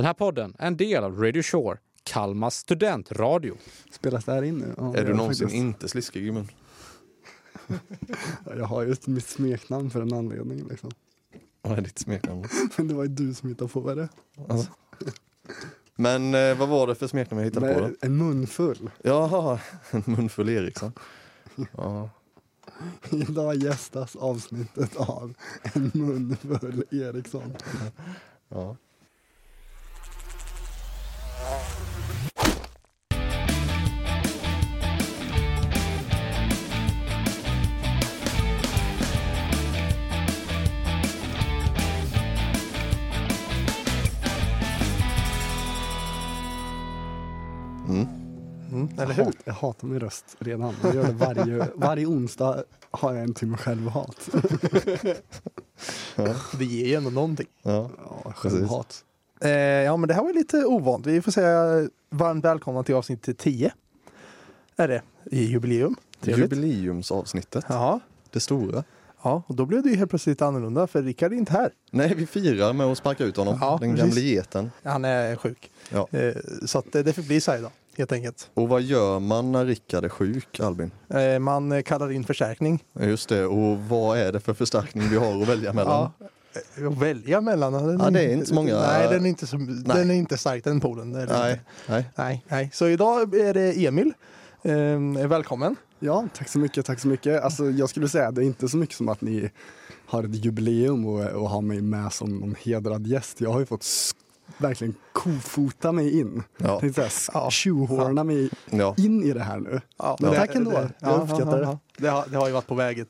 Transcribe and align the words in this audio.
Den 0.00 0.06
här 0.06 0.14
podden 0.14 0.54
är 0.58 0.66
en 0.66 0.76
del 0.76 1.04
av 1.04 1.22
Radio 1.22 1.42
Shore, 1.42 1.78
Kalmas 2.02 2.56
studentradio. 2.56 3.56
Spelas 3.92 4.24
det 4.24 4.32
här 4.32 4.42
in 4.42 4.58
nu? 4.58 4.74
Ja, 4.76 4.96
Är 4.96 5.04
du 5.04 5.14
någonsin 5.14 5.46
faktiskt. 5.46 5.64
inte 5.64 5.88
sliskig 5.88 6.26
i 6.26 6.32
mun? 6.32 6.48
Jag 8.56 8.64
har 8.64 8.82
ju 8.82 8.94
mitt 9.06 9.26
smeknamn 9.26 9.90
för 9.90 10.02
en 10.02 10.14
anledning 10.14 10.68
liksom. 10.68 10.90
Vad 11.62 11.78
är 11.78 11.82
ditt 11.82 11.98
smeknamn? 11.98 12.44
Men 12.76 12.88
det 12.88 12.94
var 12.94 13.02
ju 13.02 13.08
du 13.08 13.34
som 13.34 13.48
hittade 13.48 13.70
på 13.70 13.94
det. 13.94 14.08
Alltså. 14.48 14.70
Men 15.96 16.34
eh, 16.34 16.58
vad 16.58 16.68
var 16.68 16.86
det 16.86 16.94
för 16.94 17.06
smeknamn 17.06 17.38
jag 17.40 17.50
hittade 17.50 17.74
på 17.74 17.80
då? 17.80 17.86
Men 17.86 17.96
en 18.00 18.16
munfull. 18.16 18.90
Jaha, 19.02 19.60
en 19.90 20.02
munfull 20.06 20.48
Eriksson. 20.48 20.92
Ja. 21.76 22.10
Idag 23.10 23.56
gästas 23.56 24.16
avsnittet 24.16 24.96
av 24.96 25.34
en 25.62 25.90
munfull 25.94 26.84
Eriksson. 26.90 27.56
ja. 28.48 28.76
Mm, 48.80 48.94
eller 48.98 49.06
Jag, 49.06 49.14
hur? 49.14 49.24
hat, 49.24 49.34
jag 49.44 49.52
hatar 49.54 49.88
min 49.88 50.00
röst 50.00 50.24
redan. 50.38 50.74
Jag 50.82 50.94
gör 50.94 51.04
det 51.04 51.12
varje, 51.12 51.68
varje 51.74 52.06
onsdag 52.06 52.64
har 52.90 53.14
jag 53.14 53.22
en 53.24 53.34
timme 53.34 53.56
självhat. 53.56 54.28
Det 56.58 56.64
ger 56.64 56.86
ju 56.86 56.94
ändå 56.94 57.10
någonting. 57.10 57.46
Ja. 57.62 57.90
Ja, 58.24 58.32
självhat. 58.32 59.04
Eh, 59.40 59.50
ja, 59.60 59.96
men 59.96 60.08
det 60.08 60.14
här 60.14 60.22
var 60.22 60.28
ju 60.30 60.34
lite 60.38 60.64
ovant. 60.64 61.06
Vi 61.06 61.22
får 61.22 61.32
säga 61.32 61.88
varmt 62.10 62.44
välkomna 62.44 62.82
till 62.82 62.94
avsnitt 62.94 63.38
10. 63.38 63.72
Är 64.76 64.88
det 64.88 65.02
i 65.24 65.44
jubileum. 65.44 65.96
Trevligt. 66.20 66.52
Jubileumsavsnittet, 66.52 67.64
Ja, 67.68 68.00
det 68.30 68.40
stora. 68.40 68.84
ja, 69.22 69.42
och 69.46 69.54
då 69.54 69.66
blev 69.66 69.82
det 69.82 69.88
ju 69.88 69.96
helt 69.96 70.10
plötsligt 70.10 70.42
annorlunda 70.42 70.86
för 70.86 71.02
Rickard 71.02 71.32
är 71.32 71.36
inte 71.36 71.52
här. 71.52 71.70
Nej, 71.90 72.14
vi 72.14 72.26
firar 72.26 72.72
med 72.72 72.86
att 72.86 72.98
sparka 72.98 73.24
ut 73.24 73.36
honom, 73.36 73.58
Ja, 73.60 73.78
den 73.80 73.96
gamle 73.96 74.20
geten. 74.20 74.70
Han 74.82 75.04
är 75.04 75.36
sjuk. 75.36 75.70
Ja. 75.90 76.08
Eh, 76.10 76.34
så 76.66 76.78
att 76.78 76.94
eh, 76.94 77.02
det 77.02 77.12
får 77.12 77.22
bli 77.22 77.40
så 77.40 77.50
här 77.50 77.58
idag, 77.58 77.70
helt 77.98 78.12
enkelt. 78.12 78.50
Och 78.54 78.68
vad 78.68 78.82
gör 78.82 79.18
man 79.18 79.52
när 79.52 79.64
Rickard 79.66 80.04
är 80.04 80.08
sjuk, 80.08 80.60
Albin? 80.60 80.90
Eh, 81.08 81.38
man 81.38 81.72
eh, 81.72 81.82
kallar 81.82 82.12
in 82.12 82.24
förstärkning. 82.24 82.84
Just 83.00 83.28
det, 83.28 83.44
och 83.46 83.78
vad 83.78 84.18
är 84.18 84.32
det 84.32 84.40
för 84.40 84.54
förstärkning 84.54 85.08
vi 85.08 85.16
har 85.16 85.42
att 85.42 85.48
välja 85.48 85.72
mellan? 85.72 86.10
Ja. 86.18 86.26
eh, 86.78 86.86
Att 86.88 86.98
välja 86.98 87.40
mellan. 87.40 87.72
Den 87.72 87.98
Ja, 88.00 88.10
det 88.10 88.20
är 88.22 88.32
inte 88.32 88.46
så 88.46 88.54
många- 88.54 88.80
Nej, 88.80 89.08
den 89.08 89.24
är 89.24 89.28
inte, 89.28 89.46
så, 89.46 89.56
den 89.84 90.10
är 90.10 90.14
inte 90.14 90.38
stark 90.38 90.64
den 90.64 90.80
polen. 90.80 91.12
Det 91.12 91.22
är 91.22 91.26
det 91.26 91.38
Nej, 91.38 91.52
inte. 91.52 91.64
nej. 91.92 92.04
nej, 92.16 92.44
nej. 92.48 92.70
Så 92.72 92.86
idag 92.88 93.34
är 93.34 93.54
det 93.54 93.86
Emil. 93.86 94.12
Eh, 94.62 95.26
välkommen. 95.28 95.76
Ja, 95.98 96.28
tack 96.36 96.48
så 96.48 96.58
mycket, 96.58 96.86
tack 96.86 97.00
så 97.00 97.08
mycket. 97.08 97.42
Alltså, 97.42 97.70
jag 97.70 97.88
skulle 97.88 98.08
säga 98.08 98.30
det 98.30 98.40
är 98.42 98.44
inte 98.44 98.68
så 98.68 98.76
mycket 98.76 98.96
som 98.96 99.08
att 99.08 99.20
ni 99.20 99.50
har 100.06 100.24
ett 100.24 100.44
jubileum 100.44 101.06
och, 101.06 101.24
och 101.26 101.50
har 101.50 101.60
mig 101.60 101.80
med 101.80 102.12
som 102.12 102.38
någon 102.38 102.54
hedrad 102.62 103.06
gäst. 103.06 103.40
Jag 103.40 103.50
har 103.52 103.60
ju 103.60 103.66
fått 103.66 103.82
verkligen 104.58 104.94
kofota 105.12 105.92
mig 105.92 106.20
in. 106.20 106.42
Ja. 106.58 106.80
Tänkte 106.80 106.94
säga, 107.00 107.06
s- 107.06 107.30
Ja. 107.34 107.50
tjohorna 107.50 108.24
mig 108.24 108.50
Ja. 108.70 108.94
in 108.98 109.22
i 109.24 109.32
det 109.32 109.42
här 109.42 109.58
nu. 109.60 109.80
Ja, 109.98 110.16
Men 110.20 110.34
tack 110.34 110.54
ändå. 110.54 110.72
Jag 110.98 111.22
uppskattar 111.22 111.60
det. 111.60 111.78
Det 111.96 112.08
har, 112.08 112.24
det 112.30 112.36
har 112.36 112.46
ju 112.46 112.52
varit 112.52 112.66
på 112.66 112.74
väg 112.74 112.98
ett, 112.98 113.08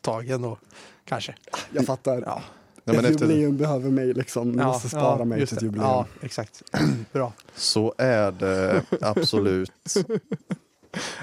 tag 0.00 0.28
ändå, 0.28 0.58
kanske. 1.04 1.34
Jag 1.72 1.86
fattar. 1.86 2.22
Ja, 2.26 2.42
Nej, 2.84 2.96
men 2.96 3.04
ett 3.04 3.10
efter, 3.10 3.26
jubileum 3.26 3.56
behöver 3.56 3.90
mig 3.90 4.12
liksom. 4.14 4.52
Ni 4.52 4.64
måste 4.64 4.88
spara 4.88 5.24
mig 5.24 5.40
just 5.40 5.48
till 5.50 5.56
ett 5.56 5.60
det. 5.60 5.66
jubileum. 5.66 5.88
Ja, 5.88 6.06
exakt. 6.20 6.62
Bra. 7.12 7.32
så 7.54 7.94
är 7.98 8.32
det 8.32 8.82
absolut. 9.00 9.72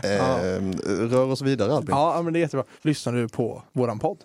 Eh, 0.04 0.62
rör 0.88 1.26
oss 1.32 1.42
vidare 1.42 1.74
Albin. 1.74 1.96
Ja, 1.96 2.22
men 2.22 2.34
det 2.34 2.40
är 2.40 2.42
jättebra. 2.42 2.66
Lyssnar 2.82 3.14
du 3.14 3.28
på 3.28 3.64
våran 3.72 4.00
podd? 4.00 4.18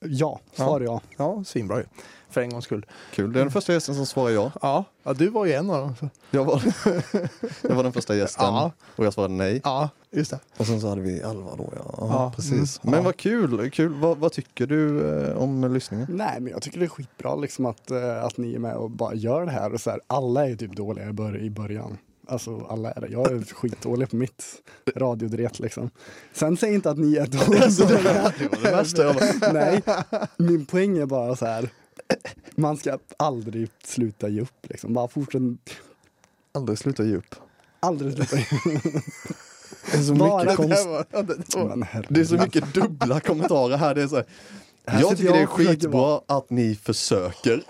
Ja, 0.00 0.40
svar 0.52 0.80
ja. 0.80 1.00
Ja, 1.16 1.44
svinbra 1.46 1.78
ju. 1.78 1.84
För 2.30 2.40
en 2.40 2.50
gångs 2.50 2.64
skull. 2.64 2.86
Kul, 3.12 3.32
det 3.32 3.38
är 3.40 3.44
den 3.44 3.52
första 3.52 3.72
gästen 3.72 3.94
som 3.94 4.06
svarar 4.06 4.30
ja. 4.30 4.52
Ja, 4.62 4.84
ja 5.02 5.12
du 5.12 5.28
var 5.28 5.46
ju 5.46 5.52
en 5.52 5.70
av 5.70 5.80
dem. 5.80 6.10
Jag 6.30 6.44
var, 6.44 6.62
jag 7.62 7.74
var 7.74 7.82
den 7.82 7.92
första 7.92 8.14
gästen 8.16 8.44
Ja. 8.46 8.72
och 8.96 9.04
jag 9.06 9.12
svarade 9.14 9.34
nej. 9.34 9.60
Ja, 9.64 9.88
just 10.10 10.30
det. 10.30 10.38
Och 10.56 10.66
sen 10.66 10.80
så 10.80 10.88
hade 10.88 11.00
vi 11.00 11.22
Alva 11.22 11.56
då 11.56 11.72
ja. 11.76 11.94
ja 11.98 12.06
Ja, 12.10 12.32
precis. 12.36 12.52
mm, 12.52 12.90
Men 12.90 12.94
ja. 12.94 13.02
vad 13.02 13.16
kul, 13.16 13.70
kul. 13.70 13.94
Vad, 13.94 14.18
vad 14.18 14.32
tycker 14.32 14.66
du 14.66 15.08
eh, 15.24 15.36
om 15.36 15.74
lyssningen? 15.74 16.06
Nej, 16.10 16.40
men 16.40 16.52
jag 16.52 16.62
tycker 16.62 16.78
det 16.78 16.84
är 16.86 16.88
skitbra 16.88 17.34
liksom 17.34 17.66
att, 17.66 17.90
eh, 17.90 18.24
att 18.24 18.36
ni 18.36 18.54
är 18.54 18.58
med 18.58 18.74
och 18.76 18.90
bara 18.90 19.14
gör 19.14 19.44
det 19.44 19.50
här. 19.52 19.74
Och 19.74 19.80
så 19.80 19.90
här 19.90 20.00
alla 20.06 20.48
är 20.48 20.56
typ 20.56 20.76
dåliga 20.76 21.08
i, 21.08 21.12
bör- 21.12 21.38
i 21.42 21.50
början. 21.50 21.98
Alltså 22.30 22.66
alla 22.70 22.90
är 22.92 23.00
det. 23.00 23.08
Jag 23.08 23.30
är 23.32 23.40
skitdålig 23.54 24.10
på 24.10 24.16
mitt 24.16 24.44
radiodret 24.96 25.58
liksom. 25.58 25.90
Sen 26.32 26.56
säger 26.56 26.74
inte 26.74 26.90
att 26.90 26.98
ni 26.98 27.16
är 27.16 27.26
dåliga. 27.86 28.32
Det 28.38 28.48
var 28.48 28.62
det 28.62 28.70
värsta 28.76 29.02
jag. 29.02 29.16
Nej, 29.54 29.82
min 30.36 30.66
poäng 30.66 30.98
är 30.98 31.06
bara 31.06 31.36
så 31.36 31.46
här. 31.46 31.68
Man 32.56 32.76
ska 32.76 32.98
aldrig 33.16 33.70
sluta 33.84 34.28
ge 34.28 34.40
upp 34.40 34.66
liksom. 34.68 34.94
Bara 34.94 35.08
fortsätt. 35.08 35.42
Aldrig 36.54 36.78
sluta 36.78 37.04
ge 37.04 37.16
upp. 37.16 37.34
Aldrig 37.80 38.12
sluta 38.12 38.36
ge 38.36 38.42
upp. 38.76 38.82
Det 39.92 39.98
är 39.98 40.02
så 40.02 40.14
Bara 40.14 40.42
mycket, 40.42 40.56
konst- 40.56 40.84
det 41.10 41.84
herregud. 41.84 42.06
det 42.08 42.20
är 42.20 42.24
så 42.24 42.34
mycket 42.34 42.74
dubbla 42.74 43.20
kommentarer 43.20 43.76
här. 43.76 43.94
Det 43.94 44.02
är 44.02 44.08
så 44.08 44.16
här, 44.16 44.24
Här 44.86 45.00
jag 45.00 45.10
tycker 45.16 45.32
det 45.32 45.38
är 45.38 45.40
jag 45.40 45.50
och 45.50 45.56
försöker 45.56 45.74
skitbra 45.80 46.00
vara- 46.00 46.20
att 46.26 46.50
ni 46.50 46.74
försöker. 46.74 47.62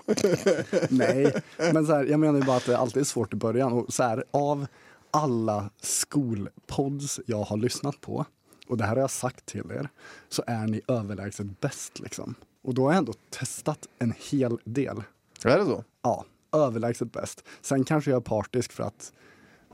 Nej, 0.89 1.33
men 1.73 1.85
så 1.87 1.93
här, 1.93 2.05
jag 2.05 2.19
menar 2.19 2.39
ju 2.39 2.45
bara 2.45 2.57
att 2.57 2.65
det 2.65 2.77
alltid 2.77 3.01
är 3.01 3.05
svårt 3.05 3.33
i 3.33 3.35
början. 3.35 3.73
Och 3.73 3.93
så 3.93 4.03
här, 4.03 4.23
av 4.31 4.65
alla 5.11 5.69
skolpods 5.81 7.19
jag 7.25 7.43
har 7.43 7.57
lyssnat 7.57 8.01
på, 8.01 8.25
och 8.67 8.77
det 8.77 8.83
här 8.83 8.95
har 8.95 9.01
jag 9.01 9.11
sagt 9.11 9.45
till 9.45 9.71
er, 9.71 9.89
så 10.29 10.43
är 10.47 10.67
ni 10.67 10.81
överlägset 10.87 11.59
bäst. 11.61 11.99
Liksom. 11.99 12.35
Och 12.61 12.73
då 12.73 12.83
har 12.83 12.91
jag 12.91 12.97
ändå 12.97 13.13
testat 13.29 13.87
en 13.99 14.13
hel 14.31 14.57
del. 14.63 15.03
Är 15.43 15.57
det 15.57 15.65
så? 15.65 15.83
Ja, 16.01 16.25
överlägset 16.51 17.11
bäst. 17.11 17.43
Sen 17.61 17.83
kanske 17.83 18.11
jag 18.11 18.17
är 18.17 18.21
partisk 18.21 18.71
för 18.71 18.83
att 18.83 19.13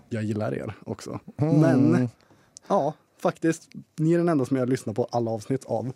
jag 0.09 0.23
gillar 0.23 0.53
er 0.53 0.73
också. 0.85 1.19
Men 1.35 2.09
ja, 2.68 2.94
faktiskt, 3.18 3.69
ni 3.95 4.13
är 4.13 4.18
den 4.18 4.29
enda 4.29 4.45
som 4.45 4.57
jag 4.57 4.69
lyssnar 4.69 4.94
på 4.94 5.07
alla 5.12 5.31
avsnitt 5.31 5.66
av. 5.66 5.94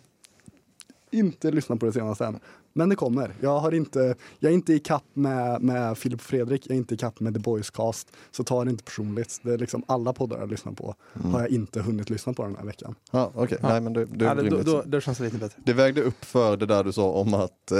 Inte 1.10 1.50
lyssnat 1.50 1.80
på 1.80 1.86
det 1.86 1.92
senaste 1.92 2.26
än. 2.26 2.40
Men 2.72 2.88
det 2.88 2.96
kommer. 2.96 3.34
Jag, 3.40 3.58
har 3.58 3.74
inte, 3.74 4.14
jag 4.38 4.50
är 4.50 4.54
inte 4.54 4.72
i 4.72 4.78
kapp 4.78 5.04
med, 5.14 5.62
med 5.62 5.98
Filip 5.98 6.20
och 6.20 6.26
Fredrik, 6.26 6.66
jag 6.66 6.74
är 6.74 6.78
inte 6.78 6.94
i 6.94 6.96
kapp 6.96 7.20
med 7.20 7.34
The 7.34 7.40
Boys 7.40 7.70
Cast. 7.70 8.12
Så 8.30 8.44
ta 8.44 8.64
det 8.64 8.70
inte 8.70 8.84
personligt. 8.84 9.40
Det 9.42 9.52
är 9.52 9.58
liksom 9.58 9.84
alla 9.86 10.12
poddar 10.12 10.38
jag 10.38 10.50
lyssnar 10.50 10.72
på 10.72 10.94
har 11.32 11.40
jag 11.40 11.50
inte 11.50 11.80
hunnit 11.80 12.10
lyssna 12.10 12.32
på 12.32 12.42
den 12.42 12.56
här 12.56 12.64
veckan. 12.64 12.94
Ja, 13.10 13.32
okej. 13.34 13.58
Nej, 13.62 13.80
men 13.80 13.92
det, 13.92 14.04
det 14.04 14.24
ja, 14.24 14.34
det, 14.34 14.62
då, 14.62 14.82
då 14.86 15.00
känns 15.00 15.18
det 15.18 15.24
lite 15.24 15.38
bättre. 15.38 15.62
Det 15.64 15.72
vägde 15.72 16.02
upp 16.02 16.24
för 16.24 16.56
det 16.56 16.66
där 16.66 16.84
du 16.84 16.92
sa 16.92 17.10
om 17.10 17.34
att 17.34 17.70
eh, 17.70 17.78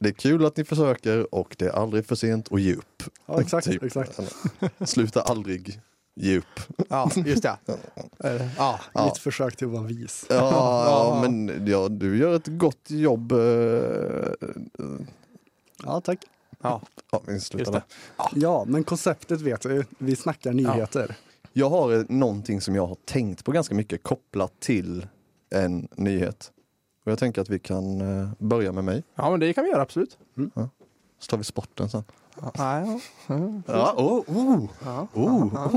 det 0.00 0.08
är 0.08 0.12
kul 0.12 0.44
att 0.44 0.56
ni 0.56 0.64
försöker 0.64 1.34
och 1.34 1.56
det 1.58 1.64
är 1.64 1.70
aldrig 1.70 2.06
för 2.06 2.14
sent 2.14 2.52
att 2.52 2.60
ge 2.60 2.74
upp. 2.74 3.02
Ja, 3.26 3.40
exakt. 3.40 3.66
Typ. 3.66 3.82
exakt. 3.82 4.20
Sluta 4.80 5.22
aldrig 5.22 5.80
upp. 6.16 6.60
Ja, 6.88 7.10
just 7.16 7.42
det. 7.42 7.56
Ja. 8.56 8.80
Ja. 8.94 9.04
Mitt 9.04 9.18
försök 9.18 9.56
till 9.56 9.66
att 9.66 9.72
vara 9.72 9.82
vis. 9.82 10.26
Ja, 10.28 10.36
Ja. 11.22 11.28
men 11.28 11.66
ja, 11.66 11.88
du 11.88 12.16
gör 12.18 12.36
ett 12.36 12.46
gott 12.46 12.90
jobb. 12.90 13.32
eh, 13.32 13.38
Ja, 15.84 16.00
tack. 16.00 16.18
Ja, 16.62 16.80
Ja, 17.12 17.20
vi 17.26 17.40
slutar 17.40 17.58
Just 17.60 17.72
där. 17.72 17.82
det. 18.34 18.40
Ja, 18.40 18.64
men 18.68 18.84
konceptet 18.84 19.40
vet 19.40 19.64
vi. 19.64 19.84
Vi 19.98 20.16
snackar 20.16 20.52
nyheter. 20.52 21.16
Jag 21.52 21.70
har 21.70 21.92
eh, 21.98 22.02
någonting 22.08 22.60
som 22.60 22.74
jag 22.74 22.86
har 22.86 22.96
tänkt 23.04 23.44
på 23.44 23.52
ganska 23.52 23.74
mycket 23.74 24.02
kopplat 24.02 24.52
till 24.60 25.06
en 25.50 25.88
nyhet. 25.96 26.50
Och 27.04 27.12
jag 27.12 27.18
tänker 27.18 27.40
att 27.42 27.48
vi 27.48 27.58
kan 27.58 28.00
eh, 28.00 28.28
börja 28.38 28.72
med 28.72 28.84
mig. 28.84 29.02
ja, 29.14 29.30
men 29.30 29.40
det 29.40 29.52
kan 29.52 29.64
vi 29.64 29.70
göra 29.70 29.82
absolut. 29.82 30.18
Så 31.18 31.30
tar 31.30 31.38
vi 31.38 31.44
sporten 31.44 31.90
sen. 31.90 32.04
Ja, 32.42 32.52
ja, 32.54 33.00
ja. 33.26 33.52
Ja, 33.66 33.94
oh, 33.96 34.24
oh, 34.28 34.68
ja. 34.84 35.06
oh, 35.14 35.48
Ja, 35.54 35.70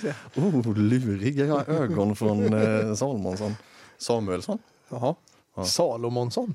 se. 0.00 0.14
oh, 0.40 0.76
luriga 0.76 1.64
ögon 1.66 2.16
från 2.16 2.54
eh, 2.54 2.94
Salmonsson. 2.94 3.54
Samuelsson. 3.98 4.58
Jaha. 4.88 5.14
Ja. 5.56 5.64
Salomonsson. 5.64 6.54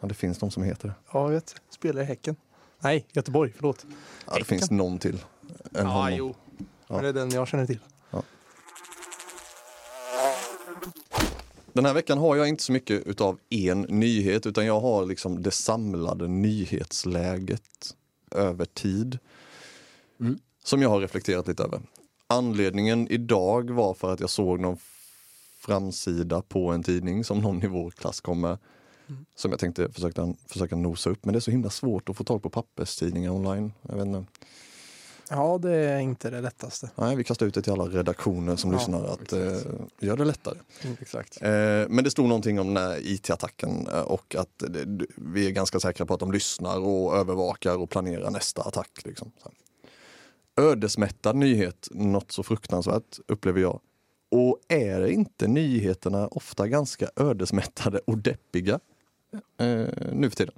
Ja, 0.00 0.08
det 0.08 0.14
finns 0.14 0.38
de 0.38 0.50
som 0.50 0.62
heter 0.62 0.88
det. 0.88 0.94
Ja, 1.12 1.22
jag 1.22 1.28
vet. 1.30 1.54
Spelar 1.70 2.02
i 2.02 2.04
Häcken. 2.04 2.36
Nej, 2.80 3.06
Göteborg. 3.12 3.52
Förlåt. 3.56 3.86
Ja, 4.26 4.34
det 4.38 4.44
finns 4.44 4.70
någon 4.70 4.98
till. 4.98 5.14
Än 5.14 5.22
Ja, 5.72 5.82
honom. 5.84 6.14
jo. 6.14 6.34
Ja. 6.58 6.64
Men 6.88 7.02
det 7.02 7.08
är 7.08 7.12
den 7.12 7.30
jag 7.30 7.48
känner 7.48 7.66
till. 7.66 7.78
Den 11.72 11.84
här 11.86 11.94
veckan 11.94 12.18
har 12.18 12.36
jag 12.36 12.48
inte 12.48 12.62
så 12.62 12.72
mycket 12.72 13.06
utav 13.06 13.38
en 13.50 13.80
nyhet 13.80 14.46
utan 14.46 14.66
jag 14.66 14.80
har 14.80 15.06
liksom 15.06 15.42
det 15.42 15.50
samlade 15.50 16.28
nyhetsläget 16.28 17.62
över 18.30 18.64
tid. 18.64 19.18
Mm. 20.20 20.38
Som 20.64 20.82
jag 20.82 20.88
har 20.88 21.00
reflekterat 21.00 21.48
lite 21.48 21.62
över. 21.62 21.80
Anledningen 22.26 23.08
idag 23.08 23.70
var 23.70 23.94
för 23.94 24.12
att 24.12 24.20
jag 24.20 24.30
såg 24.30 24.60
någon 24.60 24.76
framsida 25.58 26.42
på 26.42 26.68
en 26.68 26.82
tidning 26.82 27.24
som 27.24 27.38
någon 27.38 27.62
i 27.62 27.66
vår 27.66 27.90
klass 27.90 28.20
kom 28.20 28.40
med. 28.40 28.58
Som 29.34 29.50
jag 29.50 29.60
tänkte 29.60 29.92
försöka, 29.92 30.34
försöka 30.46 30.76
nosa 30.76 31.10
upp. 31.10 31.24
Men 31.24 31.32
det 31.32 31.38
är 31.38 31.40
så 31.40 31.50
himla 31.50 31.70
svårt 31.70 32.08
att 32.08 32.16
få 32.16 32.24
tag 32.24 32.42
på 32.42 32.50
papperstidningar 32.50 33.30
online. 33.30 33.72
Jag 33.82 33.96
vet 33.96 34.06
inte. 34.06 34.24
Ja, 35.32 35.58
det 35.58 35.70
är 35.74 35.98
inte 35.98 36.30
det 36.30 36.40
lättaste. 36.40 36.90
Nej, 36.94 37.16
vi 37.16 37.24
kastar 37.24 37.46
ut 37.46 37.54
det 37.54 37.62
till 37.62 37.72
alla 37.72 37.84
redaktioner 37.84 38.56
som 38.56 38.72
Ja, 38.72 38.78
lyssnar 38.78 39.04
att 39.04 39.32
eh, 39.32 39.58
gör 40.00 40.16
det 40.16 40.24
lättare. 40.24 40.58
Exakt. 41.00 41.42
Eh, 41.42 41.50
men 41.88 42.04
det 42.04 42.10
stod 42.10 42.28
någonting 42.28 42.60
om 42.60 42.74
den 42.74 42.76
här 42.84 42.98
IT-attacken 43.02 43.86
eh, 43.86 44.00
och 44.00 44.34
att 44.34 44.58
det, 44.58 45.06
vi 45.16 45.46
är 45.46 45.50
ganska 45.50 45.80
säkra 45.80 46.06
på 46.06 46.14
att 46.14 46.20
de 46.20 46.32
lyssnar 46.32 46.78
och 46.78 47.16
övervakar 47.16 47.76
och 47.76 47.90
planerar 47.90 48.30
nästa 48.30 48.62
attack. 48.62 49.00
Liksom. 49.04 49.32
Ödesmättad 50.56 51.36
nyhet, 51.36 51.88
något 51.90 52.32
så 52.32 52.42
fruktansvärt 52.42 53.18
upplever 53.28 53.60
jag. 53.60 53.80
Och 54.30 54.58
är 54.68 55.06
inte 55.06 55.48
nyheterna 55.48 56.28
ofta 56.28 56.68
ganska 56.68 57.10
ödesmättade 57.16 58.00
och 58.06 58.18
deppiga 58.18 58.80
eh, 59.60 59.86
nu 60.12 60.30
för 60.30 60.36
tiden? 60.36 60.54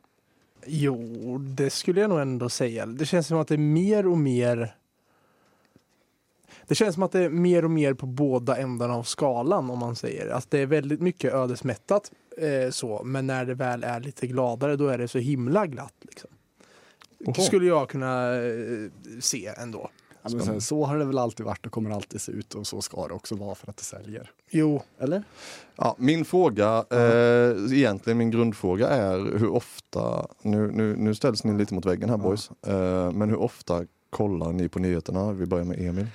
Jo, 0.66 1.38
det 1.38 1.70
skulle 1.70 2.00
jag 2.00 2.10
nog 2.10 2.20
ändå 2.20 2.48
säga. 2.48 2.86
Det 2.86 3.06
känns 3.06 3.26
som 3.26 3.38
att 3.38 3.48
det 3.48 3.54
är 3.54 3.58
mer 3.58 4.06
och 4.06 4.18
mer 4.18 4.74
det 6.66 6.74
känns 6.74 6.94
som 6.94 7.02
att 7.02 7.12
det 7.12 7.20
är 7.20 7.28
mer 7.28 7.64
och 7.64 7.70
mer 7.70 7.94
på 7.94 8.06
båda 8.06 8.56
ändarna 8.56 8.94
av 8.94 9.02
skalan 9.02 9.70
om 9.70 9.78
man 9.78 9.96
säger. 9.96 10.28
Att 10.28 10.50
det 10.50 10.58
är 10.58 10.66
väldigt 10.66 11.00
mycket 11.00 11.34
ödesmättat 11.34 12.12
eh, 12.38 12.70
så, 12.70 13.02
men 13.04 13.26
när 13.26 13.44
det 13.44 13.54
väl 13.54 13.84
är 13.84 14.00
lite 14.00 14.26
gladare 14.26 14.76
då 14.76 14.88
är 14.88 14.98
det 14.98 15.08
så 15.08 15.18
himla 15.18 15.66
glatt. 15.66 15.94
Liksom. 16.00 16.30
Oho. 17.26 17.42
Skulle 17.42 17.66
jag 17.66 17.88
kunna 17.88 18.34
eh, 18.34 18.88
se 19.20 19.46
ändå. 19.46 19.90
Ja, 20.22 20.30
men 20.32 20.42
sen, 20.46 20.60
så 20.60 20.84
har 20.84 20.98
det 20.98 21.04
väl 21.04 21.18
alltid 21.18 21.46
varit 21.46 21.66
och 21.66 21.72
kommer 21.72 21.90
alltid 21.90 22.20
se 22.20 22.32
ut 22.32 22.54
och 22.54 22.66
så 22.66 22.82
ska 22.82 23.08
det 23.08 23.14
också 23.14 23.34
vara 23.34 23.54
för 23.54 23.70
att 23.70 23.76
det 23.76 23.82
säljer. 23.84 24.30
Jo, 24.50 24.82
Eller? 24.98 25.22
Ja, 25.76 25.96
min 25.98 26.24
fråga, 26.24 26.84
eh, 26.90 27.72
egentligen 27.78 28.18
min 28.18 28.30
grundfråga 28.30 28.88
är 28.88 29.38
hur 29.38 29.48
ofta, 29.48 30.26
nu, 30.42 30.70
nu, 30.70 30.96
nu 30.96 31.14
ställs 31.14 31.44
ni 31.44 31.58
lite 31.58 31.74
mot 31.74 31.86
väggen 31.86 32.08
här 32.10 32.16
Ja. 32.18 32.22
boys, 32.22 32.50
eh, 32.66 33.12
men 33.12 33.28
hur 33.30 33.36
ofta 33.38 33.84
kollar 34.10 34.52
ni 34.52 34.68
på 34.68 34.78
nyheterna? 34.78 35.32
Vi 35.32 35.46
börjar 35.46 35.64
med 35.64 35.80
Emil. 35.80 36.06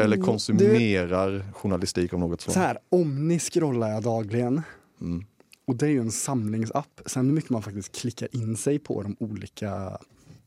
Eller 0.00 0.16
Oh, 0.16 0.24
konsumerar 0.24 1.44
journalistik 1.52 2.12
av 2.12 2.18
något 2.20 2.40
Så 2.40 2.50
slag? 2.50 2.62
här, 2.62 2.78
Omni 2.88 3.38
scrollar 3.38 3.90
jag 3.90 4.02
dagligen. 4.02 4.62
Mm. 5.00 5.24
Och 5.64 5.76
det 5.76 5.86
är 5.86 5.90
ju 5.90 6.00
en 6.00 6.12
samlingsapp. 6.12 7.00
Sen 7.06 7.26
hur 7.26 7.32
mycket 7.32 7.50
man 7.50 7.62
faktiskt 7.62 7.92
klickar 8.00 8.28
in 8.36 8.56
sig 8.56 8.78
på 8.78 9.02
de 9.02 9.16
olika 9.20 9.98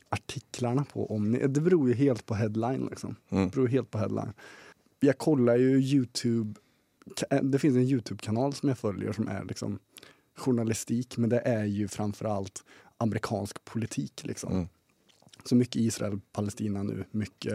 artiklarna 0.10 0.86
på 0.94 1.12
Omni. 1.12 1.48
Det 1.48 1.62
beror 1.62 1.90
ju 1.90 1.96
helt 1.96 2.26
på 2.26 2.34
headline. 2.34 2.88
Liksom. 2.90 3.16
Mm. 3.30 3.44
Det 3.46 3.52
beror 3.56 3.68
helt 3.68 3.92
på 3.92 3.98
headline. 3.98 4.34
Jag 5.00 5.18
kollar 5.18 5.56
ju 5.58 5.80
Youtube. 5.80 6.60
Ka- 7.06 7.42
Det 7.52 7.60
finns 7.60 7.76
en 7.76 7.82
Youtube-kanal 7.84 8.54
som 8.54 8.70
jag 8.70 8.78
följer 8.78 9.12
som 9.12 9.28
är 9.28 9.44
liksom 9.46 9.80
journalistik. 10.36 11.18
Men 11.18 11.30
det 11.30 11.40
är 11.40 11.66
ju 11.66 11.88
framförallt 11.88 12.64
amerikansk 12.98 13.66
politik. 13.66 14.22
Liksom. 14.26 14.52
Mm. 14.54 14.68
Så 15.44 15.56
mycket 15.56 15.76
Israel, 15.76 16.20
Palestina 16.32 16.84
nu, 16.84 17.06
mycket 17.12 17.54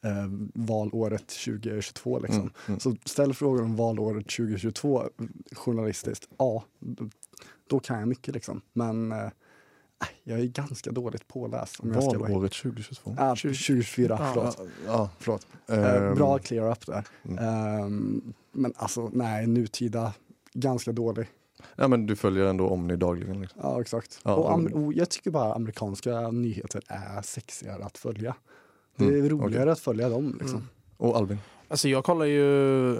eh, 0.00 0.26
valåret 0.54 1.28
2022. 1.28 2.18
Liksom. 2.18 2.40
Mm. 2.40 2.52
Mm. 2.66 2.80
Så 2.80 2.96
ställ 3.04 3.34
frågor 3.34 3.62
om 3.62 3.76
valåret 3.76 4.28
2022 4.28 5.02
journalistiskt. 5.52 6.28
Ja, 6.38 6.64
då, 6.78 7.10
då 7.66 7.80
kan 7.80 7.98
jag 7.98 8.08
mycket 8.08 8.34
liksom. 8.34 8.60
Men 8.72 9.12
eh, 9.12 9.30
jag 10.24 10.40
är 10.40 10.44
ganska 10.44 10.92
dåligt 10.92 11.28
påläst. 11.28 11.80
Om 11.80 11.92
jag 11.92 12.02
ska 12.02 12.18
vara 12.18 12.28
Valåret 12.32 12.52
2022. 12.52 13.14
Ja, 13.18 13.28
2024, 13.30 14.16
Ja, 14.20 14.32
förlåt. 14.34 14.60
Ja, 14.86 15.10
förlåt. 15.18 15.46
Eh, 15.68 15.94
ehm, 15.96 16.14
bra 16.14 16.38
clear 16.38 16.70
up 16.70 16.86
där. 16.86 17.04
Mm. 17.28 17.38
Ehm, 17.44 18.32
men 18.52 18.72
alltså, 18.76 19.10
nej, 19.12 19.46
nutida, 19.46 20.12
ganska 20.52 20.92
dålig. 20.92 21.26
ja, 21.76 21.88
men 21.88 22.06
du 22.06 22.16
följer 22.16 22.44
ändå 22.46 22.68
Omni 22.68 22.96
dagligen. 22.96 23.40
Liksom. 23.40 23.60
Ja, 23.62 23.80
exakt. 23.80 24.20
Ja, 24.24 24.34
och, 24.34 24.72
och 24.84 24.92
jag 24.94 25.10
tycker 25.10 25.30
bara 25.30 25.54
amerikanska 25.54 26.30
nyheter 26.30 26.82
är 26.88 27.22
sexigare 27.22 27.84
att 27.84 27.98
följa. 27.98 28.34
Det 28.96 29.04
är 29.04 29.08
Mm, 29.08 29.28
roligare 29.28 29.72
att 29.72 29.80
följa 29.80 30.08
dem. 30.08 30.36
Liksom. 30.40 30.58
Mm. 30.58 30.68
Och 30.96 31.16
Albin? 31.16 31.38
Alltså 31.68 31.88
jag 31.88 32.04
kollar 32.04 32.24
ju, 32.26 32.94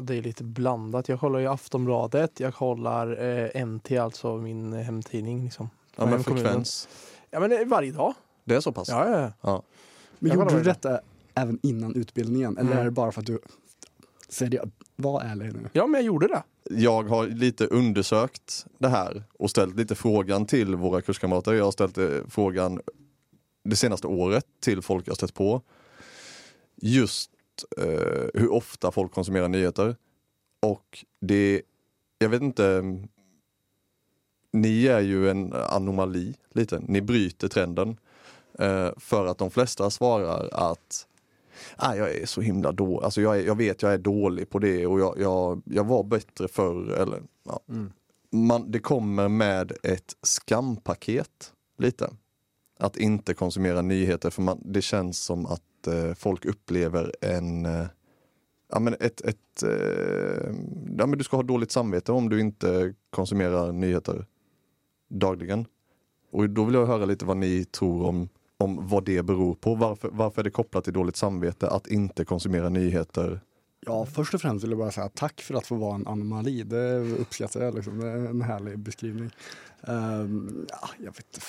det 0.00 0.14
är 0.16 0.22
lite 0.22 0.44
blandat. 0.44 1.08
Jag 1.08 1.20
kollar 1.20 1.38
ju 1.38 1.46
Aftonbladet, 1.46 2.40
jag 2.40 2.54
kollar 2.54 3.22
eh, 3.56 3.66
NT, 3.66 3.92
alltså 3.92 4.36
min 4.36 4.72
hemtidning. 4.72 5.44
Liksom, 5.44 5.70
Ja, 5.96 6.06
men 6.06 6.24
frekvens. 6.24 6.88
Ja 7.30 7.40
men 7.40 7.68
varje 7.68 7.92
dag. 7.92 8.14
Det 8.44 8.54
är 8.54 8.60
så 8.60 8.72
pass? 8.72 8.88
Ja, 8.88 9.10
ja, 9.10 9.20
ja. 9.20 9.32
Ja. 9.40 9.62
Men 10.18 10.30
Jag 10.30 10.38
gjorde 10.38 10.50
du 10.54 10.58
det. 10.58 10.64
detta 10.70 11.00
även 11.34 11.58
innan 11.62 11.94
utbildningen? 11.94 12.58
Eller 12.58 12.70
Mm. 12.70 12.78
är 12.80 12.84
det 12.84 12.90
bara 12.90 13.12
för 13.12 13.20
att 13.20 13.26
du... 13.26 13.38
Seriöst, 14.28 14.68
var 14.96 15.20
ärlig 15.22 15.52
nu. 15.52 15.68
ja 15.72 15.86
men 15.86 15.94
jag 16.00 16.06
gjorde 16.06 16.28
det. 16.28 16.42
Jag 16.70 17.02
har 17.08 17.26
lite 17.26 17.66
undersökt 17.66 18.66
det 18.78 18.88
här 18.88 19.22
och 19.38 19.50
ställt 19.50 19.76
lite 19.76 19.94
frågan 19.94 20.46
till 20.46 20.74
våra 20.74 21.02
kurskamrater. 21.02 21.52
Jag 21.52 21.64
har 21.64 21.72
ställt 21.72 21.98
eh, 21.98 22.08
frågan 22.28 22.80
det 23.64 23.76
senaste 23.76 24.06
året 24.06 24.46
till 24.60 24.82
folk 24.82 25.08
jag 25.08 25.16
stött 25.16 25.34
på. 25.34 25.62
Just 26.76 27.30
eh, 27.78 27.84
hur 28.34 28.52
ofta 28.52 28.92
folk 28.92 29.12
konsumerar 29.12 29.48
nyheter. 29.48 29.96
Och 30.62 31.04
det, 31.20 31.62
jag 32.18 32.28
vet 32.28 32.42
inte, 32.42 32.82
ni 34.54 34.86
är 34.86 35.00
ju 35.00 35.30
en 35.30 35.52
anomali 35.52 36.34
lite. 36.52 36.82
Ni 36.88 37.00
bryter 37.00 37.48
trenden. 37.48 37.96
Eh, 38.58 38.90
för 38.96 39.26
att 39.26 39.38
de 39.38 39.50
flesta 39.50 39.90
svarar 39.90 40.48
att 40.52 41.06
ah, 41.76 41.94
jag 41.94 42.16
är 42.16 42.26
så 42.26 42.40
himla 42.40 42.72
dålig, 42.72 43.04
alltså 43.04 43.20
jag, 43.20 43.38
är, 43.38 43.42
jag 43.42 43.56
vet 43.56 43.82
jag 43.82 43.94
är 43.94 43.98
dålig 43.98 44.50
på 44.50 44.58
det 44.58 44.86
och 44.86 45.00
jag, 45.00 45.18
jag, 45.18 45.62
jag 45.64 45.84
var 45.84 46.04
bättre 46.04 46.48
förr. 46.48 46.90
Eller, 46.90 47.22
ja. 47.44 47.60
Man, 48.30 48.70
det 48.70 48.78
kommer 48.78 49.28
med 49.28 49.72
ett 49.82 50.16
skampaket 50.22 51.52
lite. 51.78 52.10
Att 52.78 52.96
inte 52.96 53.34
konsumera 53.34 53.82
nyheter 53.82 54.30
för 54.30 54.42
man, 54.42 54.60
det 54.64 54.82
känns 54.82 55.18
som 55.18 55.46
att 55.46 55.86
eh, 55.86 56.14
folk 56.14 56.44
upplever 56.44 57.14
en 57.20 57.66
eh, 57.66 57.86
Ja 58.70 58.80
men 58.80 58.94
ett, 59.00 59.20
ett 59.20 59.62
eh, 59.62 60.54
ja, 60.98 61.06
men 61.06 61.18
du 61.18 61.24
ska 61.24 61.36
ha 61.36 61.42
dåligt 61.42 61.70
samvete 61.70 62.12
om 62.12 62.28
du 62.28 62.40
inte 62.40 62.94
konsumerar 63.10 63.72
nyheter 63.72 64.26
dagligen. 65.08 65.66
Och 66.30 66.50
då 66.50 66.64
vill 66.64 66.74
jag 66.74 66.86
höra 66.86 67.04
lite 67.04 67.24
vad 67.24 67.36
ni 67.36 67.64
tror 67.64 68.06
om, 68.06 68.28
om 68.58 68.88
vad 68.88 69.04
det 69.04 69.22
beror 69.22 69.54
på. 69.54 69.74
Varför, 69.74 70.08
varför 70.12 70.42
är 70.42 70.44
det 70.44 70.50
kopplat 70.50 70.84
till 70.84 70.92
dåligt 70.92 71.16
samvete 71.16 71.68
att 71.68 71.86
inte 71.86 72.24
konsumera 72.24 72.68
nyheter? 72.68 73.40
Ja, 73.86 74.06
först 74.06 74.34
och 74.34 74.40
främst 74.40 74.64
vill 74.64 74.70
jag 74.70 74.78
bara 74.78 74.90
säga 74.90 75.08
tack 75.08 75.40
för 75.40 75.54
att 75.54 75.66
få 75.66 75.74
vara 75.74 75.94
en 75.94 76.06
anomali. 76.06 76.62
Det 76.62 76.98
uppskattar 76.98 77.62
jag. 77.62 77.74
Liksom. 77.74 78.00
Det 78.00 78.08
är 78.08 78.16
en 78.16 78.42
härlig 78.42 78.78
beskrivning. 78.78 79.30
Ehm, 79.82 80.66
ja, 80.70 80.88
jag 80.98 81.06
vet 81.06 81.26
inte 81.26 81.40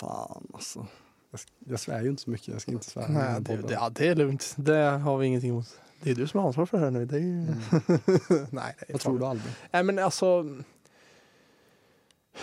fan 0.00 0.46
alltså. 0.54 0.86
Jag, 1.30 1.40
jag 1.58 1.80
svär 1.80 2.02
ju 2.02 2.08
inte 2.08 2.22
så 2.22 2.30
mycket. 2.30 2.48
Jag 2.48 2.60
ska 2.60 2.72
inte 2.72 2.90
svära. 2.90 3.08
Nej, 3.08 3.40
det, 3.40 3.56
det, 3.56 3.72
ja, 3.72 3.90
det 3.90 4.08
är 4.08 4.14
lugnt. 4.14 4.54
Det 4.56 4.74
har 4.74 5.18
vi 5.18 5.26
ingenting 5.26 5.50
emot. 5.50 5.80
Det 6.02 6.10
är 6.10 6.14
du 6.14 6.26
som 6.26 6.40
har 6.40 6.46
ansvar 6.46 6.66
för 6.66 6.78
det 6.78 6.84
här 6.84 6.90
nu. 6.90 7.06
Det 7.06 7.16
är 7.16 7.20
ju... 7.20 7.46
Nej, 8.50 8.74
det 8.78 8.88
är 8.88 8.92
Vad 8.92 9.00
tror 9.00 9.18
du 9.18 9.26
Albin? 9.26 9.52
Nej 9.70 9.82
men 9.82 9.98
alltså. 9.98 10.44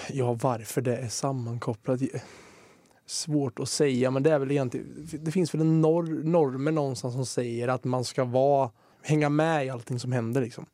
Ja 0.10 0.34
varför 0.34 0.82
det 0.82 0.98
är 0.98 1.08
sammankopplat. 1.10 2.00
Svårt 3.06 3.60
att 3.60 3.70
säga 3.70 4.12
men 4.12 4.24
det 4.24 4.32
är 4.32 4.39
väl 4.39 4.51
egentligen. 4.51 5.08
Det 5.22 5.32
finns 5.32 5.54
väl 5.54 5.62
en 5.62 5.82
nor 5.82 6.04
normer 6.24 6.72
någonstans 6.72 7.13
som 7.13 7.25
säger 7.25 7.68
att 7.68 7.84
man 7.84 8.04
ska 8.04 8.24
vara 8.24 8.72
hänga 9.01 9.30
med 9.30 9.66
i 9.66 9.70
allting 9.70 10.00
som 10.00 10.12
händer 10.12 10.42
liksom. 10.42 10.66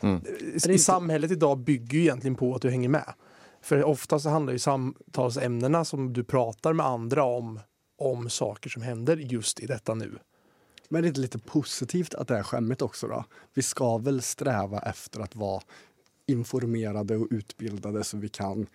Mm. 0.00 0.20
I, 0.40 0.52
inte- 0.54 0.72
I 0.72 0.78
samhället 0.78 1.30
idag 1.30 1.58
bygger 1.58 1.98
ju 1.98 2.04
egentligen 2.04 2.34
på 2.34 2.54
att 2.54 2.62
du 2.62 2.70
hänger 2.70 2.88
med. 2.88 3.14
För 3.62 3.84
oftast 3.84 4.22
så 4.22 4.28
handlar 4.30 4.52
ju 4.52 4.58
samtalsämnena 4.58 5.84
som 5.84 6.12
du 6.12 6.24
pratar 6.24 6.72
med 6.72 6.86
andra 6.86 7.24
om 7.24 7.60
om 7.98 8.30
saker 8.30 8.70
som 8.70 8.82
händer 8.82 9.16
just 9.16 9.60
i 9.60 9.66
detta 9.66 9.94
nu. 9.94 10.18
Men 10.88 11.02
det 11.02 11.06
är 11.06 11.08
inte 11.08 11.20
lite 11.20 11.38
positivt 11.38 12.14
att 12.14 12.28
det 12.28 12.36
är 12.38 12.42
skämmigt 12.42 12.82
också 12.82 13.06
då? 13.08 13.24
Vi 13.54 13.62
ska 13.62 13.98
väl 13.98 14.22
sträva 14.22 14.78
efter 14.80 15.20
att 15.20 15.36
vara 15.36 15.62
informerade 16.30 17.16
och 17.16 17.28
utbildade 17.30 18.04
så 18.04 18.16
vi 18.16 18.28
kan 18.28 18.66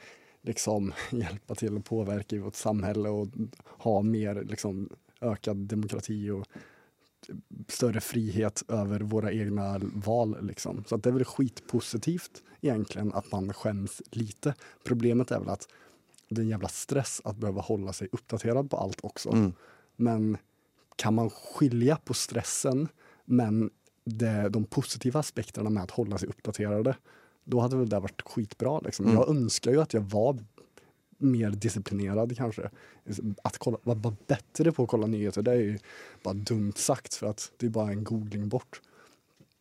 liksom 0.41 0.93
hjälpa 1.11 1.55
till 1.55 1.77
att 1.77 1.85
påverka 1.85 2.35
i 2.35 2.39
vårt 2.39 2.55
samhälle 2.55 3.09
och 3.09 3.27
ha 3.65 4.01
mer 4.01 4.43
liksom 4.43 4.89
ökad 5.21 5.57
demokrati 5.57 6.29
och 6.29 6.47
större 7.67 8.01
frihet 8.01 8.63
över 8.67 8.99
våra 8.99 9.31
egna 9.31 9.81
val. 9.93 10.37
Liksom. 10.41 10.83
Så 10.87 10.95
att 10.95 11.03
det 11.03 11.09
är 11.09 11.13
väl 11.13 11.25
skitpositivt 11.25 12.43
egentligen 12.61 13.13
att 13.13 13.31
man 13.31 13.53
skäms 13.53 14.01
lite. 14.11 14.53
Problemet 14.83 15.31
är 15.31 15.39
väl 15.39 15.49
att 15.49 15.67
det 16.29 16.41
är 16.41 16.43
en 16.43 16.49
jävla 16.49 16.69
stress 16.69 17.21
att 17.23 17.37
behöva 17.37 17.61
hålla 17.61 17.93
sig 17.93 18.09
uppdaterad 18.11 18.69
på 18.69 18.77
allt 18.77 18.99
också. 19.03 19.29
Mm. 19.29 19.53
Men 19.95 20.37
kan 20.95 21.13
man 21.13 21.29
skilja 21.29 21.95
på 21.95 22.13
stressen 22.13 22.87
men 23.25 23.69
det, 24.05 24.49
de 24.49 24.65
positiva 24.65 25.19
aspekterna 25.19 25.69
med 25.69 25.83
att 25.83 25.91
hålla 25.91 26.17
sig 26.17 26.29
uppdaterade, 26.29 26.95
då 27.45 27.59
hade 27.59 27.77
väl 27.77 27.89
det 27.89 27.99
varit 27.99 28.21
skitbra. 28.21 28.79
Liksom. 28.79 29.05
Mm. 29.05 29.17
Jag 29.17 29.29
önskar 29.29 29.71
ju 29.71 29.81
att 29.81 29.93
jag 29.93 30.01
var 30.01 30.37
mer 31.17 31.49
disciplinerad 31.49 32.37
kanske. 32.37 32.69
Att 33.43 33.57
kolla, 33.57 33.77
vara 33.83 34.15
bättre 34.27 34.71
på 34.71 34.83
att 34.83 34.89
kolla 34.89 35.07
nyheter, 35.07 35.41
det 35.41 35.51
är 35.51 35.55
ju 35.55 35.77
bara 36.23 36.33
dumt 36.33 36.73
sagt 36.75 37.13
för 37.13 37.27
att 37.27 37.51
det 37.57 37.65
är 37.65 37.69
bara 37.69 37.91
en 37.91 38.03
googling 38.03 38.49
bort. 38.49 38.81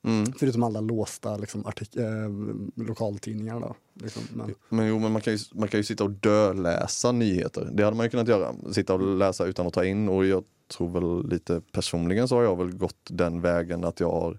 Mm. 0.04 0.32
Förutom 0.32 0.62
alla 0.62 0.80
låsta 0.80 1.36
liksom, 1.36 1.64
artik- 1.64 1.98
eh, 1.98 2.86
lokaltidningar. 2.86 3.60
Då, 3.60 3.76
liksom. 3.94 4.22
Men, 4.32 4.54
Men 4.68 4.86
jo, 4.86 4.98
men 4.98 5.12
man 5.12 5.22
kan, 5.22 5.32
ju, 5.32 5.38
man 5.54 5.68
kan 5.68 5.80
ju 5.80 5.84
sitta 5.84 6.04
och 6.04 6.10
döläsa 6.10 7.12
nyheter. 7.12 7.70
Det 7.72 7.84
hade 7.84 7.96
man 7.96 8.06
ju 8.06 8.10
kunnat 8.10 8.28
göra. 8.28 8.54
Sitta 8.72 8.94
och 8.94 9.16
läsa 9.16 9.44
utan 9.44 9.66
att 9.66 9.72
ta 9.72 9.84
in 9.84 10.08
och 10.08 10.26
jag 10.26 10.44
tror 10.68 10.88
väl 10.88 11.30
lite 11.30 11.60
personligen 11.72 12.28
så 12.28 12.36
har 12.36 12.42
jag 12.42 12.56
väl 12.56 12.76
gått 12.76 13.08
den 13.10 13.40
vägen 13.40 13.84
att 13.84 14.00
jag 14.00 14.10
har 14.10 14.38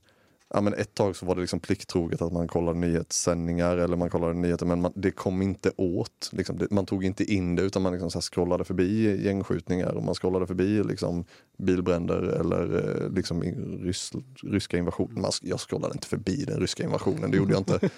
Ja, 0.55 0.62
men 0.62 0.74
ett 0.74 0.93
tag 0.93 1.15
så 1.15 1.25
var 1.25 1.35
det 1.35 1.41
liksom 1.41 1.59
plikttroget 1.59 2.21
att 2.21 2.33
man 2.33 2.47
kollade 2.47 2.79
nyhetssändningar 2.79 3.77
eller 3.77 3.97
man 3.97 4.09
kollade 4.09 4.33
nyheter 4.33 4.65
men 4.65 4.81
man, 4.81 4.93
det 4.95 5.12
kom 5.12 5.41
inte 5.41 5.71
åt. 5.77 6.29
Liksom. 6.31 6.57
Det, 6.57 6.71
man 6.71 6.85
tog 6.85 7.03
inte 7.03 7.24
in 7.24 7.55
det 7.55 7.62
utan 7.62 7.81
man 7.81 7.93
liksom 7.93 8.12
så 8.12 8.21
scrollade 8.21 8.63
förbi 8.63 9.24
gängskjutningar 9.25 9.93
och 9.93 10.03
man 10.03 10.15
scrollade 10.15 10.47
förbi 10.47 10.83
liksom 10.83 11.25
bilbränder 11.57 12.21
eller 12.21 12.75
eh, 12.75 13.09
liksom 13.09 13.41
rys, 13.83 14.12
ryska 14.43 14.77
invasionen. 14.77 15.21
Man, 15.21 15.31
jag 15.41 15.59
scrollade 15.59 15.93
inte 15.93 16.07
förbi 16.07 16.45
den 16.45 16.59
ryska 16.59 16.83
invasionen, 16.83 17.31
det 17.31 17.38
gjorde 17.38 17.53
jag 17.53 17.59
inte. 17.59 17.79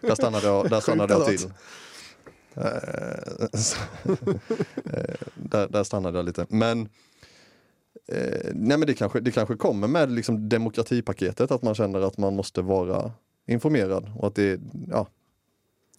Där 0.00 0.14
stannade 0.14 0.46
jag, 0.46 0.70
där 0.70 0.80
stannade 0.80 1.14
jag 1.14 1.26
till. 1.26 1.50
Eh, 2.54 2.64
eh, 4.94 5.14
där, 5.34 5.68
där 5.68 5.84
stannade 5.84 6.18
jag 6.18 6.24
lite. 6.24 6.46
Men, 6.48 6.88
eh, 8.08 8.50
nej 8.54 8.78
men 8.78 8.86
det, 8.86 8.94
kanske, 8.94 9.20
det 9.20 9.30
kanske 9.30 9.56
kommer 9.56 9.88
med 9.88 10.12
liksom 10.12 10.48
demokratipaketet 10.48 11.50
att 11.50 11.62
man 11.62 11.74
känner 11.74 12.00
att 12.00 12.18
man 12.18 12.36
måste 12.36 12.62
vara 12.62 13.12
informerad 13.46 14.12
och 14.16 14.26
att 14.26 14.34
det, 14.34 14.60
ja, 14.88 15.06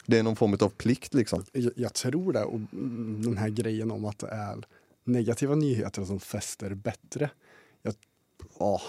det 0.05 0.19
är 0.19 0.23
någon 0.23 0.35
form 0.35 0.57
av 0.61 0.69
plikt 0.69 1.13
liksom. 1.13 1.43
jag, 1.53 1.71
jag 1.75 1.93
tror 1.93 2.33
det. 2.33 2.43
Och 2.43 2.59
den 3.23 3.37
här 3.37 3.49
grejen 3.49 3.91
om 3.91 4.05
att 4.05 4.19
det 4.19 4.27
är 4.27 4.65
negativa 5.03 5.55
nyheter 5.55 6.05
som 6.05 6.19
fäster 6.19 6.73
bättre. 6.73 7.29
Jag, 7.81 7.93
ja, 8.59 8.81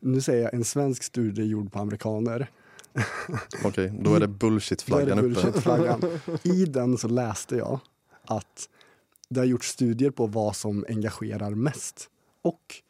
nu 0.00 0.20
säger 0.20 0.42
jag 0.42 0.54
en 0.54 0.64
svensk 0.64 1.02
studie 1.02 1.42
gjord 1.42 1.72
på 1.72 1.78
amerikaner. 1.78 2.50
Okej, 3.64 3.92
då 4.00 4.14
är 4.14 4.20
det 4.20 4.28
bullshit-flaggan 4.28 5.16
det 5.16 5.22
uppe. 5.22 6.48
I 6.48 6.64
den 6.64 6.98
så 6.98 7.08
läste 7.08 7.56
jag 7.56 7.80
att 8.24 8.68
det 9.28 9.40
har 9.40 9.46
gjorts 9.46 9.68
studier 9.68 10.10
på 10.10 10.26
vad 10.26 10.56
som 10.56 10.84
engagerar 10.88 11.50
mest. 11.50 12.10
Och 12.44 12.82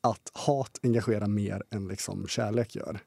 att 0.00 0.30
hat 0.32 0.80
engagerar 0.82 1.26
mer 1.26 1.62
än 1.70 1.88
liksom 1.88 2.26
kärlek 2.26 2.76
gör. 2.76 3.00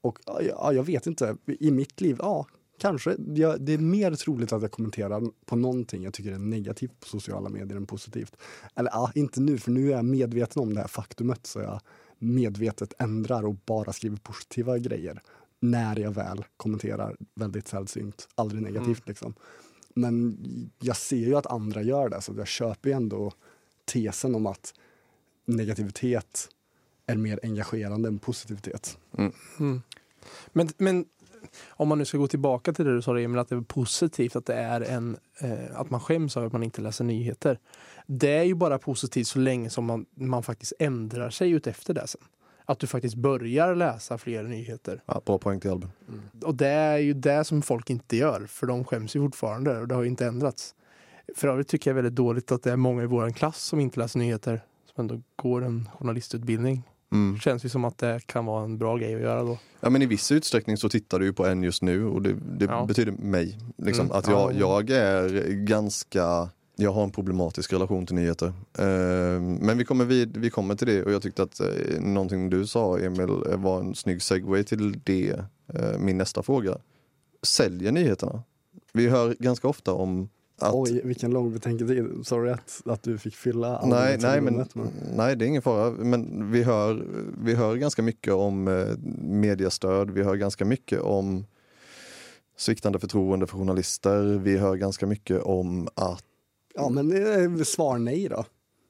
Och 0.00 0.18
ja, 0.26 0.72
jag 0.72 0.82
vet 0.82 1.06
inte, 1.06 1.36
i 1.46 1.70
mitt 1.70 2.00
liv, 2.00 2.16
ja, 2.18 2.46
kanske. 2.78 3.16
Jag, 3.34 3.60
det 3.60 3.72
är 3.72 3.78
mer 3.78 4.14
troligt 4.14 4.52
att 4.52 4.62
jag 4.62 4.70
kommenterar 4.70 5.22
på 5.44 5.56
någonting 5.56 6.02
jag 6.02 6.14
tycker 6.14 6.32
är 6.32 6.38
negativt 6.38 7.00
på 7.00 7.06
sociala 7.06 7.48
medier 7.48 7.76
än 7.76 7.86
positivt. 7.86 8.36
Eller 8.74 8.90
ja, 8.90 9.12
inte 9.14 9.40
nu, 9.40 9.58
för 9.58 9.70
nu 9.70 9.86
är 9.86 9.96
jag 9.96 10.04
medveten 10.04 10.62
om 10.62 10.74
det 10.74 10.80
här 10.80 10.88
faktumet 10.88 11.46
så 11.46 11.60
jag 11.60 11.80
medvetet 12.18 12.94
ändrar 12.98 13.42
och 13.42 13.54
bara 13.54 13.92
skriver 13.92 14.16
positiva 14.16 14.78
grejer 14.78 15.22
när 15.60 15.98
jag 15.98 16.10
väl 16.10 16.44
kommenterar. 16.56 17.16
Väldigt 17.34 17.68
sällsynt, 17.68 18.28
aldrig 18.34 18.62
negativt 18.62 19.08
liksom. 19.08 19.34
Men 19.94 20.36
jag 20.80 20.96
ser 20.96 21.16
ju 21.16 21.34
att 21.34 21.46
andra 21.46 21.82
gör 21.82 22.08
det, 22.08 22.20
så 22.20 22.34
jag 22.36 22.46
köper 22.46 22.88
ju 22.88 22.96
ändå 22.96 23.32
tesen 23.84 24.34
om 24.34 24.46
att 24.46 24.74
negativitet 25.56 26.48
är 27.06 27.16
mer 27.16 27.40
engagerande 27.42 28.08
än 28.08 28.18
positivitet. 28.18 28.98
Mm. 29.18 29.82
Men, 30.52 30.68
men 30.78 31.04
om 31.68 31.88
man 31.88 31.98
nu 31.98 32.04
ska 32.04 32.18
gå 32.18 32.26
tillbaka 32.26 32.72
till 32.72 32.84
det 32.84 32.94
du 32.94 33.02
sa 33.02 33.18
Emil, 33.18 33.38
att 33.38 33.48
det 33.48 33.54
är 33.54 33.60
positivt 33.60 34.36
att 34.36 34.46
det 34.46 34.54
är 34.54 34.80
en, 34.80 35.16
eh, 35.40 35.80
att 35.80 35.90
man 35.90 36.00
skäms 36.00 36.36
över 36.36 36.46
att 36.46 36.52
man 36.52 36.62
inte 36.62 36.80
läser 36.80 37.04
nyheter. 37.04 37.58
Det 38.06 38.32
är 38.32 38.42
ju 38.42 38.54
bara 38.54 38.78
positivt 38.78 39.26
så 39.26 39.38
länge 39.38 39.70
som 39.70 39.84
man, 39.84 40.06
man 40.14 40.42
faktiskt 40.42 40.72
ändrar 40.78 41.30
sig 41.30 41.50
ut 41.50 41.66
efter 41.66 41.94
det 41.94 42.06
sen. 42.06 42.20
Att 42.64 42.78
du 42.78 42.86
faktiskt 42.86 43.14
börjar 43.14 43.74
läsa 43.74 44.18
fler 44.18 44.42
nyheter. 44.42 45.02
Ja, 45.06 45.22
bra 45.26 45.38
poäng 45.38 45.60
till 45.60 45.70
Albin. 45.70 45.90
Och 46.42 46.54
det 46.54 46.68
är 46.68 46.98
ju 46.98 47.14
det 47.14 47.44
som 47.44 47.62
folk 47.62 47.90
inte 47.90 48.16
gör, 48.16 48.46
för 48.46 48.66
de 48.66 48.84
skäms 48.84 49.16
ju 49.16 49.20
fortfarande 49.20 49.78
och 49.78 49.88
det 49.88 49.94
har 49.94 50.02
ju 50.02 50.08
inte 50.08 50.26
ändrats. 50.26 50.74
För 51.36 51.48
övrigt 51.48 51.68
tycker 51.68 51.90
jag 51.90 51.94
väldigt 51.94 52.14
dåligt 52.14 52.52
att 52.52 52.62
det 52.62 52.72
är 52.72 52.76
många 52.76 53.02
i 53.02 53.06
vår 53.06 53.30
klass 53.30 53.62
som 53.62 53.80
inte 53.80 54.00
läser 54.00 54.18
nyheter, 54.18 54.60
ändå 55.00 55.20
går 55.36 55.64
en 55.64 55.88
journalistutbildning. 55.98 56.82
Mm. 57.12 57.38
Känns 57.38 57.64
ju 57.64 57.68
som 57.68 57.84
att 57.84 57.98
det 57.98 58.20
kan 58.26 58.46
vara 58.46 58.64
en 58.64 58.78
bra 58.78 58.96
grej 58.96 59.14
att 59.14 59.20
göra 59.20 59.42
då. 59.42 59.58
Ja 59.80 59.90
men 59.90 60.02
i 60.02 60.06
viss 60.06 60.32
utsträckning 60.32 60.76
så 60.76 60.88
tittar 60.88 61.18
du 61.18 61.24
ju 61.26 61.32
på 61.32 61.46
en 61.46 61.62
just 61.62 61.82
nu 61.82 62.04
och 62.06 62.22
det, 62.22 62.32
det 62.58 62.64
Ja. 62.64 62.84
betyder 62.84 63.12
mig. 63.12 63.58
Liksom, 63.78 64.04
Mm. 64.06 64.16
Att 64.18 64.26
jag, 64.28 64.52
Ja. 64.54 64.58
jag 64.58 64.90
är 64.90 65.48
ganska, 65.52 66.48
jag 66.76 66.92
har 66.92 67.04
en 67.04 67.10
problematisk 67.10 67.72
relation 67.72 68.06
till 68.06 68.14
nyheter. 68.14 68.46
Eh, 68.78 69.40
men 69.40 69.78
vi 69.78 69.84
kommer, 69.84 70.04
vid, 70.04 70.36
vi 70.36 70.50
kommer 70.50 70.74
till 70.74 70.86
det 70.86 71.02
och 71.04 71.12
jag 71.12 71.22
tyckte 71.22 71.42
att 71.42 71.60
eh, 71.60 72.00
någonting 72.00 72.50
du 72.50 72.66
sa 72.66 72.98
Emil 72.98 73.20
eh, 73.50 73.56
var 73.56 73.80
en 73.80 73.94
snygg 73.94 74.22
segway 74.22 74.64
till 74.64 75.00
det, 75.04 75.44
eh, 75.74 75.98
min 75.98 76.18
nästa 76.18 76.42
fråga. 76.42 76.76
Säljer 77.42 77.92
nyheterna? 77.92 78.42
Vi 78.92 79.08
hör 79.08 79.36
ganska 79.38 79.68
ofta 79.68 79.92
om 79.92 80.28
att 80.62 80.74
Oj, 80.74 81.00
vilken 81.04 81.30
lång 81.30 81.52
betänketid. 81.52 82.26
Sorry 82.26 82.50
att, 82.50 82.82
att 82.84 83.02
du 83.02 83.18
fick 83.18 83.36
fylla 83.36 83.86
Nej, 83.86 84.18
nej, 84.20 84.40
men 84.40 84.66
nej, 85.14 85.36
det 85.36 85.44
är 85.44 85.46
ingen 85.46 85.62
fara. 85.62 85.90
Men 85.90 86.52
vi 86.52 86.62
hör, 86.62 87.06
vi 87.44 87.54
hör 87.54 87.76
ganska 87.76 88.02
mycket 88.02 88.32
om 88.32 88.68
eh, 88.68 88.86
mediestöd. 89.22 90.10
Vi 90.10 90.22
hör 90.22 90.34
ganska 90.34 90.64
mycket 90.64 91.00
om 91.00 91.44
sviktande 92.56 92.98
förtroende 92.98 93.46
för 93.46 93.58
journalister. 93.58 94.22
Vi 94.38 94.56
hör 94.56 94.76
ganska 94.76 95.06
mycket 95.06 95.42
om 95.42 95.88
att 95.94 96.24
Ja, 96.74 96.88
men 96.88 97.12
eh, 97.56 97.62
svar 97.62 97.98
nej 97.98 98.28
då. 98.28 98.44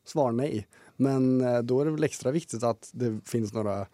Svar 0.07 0.33
nej. 0.33 0.67
Men 0.97 1.41
eh, 1.41 1.59
då 1.59 1.81
är 1.81 1.85
det 1.85 1.91
väl 1.91 2.05
extra 2.05 2.31
viktigt 2.31 2.62
att 2.62 2.91
det 2.93 3.21
finns 3.25 3.53
några 3.53 3.87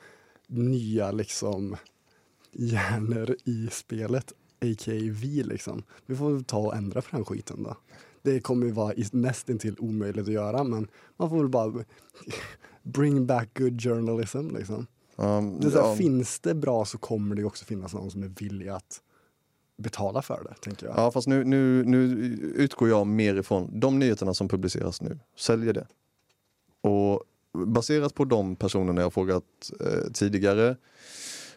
nya 0.49 1.12
liksom 1.12 1.76
hjärnor 2.52 3.37
i 3.45 3.68
spelet, 3.73 4.33
a.k.a. 4.60 4.94
vi 5.12 5.42
liksom. 5.42 5.82
Vi 6.06 6.16
får 6.16 6.30
väl 6.30 6.44
ta 6.44 6.58
och 6.58 6.76
ändra 6.76 7.02
på 7.02 7.16
den 7.16 7.25
skiten 7.25 7.62
då. 7.62 7.76
Det 8.22 8.40
kommer 8.40 8.66
ju 8.66 8.72
vara 8.72 8.94
nästintill 9.12 9.76
omöjligt 9.78 10.26
att 10.26 10.32
göra, 10.32 10.64
men 10.64 10.88
man 11.16 11.30
får 11.30 11.36
väl 11.38 11.48
bara 11.48 11.84
bring 12.82 13.26
back 13.26 13.58
good 13.58 13.82
journalism 13.82 14.50
liksom. 14.50 14.86
um, 15.16 15.60
Det 15.60 15.70
här, 15.70 15.76
ja, 15.76 15.96
Finns 15.96 16.40
det 16.40 16.54
bra 16.54 16.84
så 16.84 16.98
kommer 16.98 17.36
det 17.36 17.44
också 17.44 17.64
finnas 17.64 17.94
någon 17.94 18.10
som 18.10 18.22
är 18.22 18.28
villig 18.28 18.68
att 18.68 19.02
betala 19.78 20.22
för 20.22 20.44
det, 20.48 20.54
tänker 20.60 20.86
jag. 20.86 20.96
ja, 20.96 21.10
fast 21.10 21.28
nu, 21.28 21.44
nu, 21.44 21.84
nu 21.84 22.00
utgår 22.56 22.88
jag 22.88 23.06
mer 23.06 23.34
ifrån 23.34 23.80
de 23.80 23.98
nyheterna 23.98 24.34
som 24.34 24.48
publiceras 24.48 25.02
nu. 25.02 25.18
Säljer 25.36 25.72
det. 25.72 25.86
Och 26.80 27.22
baserat 27.66 28.14
på 28.14 28.25
de 28.25 28.56
personerna 28.56 29.00
jag 29.00 29.12
frågat 29.12 29.44
eh, 29.80 30.12
tidigare 30.12 30.76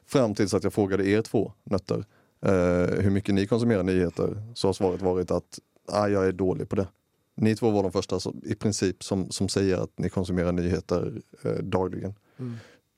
fram 0.06 0.36
tills 0.36 0.54
att 0.54 0.64
jag 0.64 0.74
frågade 0.74 1.08
er 1.08 1.22
två 1.22 1.54
nötter 1.64 2.06
eh, 2.42 3.02
hur 3.02 3.10
mycket 3.10 3.36
ni 3.36 3.48
konsumerar 3.48 3.84
nyheter 3.84 4.44
så 4.56 4.68
har 4.68 4.74
svaret 4.74 5.02
varit 5.02 5.32
att 5.32 5.60
ah, 5.88 6.08
jag 6.08 6.28
är 6.28 6.32
dålig 6.32 6.70
på 6.70 6.76
det. 6.76 6.88
Ni 7.36 7.56
två 7.56 7.70
var 7.72 7.84
de 7.84 7.92
första 7.92 8.20
som, 8.20 8.42
i 8.46 8.56
princip 8.56 9.04
som, 9.04 9.32
som 9.32 9.50
säger 9.50 9.78
att 9.78 9.92
ni 10.00 10.10
konsumerar 10.10 10.52
nyheter 10.52 11.22
eh, 11.44 11.52
dagligen 11.52 12.14
Mm. 12.40 12.56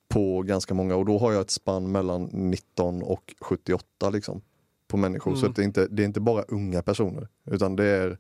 på 0.08 0.42
ganska 0.42 0.74
många 0.74 0.96
och 0.96 1.06
då 1.06 1.18
har 1.18 1.32
jag 1.32 1.42
ett 1.42 1.50
spann 1.50 1.92
mellan 1.92 2.24
19 2.34 3.04
och 3.04 3.36
78 3.42 4.10
liksom 4.10 4.42
på 4.88 4.98
människor. 4.98 5.36
Så 5.36 5.40
Mm. 5.40 5.50
att 5.50 5.56
det, 5.56 5.62
är 5.62 5.66
inte, 5.66 5.88
det 5.88 6.04
är 6.04 6.06
inte 6.06 6.20
bara 6.20 6.44
unga 6.48 6.82
personer 6.82 7.28
utan 7.46 7.76
det 7.76 7.86
är 7.86 8.18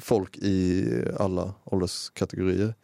folk 0.00 0.36
i 0.36 0.84
alla 1.18 1.54
ålderskategorier. 1.64 2.74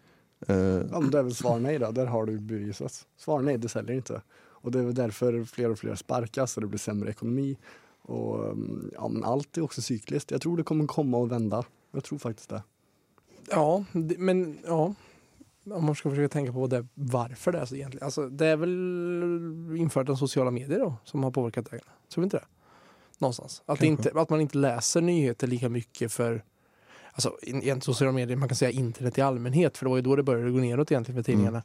Eh, 0.49 0.57
Ja, 0.57 1.01
men 1.01 1.11
det 1.11 1.19
är 1.19 1.23
väl 1.23 1.35
svar 1.35 1.59
nej 1.61 1.79
då, 1.79 1.91
där 1.91 2.07
har 2.07 2.27
du 2.27 2.39
bevisat. 2.39 3.07
Svar 3.17 3.43
nej, 3.43 3.59
det 3.59 3.69
säljer 3.69 3.97
inte. 3.97 4.23
Och 4.67 4.73
det 4.73 4.79
är 4.79 4.93
därför 4.93 5.45
fler 5.45 5.71
och 5.71 5.79
fler 5.79 5.95
sparkas 5.95 6.57
och 6.57 6.61
det 6.61 6.67
blir 6.67 6.79
sämre 6.79 7.11
ekonomi. 7.11 7.57
Och 8.03 8.45
mm, 8.45 8.91
ja, 8.95 9.09
men 9.09 9.25
allt 9.25 9.59
är 9.59 9.63
också 9.63 9.83
cykliskt. 9.83 10.31
Jag 10.31 10.41
tror 10.41 10.57
det 10.57 10.63
kommer 10.63 10.87
komma 10.87 11.17
och 11.17 11.33
vända. 11.33 11.65
Jag 11.93 12.05
tror 12.05 12.19
faktiskt 12.19 12.49
det. 12.49 12.63
Ja, 13.51 13.85
det, 13.93 14.19
men 14.19 14.59
ja. 14.67 14.95
Om 15.71 15.85
man 15.85 15.95
ska 15.95 16.11
försöka 16.11 16.33
tänka 16.33 16.53
på 16.53 16.67
det, 16.67 16.87
varför 16.95 17.53
det 17.53 17.59
är 17.59 17.65
så 17.65 17.75
egentligen. 17.75 18.05
Alltså, 18.05 18.29
det 18.29 18.47
är 18.47 18.57
väl 18.57 19.77
infört 19.77 20.09
av 20.09 20.17
sociala 20.17 20.51
medier 20.51 20.79
då 20.79 20.95
som 21.05 21.25
har 21.25 21.31
påverkat 21.31 21.71
det. 21.71 21.81
Tror 22.15 22.23
vi 22.23 22.25
inte 22.25 22.37
det? 22.37 22.45
Någonstans. 23.19 23.63
Att, 23.67 23.83
inte, 23.83 24.13
att 24.15 24.31
man 24.31 24.41
inte 24.41 24.59
läser 24.59 25.01
nyheter 25.01 25.47
lika 25.47 25.69
mycket 25.69 26.13
för 26.13 26.45
Alltså 27.13 27.37
in- 27.43 27.49
egentligen 27.49 27.81
sociala 27.81 28.13
medier, 28.13 28.37
man 28.37 28.49
kan 28.49 28.57
säga 28.57 28.71
internet 28.71 29.19
i 29.19 29.21
allmänhet, 29.21 29.79
för 29.79 29.85
det 29.85 29.91
var 29.91 29.97
ju 29.97 30.03
då 30.03 30.17
det 30.17 30.23
började 30.23 30.51
gå 30.51 30.59
neråt 30.59 30.93
egentligen 30.93 31.25
för 31.25 31.33
tidningarna. 31.33 31.63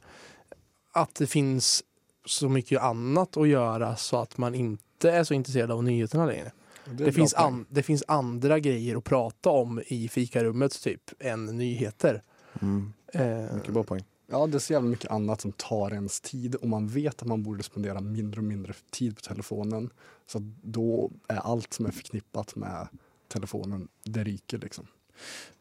Att 0.92 1.14
det 1.14 1.26
finns 1.26 1.84
så 2.24 2.48
mycket 2.48 2.82
annat 2.82 3.36
att 3.36 3.48
göra 3.48 3.96
så 3.96 4.16
att 4.16 4.38
man 4.38 4.54
inte 4.54 5.10
är 5.10 5.24
så 5.24 5.34
intresserad 5.34 5.70
av 5.70 5.84
nyheterna 5.84 6.26
längre. 6.26 6.52
Det, 6.84 7.04
bra 7.04 7.12
finns, 7.12 7.34
an, 7.34 7.66
det 7.68 7.82
finns 7.82 8.04
andra 8.08 8.58
grejer 8.58 8.96
att 8.96 9.04
prata 9.04 9.50
om 9.50 9.82
i 9.86 10.08
fikarummet 10.08 10.82
typ 10.82 11.10
än 11.18 11.46
nyheter. 11.46 12.22
mm, 12.60 12.92
Eh, 13.14 13.54
mycket 13.54 13.72
bra 13.72 13.82
poäng. 13.82 14.04
Ja, 14.26 14.46
det 14.46 14.56
är 14.56 14.58
så 14.58 14.72
jävla 14.72 14.88
mycket 14.88 15.10
annat 15.10 15.40
som 15.40 15.52
tar 15.52 15.92
ens 15.92 16.20
tid 16.20 16.54
och 16.54 16.68
man 16.68 16.88
vet 16.88 17.22
att 17.22 17.28
man 17.28 17.42
borde 17.42 17.62
spendera 17.62 18.00
mindre 18.00 18.40
och 18.40 18.44
mindre 18.44 18.74
tid 18.90 19.16
på 19.16 19.22
telefonen. 19.22 19.90
Så 20.26 20.38
då 20.62 21.10
är 21.28 21.36
allt 21.36 21.72
som 21.72 21.86
är 21.86 21.90
förknippat 21.90 22.56
med 22.56 22.88
telefonen, 23.28 23.88
det 24.04 24.24
ryker 24.24 24.58
liksom. 24.58 24.86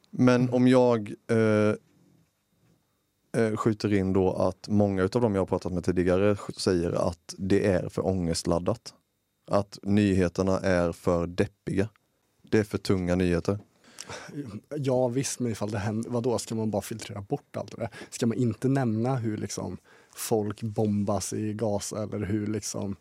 Men 0.09 0.49
om 0.49 0.67
jag 0.67 1.13
eh, 1.27 1.75
Eh, 3.33 3.55
skjuter 3.55 3.93
in 3.93 4.13
då 4.13 4.33
att 4.33 4.67
många 4.67 5.03
av 5.03 5.09
dem 5.09 5.35
jag 5.35 5.41
har 5.41 5.45
pratat 5.45 5.73
med 5.73 5.83
tidigare 5.83 6.37
säger 6.57 6.91
att 7.09 7.35
det 7.37 7.65
är 7.67 7.89
för 7.89 8.05
ångestladdat. 8.05 8.93
Att 9.47 9.79
nyheterna 9.83 10.59
är 10.59 10.91
för 10.91 11.27
deppiga. 11.27 11.89
Det 12.41 12.59
är 12.59 12.63
för 12.63 12.77
tunga 12.77 13.15
nyheter. 13.15 13.59
Ja 14.75 15.07
visst, 15.07 15.39
men 15.39 15.51
ifall 15.51 15.71
det 15.71 15.77
händer, 15.77 16.09
vadå, 16.09 16.37
ska 16.37 16.55
man 16.55 16.71
bara 16.71 16.81
filtrera 16.81 17.21
bort 17.21 17.57
allt 17.57 17.71
det 17.71 17.77
där? 17.77 17.89
Ska 18.09 18.27
man 18.27 18.37
inte 18.37 18.67
nämna 18.67 19.15
hur 19.15 19.37
liksom 19.37 19.77
folk 20.15 20.61
bombas 20.61 21.33
i 21.33 21.53
Gaza 21.53 22.03
eller 22.03 22.25
hur 22.25 22.47
liksom... 22.47 22.95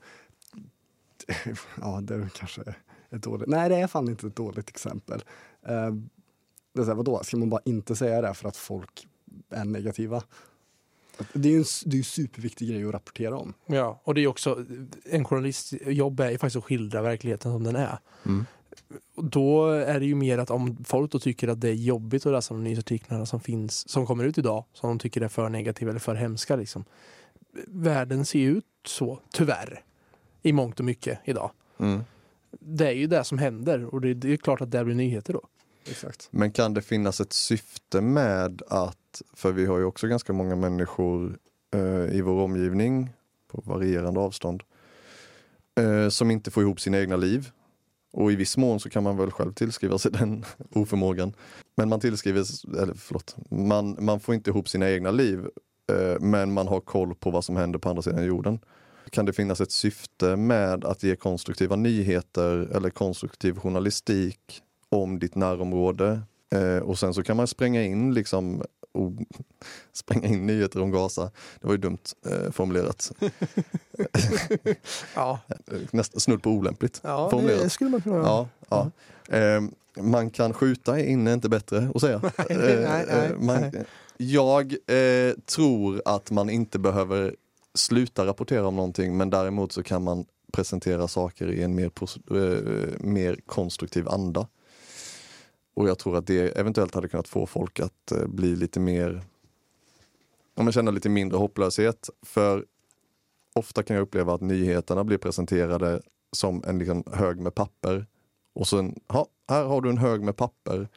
Ja, 1.81 2.01
det 2.01 2.15
är 2.15 2.29
kanske 2.35 2.75
ett 3.11 3.23
dåligt... 3.23 3.49
Nej, 3.49 3.69
det 3.69 3.77
är 3.77 3.87
fan 3.87 4.09
inte 4.09 4.27
ett 4.27 4.37
dåligt 4.37 4.69
exempel. 4.69 5.25
Eh, 5.67 5.91
det 6.73 6.81
är 6.81 6.85
så 6.85 6.91
här, 6.91 6.95
vadå, 6.95 7.21
ska 7.23 7.37
man 7.37 7.51
bara 7.51 7.63
inte 7.65 7.97
säga 7.97 8.21
det 8.21 8.35
för 8.35 8.49
att 8.49 8.57
folk 8.57 9.09
är 9.51 9.65
negativa? 9.65 10.23
Det 11.33 11.49
är 11.49 11.53
ju 11.53 11.59
en 11.59 11.65
det 11.85 11.97
är 11.97 11.99
en 11.99 12.05
superviktig 12.05 12.69
grej 12.69 12.85
att 12.85 12.95
rapportera 12.95 13.39
om. 13.39 13.55
Ja, 13.67 14.01
och 14.05 14.15
det 14.15 14.21
är 14.21 14.27
också, 14.27 14.67
en 15.05 15.25
journalists 15.25 15.75
jobb 15.87 16.21
är 16.21 16.31
ju 16.31 16.39
faktiskt 16.39 16.57
att 16.57 16.65
skildra 16.65 17.03
verkligheten 17.03 17.53
som 17.53 17.65
den 17.65 17.77
är. 17.77 17.99
Mm. 18.27 18.47
Och 19.15 19.25
då 19.25 19.71
är 19.71 20.01
det 20.01 20.07
ju 20.07 20.15
mer 20.15 20.39
att 20.39 20.51
om 20.51 20.85
folk 20.85 21.13
då 21.13 21.19
tycker 21.19 21.49
att 21.49 21.61
det 21.61 21.69
är 21.69 21.75
jobbigt 21.75 22.27
att 22.27 22.33
läsa 22.33 22.55
de 22.55 22.65
nyhetsartiklarna 22.65 23.27
som 23.27 23.41
finns, 23.41 23.89
som 23.89 24.07
kommer 24.07 24.25
ut 24.25 24.39
idag, 24.39 24.65
som 24.73 24.89
de 24.89 24.99
tycker 24.99 25.21
är 25.21 25.29
för 25.29 25.49
negativa 25.49 25.91
eller 25.91 26.01
för 26.01 26.15
hemska 26.15 26.57
liksom. 26.57 26.85
Världen 27.67 28.27
ser 28.27 28.39
ut 28.39 28.65
så, 28.87 29.21
tyvärr, 29.33 29.85
i 30.43 30.53
mångt 30.53 30.79
och 30.79 30.85
mycket 30.85 31.19
idag. 31.25 31.51
Mm. 31.79 32.01
Det 32.51 32.87
är 32.87 32.93
ju 32.93 33.07
det 33.07 33.25
som 33.25 33.39
händer 33.39 33.95
och 33.95 34.01
det, 34.01 34.15
det 34.15 34.33
är 34.33 34.37
klart 34.37 34.61
att 34.61 34.71
det 34.71 34.85
blir 34.85 34.95
nyheter 34.95 35.33
då. 35.33 35.43
Exakt. 35.91 36.29
Men 36.31 36.53
kan 36.53 36.75
det 36.75 36.83
finnas 36.83 37.21
ett 37.21 37.33
syfte 37.33 38.01
med 38.01 38.63
att, 38.69 38.99
för 39.35 39.53
vi 39.53 39.67
har 39.67 39.79
ju 39.79 39.85
också 39.85 40.07
ganska 40.07 40.33
många 40.33 40.57
människor 40.57 41.39
eh, 41.75 42.17
i 42.17 42.21
vår 42.21 42.41
omgivning 42.41 43.11
på 43.49 43.63
varierande 43.65 44.21
avstånd 44.21 44.63
eh, 45.81 46.09
som 46.09 46.31
inte 46.31 46.51
får 46.51 46.63
ihop 46.63 46.81
sina 46.81 46.99
egna 46.99 47.17
liv. 47.17 47.51
Och 48.13 48.33
i 48.33 48.37
viss 48.37 48.57
mån 48.57 48.81
så 48.81 48.91
kan 48.91 49.03
man 49.03 49.17
väl 49.17 49.31
själv 49.31 49.53
tillskriva 49.53 49.99
sig 49.99 50.13
den 50.13 50.45
oförmågan. 50.75 51.33
Men 51.77 51.89
man 51.89 52.01
tillskriver, 52.01 52.45
eller 52.83 52.95
förlåt, 52.95 53.37
man, 53.51 53.97
man 54.01 54.21
får 54.21 54.35
inte 54.35 54.51
ihop 54.51 54.69
sina 54.69 54.91
egna 54.91 55.11
liv 55.11 55.49
eh, 55.91 56.21
men 56.21 56.53
man 56.53 56.69
har 56.69 56.81
koll 56.81 57.15
på 57.15 57.31
vad 57.31 57.45
som 57.45 57.57
händer 57.57 57.79
på 57.79 57.89
andra 57.89 58.03
sidan 58.03 58.25
jorden. 58.25 58.59
Kan 59.11 59.27
det 59.27 59.33
finnas 59.33 59.61
ett 59.61 59.73
syfte 59.73 60.37
med 60.37 60.85
att 60.85 61.03
ge 61.03 61.17
konstruktiva 61.17 61.77
nyheter 61.77 62.77
eller 62.77 62.91
konstruktiv 62.91 63.59
journalistik 63.59 64.63
om 64.89 65.19
ditt 65.19 65.35
närområde. 65.35 66.21
Eh, 66.55 66.79
och 66.79 66.99
sen 66.99 67.15
så 67.15 67.23
kan 67.23 67.37
man 67.37 67.47
spränga 67.47 67.83
in 67.83 68.15
liksom 68.15 68.63
och 68.93 69.13
spränga 69.93 70.29
in 70.29 70.47
nyheter 70.47 70.83
om 70.83 70.91
Gaza. 70.91 71.31
Det 71.61 71.67
var 71.67 71.75
ju 71.75 71.79
dumt 71.79 71.99
eh, 72.27 72.51
formulerat. 72.53 73.13
Ja, 75.15 75.39
Nästan 75.91 76.21
snudd 76.21 76.43
på 76.43 76.51
olämpligt. 76.51 77.01
ja 77.05 77.31
Formulerat. 77.31 77.63
det 77.63 77.71
skulle 77.71 77.91
man 77.91 78.01
kunna. 78.01 78.17
Ja, 78.19 78.49
ja. 78.69 78.91
Eh, 79.37 79.61
man 80.03 80.31
kan 80.31 80.53
skjuta 80.53 81.01
inne, 81.01 81.33
inte 81.33 81.49
bättre 81.49 81.91
att 81.95 82.01
säga. 82.01 82.17
Eh, 82.17 82.47
nej, 82.59 83.07
nej, 83.09 83.27
eh, 83.27 83.37
man, 83.39 83.61
nej. 83.61 83.85
jag 84.17 84.73
eh, 84.73 85.35
tror 85.47 86.03
att 86.05 86.31
man 86.31 86.51
inte 86.51 86.79
behöver 86.79 87.35
sluta 87.75 88.27
rapportera 88.27 88.67
om 88.67 88.77
någonting 88.77 89.17
men 89.17 89.31
däremot 89.31 89.73
så 89.73 89.83
kan 89.83 90.03
man 90.03 90.25
presentera 90.53 91.09
saker 91.09 91.53
i 91.53 91.63
en 91.63 91.75
mer, 91.75 91.91
eh, 92.31 93.01
mer 93.01 93.37
konstruktiv 93.47 94.09
anda. 94.09 94.47
Och 95.75 95.89
jag 95.89 95.99
tror 95.99 96.17
att 96.17 96.27
det 96.27 96.59
eventuellt 96.59 96.95
hade 96.95 97.09
kunnat 97.09 97.29
få 97.29 97.47
folk 97.47 97.81
att 97.81 98.13
eh, 98.13 98.27
bli 98.27 98.57
lite 98.57 98.81
mer, 98.81 99.23
om 100.55 100.65
man 100.65 100.73
känner 100.73 100.93
lite 100.93 101.09
mindre 101.09 101.39
hopplöshet. 101.39 102.11
För 102.23 102.65
ofta 103.55 103.83
kan 103.83 103.97
jag 103.97 104.03
uppleva 104.03 104.35
att 104.35 104.41
nyheterna 104.41 105.05
blir 105.05 105.19
presenterade 105.19 106.03
som 106.33 106.63
en 106.67 106.79
liksom 106.79 107.05
hög 107.13 107.41
med 107.41 107.55
papper. 107.55 108.07
Och 108.53 108.69
sen, 108.69 109.01
ha, 109.09 109.27
här 109.49 109.65
har 109.65 109.81
du 109.81 109.91
en 109.91 109.99
hög 109.99 110.23
med 110.23 110.37
papper. 110.37 110.89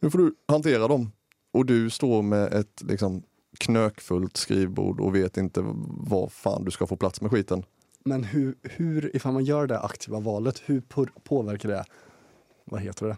Nu 0.00 0.10
får 0.10 0.18
du 0.18 0.34
hantera 0.48 0.88
dem. 0.88 1.12
Och 1.52 1.66
du 1.66 1.90
står 1.90 2.22
med 2.22 2.52
ett 2.52 2.82
liksom 2.82 3.22
knökfullt 3.58 4.36
skrivbord 4.36 5.00
och 5.00 5.14
vet 5.14 5.36
inte 5.36 5.60
vad 5.86 6.32
fan 6.32 6.64
du 6.64 6.70
ska 6.70 6.86
få 6.86 6.96
plats 6.96 7.20
med 7.20 7.30
skiten. 7.30 7.64
Men 8.04 8.24
hur, 8.24 8.54
hur, 8.62 9.16
ifall 9.16 9.32
man 9.32 9.44
gör 9.44 9.66
det 9.66 9.80
aktiva 9.80 10.20
valet, 10.20 10.62
hur 10.64 10.82
påverkar 11.24 11.68
det, 11.68 11.84
vad 12.64 12.80
heter 12.80 13.06
det, 13.06 13.16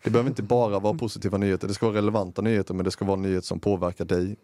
Det 0.03 0.09
behöver 0.09 0.29
inte 0.29 0.43
bara 0.43 0.79
vara 0.79 0.93
positiva 0.93 1.37
nyheter. 1.37 1.67
Det 1.67 1.73
ska 1.73 1.85
vara 1.85 1.97
relevanta 1.97 2.41
nyheter 2.41 2.73
men 2.73 2.85
det 2.85 2.91
ska 2.91 3.05
vara 3.05 3.15
nyheter 3.15 3.47
som 3.47 3.59
påverkar 3.59 4.05
dig 4.05 4.35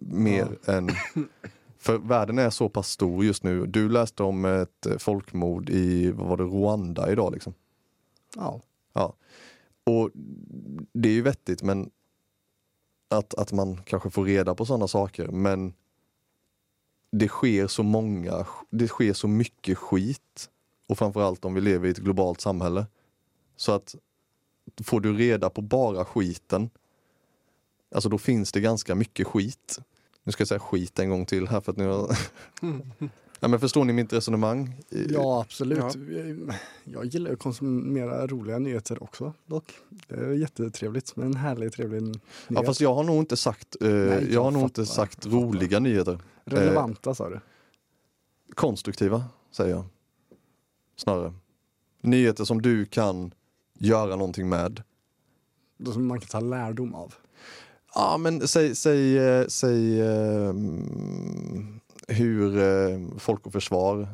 mer 0.00 0.58
än... 0.66 0.90
För 1.78 1.98
världen 1.98 2.38
är 2.38 2.50
så 2.50 2.68
pass 2.68 2.90
stor 2.90 3.24
just 3.24 3.42
nu. 3.42 3.66
Du 3.66 3.88
läste 3.88 4.22
om 4.22 4.44
ett 4.44 4.86
eh, 4.86 4.98
folkmord 4.98 5.70
i, 5.70 6.10
vad 6.10 6.26
var 6.26 6.36
det, 6.36 6.44
Rwanda 6.44 7.12
idag 7.12 7.32
liksom. 7.32 7.54
Ja, 8.36 8.60
Ja. 8.92 9.14
Och 9.84 10.10
det 10.92 11.08
är 11.08 11.12
ju 11.12 11.22
vettigt 11.22 11.62
men 11.62 11.90
att, 13.10 13.34
att 13.34 13.52
man 13.52 13.82
kanske 13.84 14.10
får 14.10 14.24
reda 14.24 14.54
på 14.54 14.66
sådana 14.66 14.88
saker 14.88 15.28
men 15.28 15.74
det 17.12 17.28
sker 17.28 17.66
så 17.66 17.82
många, 17.82 18.46
det 18.70 18.88
sker 18.88 19.12
så 19.12 19.28
mycket 19.28 19.78
skit 19.78 20.50
och 20.88 20.98
framförallt 20.98 21.44
om 21.44 21.54
vi 21.54 21.60
lever 21.60 21.88
i 21.88 21.90
ett 21.90 21.98
globalt 21.98 22.40
samhälle. 22.40 22.86
Så 23.60 23.72
att 23.72 23.96
får 24.82 25.00
du 25.00 25.16
reda 25.16 25.50
på 25.50 25.62
bara 25.62 26.04
skiten, 26.04 26.70
alltså 27.94 28.08
då 28.08 28.18
finns 28.18 28.52
det 28.52 28.60
ganska 28.60 28.94
mycket 28.94 29.26
skit. 29.26 29.78
Nu 30.22 30.32
ska 30.32 30.40
jag 30.40 30.48
säga 30.48 30.60
skit 30.60 30.98
en 30.98 31.10
gång 31.10 31.26
till 31.26 31.48
här 31.48 31.60
för 31.60 31.72
att 31.72 31.78
nu 31.78 31.86
har... 31.86 32.18
ja, 33.40 33.48
men 33.48 33.60
förstår 33.60 33.84
ni 33.84 33.92
mitt 33.92 34.12
resonemang? 34.12 34.74
ja 35.08 35.40
absolut. 35.40 35.78
Ja. 35.78 36.54
Jag 36.84 37.04
gillar 37.04 37.32
att 37.32 37.38
konsumera 37.38 38.26
roliga 38.26 38.58
nyheter 38.58 39.02
också 39.02 39.34
dock. 39.46 39.74
Det 40.08 40.14
är 40.14 40.32
jättetrevligt 40.32 41.16
med 41.16 41.26
en 41.26 41.36
härlig 41.36 41.72
trevlig 41.72 42.02
nyhet. 42.02 42.22
Ja, 42.48 42.64
fast 42.64 42.80
jag 42.80 42.94
har 42.94 43.04
nog 43.04 43.16
inte 43.16 43.36
sagt, 43.36 43.76
eh, 43.80 43.90
jag 43.90 44.30
jag 44.30 44.42
har 44.42 44.50
nog 44.50 44.62
inte 44.62 44.86
sagt 44.86 45.26
roliga 45.26 45.78
nyheter. 45.78 46.18
Relevanta 46.44 47.14
sa 47.14 47.28
du? 47.28 47.40
Konstruktiva, 48.54 49.24
säger 49.50 49.70
jag. 49.70 49.84
Snarare. 50.96 51.32
Nyheter 52.00 52.44
som 52.44 52.62
du 52.62 52.86
kan 52.86 53.32
göra 53.80 54.16
någonting 54.16 54.48
med. 54.48 54.82
Som 55.84 56.06
man 56.06 56.20
kan 56.20 56.28
ta 56.28 56.40
lärdom 56.40 56.94
av. 56.94 57.14
Ja, 57.94 58.16
men 58.18 58.48
säg, 58.48 58.74
säg, 58.74 59.18
eh, 59.18 59.46
säg 59.46 60.00
eh, 60.00 60.52
hur 62.08 62.58
eh, 62.58 63.18
Folk 63.18 63.46
och 63.46 63.52
Försvar, 63.52 64.08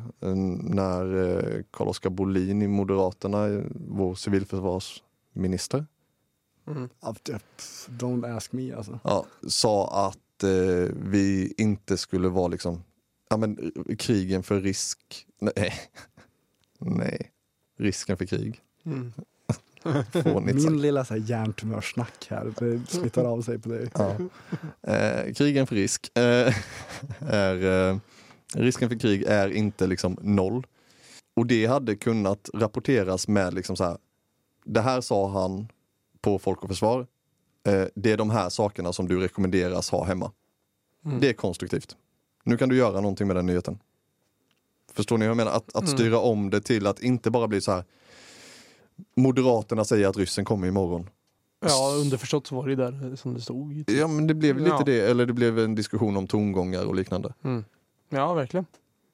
när 0.63 1.15
eh, 1.15 1.63
Carl-Oskar 1.71 2.09
Bolin 2.09 2.61
i 2.61 2.67
Moderaterna, 2.67 3.63
vår 3.87 4.15
civilförsvarsminister, 4.15 5.85
Mm. 6.67 6.89
Don't 7.87 8.35
ask 8.37 8.51
me 8.51 8.73
alltså. 8.73 8.99
ja, 9.03 9.25
sa 9.47 10.07
att 10.07 10.43
eh, 10.43 10.95
vi 10.95 11.53
inte 11.57 11.97
skulle 11.97 12.29
vara 12.29 12.47
liksom, 12.47 12.83
ja 13.29 13.37
men 13.37 13.71
krigen 13.97 14.43
för 14.43 14.61
risk, 14.61 15.27
nej, 15.39 15.73
nej, 16.79 17.31
risken 17.77 18.17
för 18.17 18.25
krig. 18.25 18.61
Mm. 18.85 19.13
Fånigt. 20.23 20.55
Min 20.55 20.81
lilla 20.81 21.05
så 21.05 21.13
här 21.13 21.21
hjärntumörsnack 21.21 22.27
här, 22.29 22.53
det 22.59 22.91
smittar 22.91 23.25
av 23.25 23.41
sig 23.41 23.59
på 23.59 23.69
dig. 23.69 23.89
Ja. 23.93 24.15
Eh, 24.93 25.33
krigen 25.33 25.67
för 25.67 25.75
risk 25.75 26.17
eh, 26.17 26.53
är, 27.19 27.89
eh, 27.91 27.97
risken 28.53 28.89
för 28.89 28.99
krig 28.99 29.23
är 29.23 29.49
inte 29.49 29.87
liksom 29.87 30.17
noll. 30.21 30.67
Och 31.35 31.45
det 31.45 31.65
hade 31.65 31.95
kunnat 31.95 32.49
rapporteras 32.53 33.27
med 33.27 33.53
liksom 33.53 33.75
så 33.75 33.83
här, 33.83 33.97
det 34.65 34.81
här 34.81 35.01
sa 35.01 35.29
han 35.29 35.67
på 36.21 36.39
Folk 36.39 36.63
och 36.63 36.69
Försvar. 36.69 37.07
Eh, 37.67 37.83
det 37.95 38.11
är 38.11 38.17
de 38.17 38.29
här 38.29 38.49
sakerna 38.49 38.93
som 38.93 39.07
du 39.07 39.19
rekommenderas 39.19 39.89
ha 39.89 40.05
hemma. 40.05 40.31
Mm. 41.05 41.19
Det 41.19 41.29
är 41.29 41.33
konstruktivt. 41.33 41.95
Nu 42.43 42.57
kan 42.57 42.69
du 42.69 42.75
göra 42.77 43.01
någonting 43.01 43.27
med 43.27 43.35
den 43.35 43.45
nyheten. 43.45 43.79
Förstår 44.93 45.17
ni 45.17 45.25
vad 45.25 45.29
jag 45.29 45.37
menar? 45.37 45.51
Att, 45.51 45.75
att 45.75 45.83
Mm. 45.83 45.97
styra 45.97 46.19
om 46.19 46.49
det 46.49 46.61
till 46.61 46.87
att 46.87 46.99
inte 47.01 47.31
bara 47.31 47.47
bli 47.47 47.61
så 47.61 47.71
här. 47.71 47.83
Moderaterna 49.15 49.85
säger 49.85 50.07
att 50.07 50.17
ryssen 50.17 50.45
kommer 50.45 50.67
imorgon. 50.67 51.09
Ja, 51.59 51.93
underförstått 52.01 52.47
så 52.47 52.55
var 52.55 52.67
det 52.67 52.75
där 52.75 53.15
som 53.15 53.33
det 53.33 53.41
stod. 53.41 53.83
Ja 53.91 54.07
men 54.07 54.27
det 54.27 54.33
blev 54.33 54.57
lite 54.57 54.69
Ja. 54.69 54.83
det, 54.85 54.99
eller 55.09 55.25
det 55.25 55.33
blev 55.33 55.59
en 55.59 55.75
diskussion 55.75 56.17
om 56.17 56.27
tongångar 56.27 56.85
och 56.85 56.95
liknande. 56.95 57.33
Mm. 57.43 57.65
Ja, 58.09 58.33
verkligen. 58.33 58.65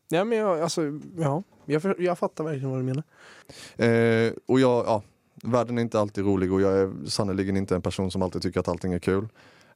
Ja, 0.10 0.24
men 0.24 0.38
jag, 0.38 0.60
alltså, 0.62 0.82
ja, 1.18 1.44
jag, 1.66 1.96
jag 2.00 2.18
fattar 2.20 2.44
verkligen 2.44 2.70
vad 2.70 2.80
du 2.80 2.84
menar. 2.84 3.04
Eh, 3.76 4.34
och 4.46 4.60
jag, 4.60 4.86
ja, 4.86 5.04
världen 5.44 5.78
är 5.78 5.82
inte 5.82 6.00
alltid 6.00 6.26
rolig 6.26 6.54
och 6.54 6.62
jag 6.62 6.74
är 6.74 6.92
sannerligen 7.08 7.58
inte 7.58 7.76
en 7.76 7.82
person 7.82 8.12
som 8.12 8.22
alltid 8.22 8.42
tycker 8.42 8.60
att 8.60 8.68
allting 8.68 8.94
är 8.94 9.00
kul. 9.00 9.28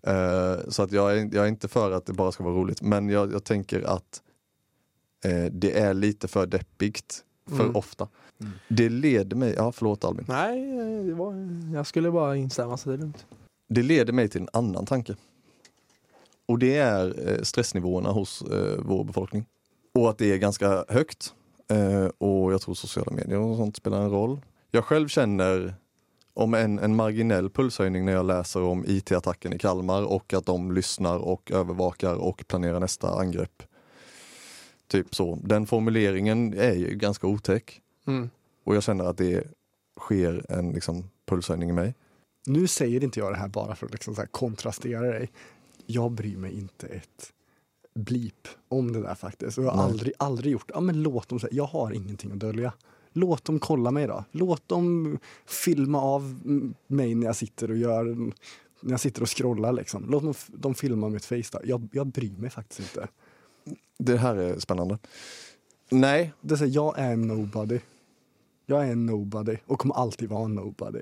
Eh, 0.01 0.55
så 0.69 0.83
att 0.83 0.91
jag, 0.91 1.11
är, 1.17 1.29
jag 1.35 1.43
är 1.45 1.47
inte 1.47 1.67
för 1.67 1.91
att 1.91 2.05
det 2.05 2.13
bara 2.13 2.31
ska 2.31 2.43
vara 2.43 2.53
roligt, 2.55 2.81
men 2.81 3.09
jag, 3.09 3.33
jag 3.33 3.43
tänker 3.43 3.81
att 3.81 4.21
eh, 5.25 5.45
det 5.51 5.79
är 5.79 5.93
lite 5.93 6.27
för 6.27 6.45
deppigt 6.45 7.23
för 7.49 7.63
Mm. 7.63 7.75
ofta. 7.75 8.07
Mm. 8.39 8.53
Det 8.67 8.89
leder 8.89 9.35
mig, 9.35 9.53
ja 9.57 9.71
förlåt 9.71 10.03
Albin, 10.03 10.25
Nej, 10.27 10.77
det 11.03 11.13
var, 11.13 11.33
jag 11.73 11.87
skulle 11.87 12.11
bara 12.11 12.35
instämma 12.35 12.77
så 12.77 12.89
det 12.89 12.95
är 12.95 12.99
lugnt. 12.99 13.25
det 13.69 13.81
leder 13.81 14.13
mig 14.13 14.29
till 14.29 14.41
en 14.41 14.49
annan 14.53 14.85
tanke. 14.85 15.15
Och 16.45 16.59
det 16.59 16.77
är 16.77 17.29
eh, 17.29 17.41
stressnivåerna 17.43 18.11
hos 18.11 18.41
eh, 18.41 18.79
vår 18.79 19.03
befolkning. 19.03 19.45
Och 19.93 20.09
att 20.09 20.17
det 20.17 20.33
är 20.33 20.37
ganska 20.37 20.85
högt. 20.89 21.33
Eh, 21.71 22.05
och 22.17 22.53
jag 22.53 22.61
tror 22.61 22.75
sociala 22.75 23.11
medier 23.11 23.39
och 23.39 23.57
sånt 23.57 23.75
spelar 23.75 24.01
en 24.01 24.09
roll. 24.11 24.39
Jag 24.71 24.83
själv 24.85 25.07
känner 25.07 25.75
om 26.33 26.53
en, 26.53 26.79
en 26.79 26.95
marginell 26.95 27.49
pulshöjning 27.49 28.05
när 28.05 28.11
jag 28.11 28.25
läser 28.25 28.61
om 28.61 28.85
IT-attacken 28.87 29.53
i 29.53 29.59
Kalmar 29.59 30.03
och 30.03 30.33
att 30.33 30.45
de 30.45 30.71
lyssnar 30.71 31.17
och 31.17 31.51
övervakar 31.51 32.15
och 32.15 32.43
planerar 32.47 32.79
nästa 32.79 33.19
angrepp. 33.19 33.63
Typ 34.87 35.15
så. 35.15 35.39
Den 35.43 35.67
formuleringen 35.67 36.53
är 36.53 36.73
ju 36.73 36.95
ganska 36.95 37.27
otäck. 37.27 37.81
Mm. 38.07 38.29
Och 38.63 38.75
jag 38.75 38.83
känner 38.83 39.03
att 39.05 39.17
det 39.17 39.47
sker 39.99 40.45
en 40.49 40.71
liksom, 40.71 41.09
pulshöjning 41.25 41.69
i 41.69 41.73
mig. 41.73 41.95
Nu 42.45 42.67
säger 42.67 43.03
inte 43.03 43.19
jag 43.19 43.31
det 43.31 43.37
här 43.37 43.47
bara 43.47 43.75
för 43.75 43.85
att 43.85 43.91
liksom 43.91 44.15
kontrastera 44.31 45.01
dig. 45.01 45.31
Jag 45.85 46.11
bryr 46.11 46.37
mig 46.37 46.57
inte 46.57 46.87
ett 46.87 47.33
blip 47.95 48.47
om 48.67 48.93
det 48.93 49.01
där 49.01 49.15
faktiskt. 49.15 49.57
Och 49.57 49.63
jag 49.63 49.71
har 49.71 49.77
Nej. 49.77 49.91
aldrig, 49.91 50.13
aldrig 50.17 50.51
gjort 50.51 50.71
Ja, 50.73 50.79
men 50.79 51.03
låt 51.03 51.29
dem 51.29 51.39
säga, 51.39 51.53
jag 51.53 51.65
har 51.65 51.91
ingenting 51.91 52.31
att 52.31 52.39
dölja. 52.39 52.73
Låt 53.13 53.45
dem 53.45 53.59
kolla 53.59 53.91
mig 53.91 54.07
då. 54.07 54.23
Låt 54.31 54.67
dem 54.67 55.19
filma 55.45 56.01
av 56.01 56.39
mig 56.87 57.15
när 57.15 57.25
jag 57.27 57.35
sitter 57.35 57.71
och 57.71 57.77
gör 57.77 58.03
när 58.81 58.91
jag 58.93 58.99
sitter 58.99 59.21
och 59.21 59.37
scrollar 59.37 59.73
liksom. 59.73 60.05
Låt 60.09 60.23
dem, 60.23 60.33
dem 60.47 60.75
filma 60.75 61.09
mitt 61.09 61.25
face 61.25 61.43
då. 61.51 61.59
Jag, 61.63 61.89
jag 61.91 62.07
bryr 62.07 62.37
mig 62.37 62.49
faktiskt 62.49 62.79
inte. 62.79 63.07
Det 63.99 64.17
här 64.17 64.35
är 64.35 64.59
spännande. 64.59 64.97
Nej, 65.89 66.33
Det 66.41 66.53
är 66.53 66.57
så 66.57 66.65
jag 66.65 66.99
är 66.99 67.15
nobody. 67.15 67.79
Jag 68.69 68.87
är 68.87 68.91
en 68.91 69.05
nobody 69.05 69.57
och 69.65 69.79
kommer 69.79 69.95
alltid 69.95 70.29
vara 70.29 70.45
en 70.45 70.55
nobody. 70.55 71.01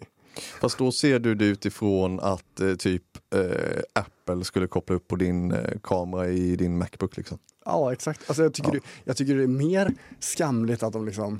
Fast 0.61 0.77
då 0.77 0.91
ser 0.91 1.19
du 1.19 1.35
det 1.35 1.45
utifrån 1.45 2.19
att 2.19 2.59
eh, 2.59 2.75
typ 2.75 3.03
eh, 3.35 3.81
Apple 3.93 4.43
skulle 4.43 4.67
koppla 4.67 4.95
upp 4.95 5.07
på 5.07 5.15
din 5.15 5.51
eh, 5.51 5.79
kamera 5.83 6.27
i 6.27 6.55
din 6.55 6.77
Macbook 6.77 7.17
liksom. 7.17 7.37
Ja, 7.65 7.93
exakt. 7.93 8.21
Alltså 8.27 8.43
jag, 8.43 8.53
tycker 8.53 8.69
Ja. 8.69 8.73
Det, 8.73 8.81
jag 9.03 9.17
tycker 9.17 9.35
det 9.35 9.43
är 9.43 9.47
mer 9.47 9.93
skamligt 10.19 10.83
att 10.83 10.93
de 10.93 11.05
liksom 11.05 11.39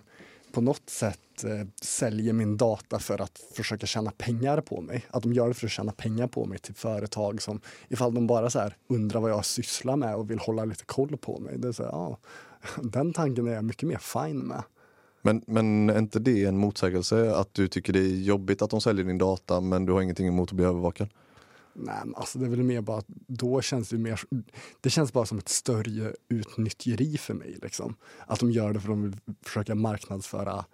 på 0.52 0.62
något 0.62 0.90
sätt 0.90 1.44
eh, 1.44 1.68
säljer 1.82 2.34
min 2.34 2.58
data 2.58 3.00
för 3.00 3.22
att 3.22 3.42
försöka 3.54 3.86
tjäna 3.86 4.12
pengar 4.12 4.62
på 4.62 4.82
mig. 4.82 5.06
Att 5.10 5.24
de 5.24 5.34
gör 5.34 5.48
det 5.48 5.54
för 5.54 5.66
att 5.66 5.72
tjäna 5.72 5.92
pengar 5.92 6.28
på 6.28 6.46
mig 6.46 6.60
till 6.60 6.76
företag 6.76 7.42
som 7.42 7.62
ifall 7.88 8.14
de 8.14 8.28
bara 8.28 8.50
så 8.50 8.60
här 8.60 8.76
undrar 8.88 9.20
vad 9.20 9.32
jag 9.32 9.46
sysslar 9.46 9.96
med 9.96 10.16
och 10.16 10.32
vill 10.32 10.40
hålla 10.40 10.66
lite 10.66 10.86
koll 10.86 11.18
på 11.18 11.40
mig. 11.40 11.58
Det 11.58 11.68
är 11.68 11.72
så 11.72 11.84
här, 11.84 11.92
ja, 11.92 12.18
den 12.82 13.14
tanken 13.14 13.48
är 13.48 13.54
jag 13.54 13.64
mycket 13.64 13.90
mer 13.90 13.98
fine 13.98 14.40
med. 14.40 14.64
Men, 15.26 15.42
men 15.48 15.90
är 15.90 16.00
inte 16.00 16.20
det 16.20 16.44
en 16.44 16.58
motsägelse 16.58 17.36
att 17.36 17.54
du 17.54 17.68
tycker 17.68 17.94
det 17.94 18.00
är 18.00 18.24
jobbigt 18.24 18.62
att 18.62 18.70
de 18.70 18.82
säljer 18.82 19.06
din 19.06 19.18
data 19.18 19.62
men 19.62 19.86
du 19.86 19.94
har 19.94 20.02
ingenting 20.02 20.28
emot 20.28 20.50
att 20.50 20.56
bli 20.56 20.66
övervakad? 20.66 21.10
Nej, 21.74 21.96
men 22.06 22.16
alltså 22.16 22.40
det 22.40 22.46
är 22.46 22.50
väl 22.50 22.64
mer 22.64 22.82
bara 22.82 22.98
att 22.98 23.08
då 23.28 23.62
känns 23.62 23.90
det 23.90 23.98
mer, 23.98 24.22
det 24.82 24.90
känns 24.90 25.14
bara 25.14 25.26
som 25.26 25.38
ett 25.38 25.50
större 25.50 26.14
utnyttjeri 26.30 27.18
för 27.18 27.34
mig. 27.34 27.58
Liksom. 27.62 27.96
Att 28.28 28.40
de 28.40 28.52
gör 28.52 28.74
det 28.74 28.80
för 28.80 28.90
att 28.90 28.96
de 28.96 29.04
vill 29.04 29.18
försöka 29.42 29.76
marknadsföra 29.76 30.66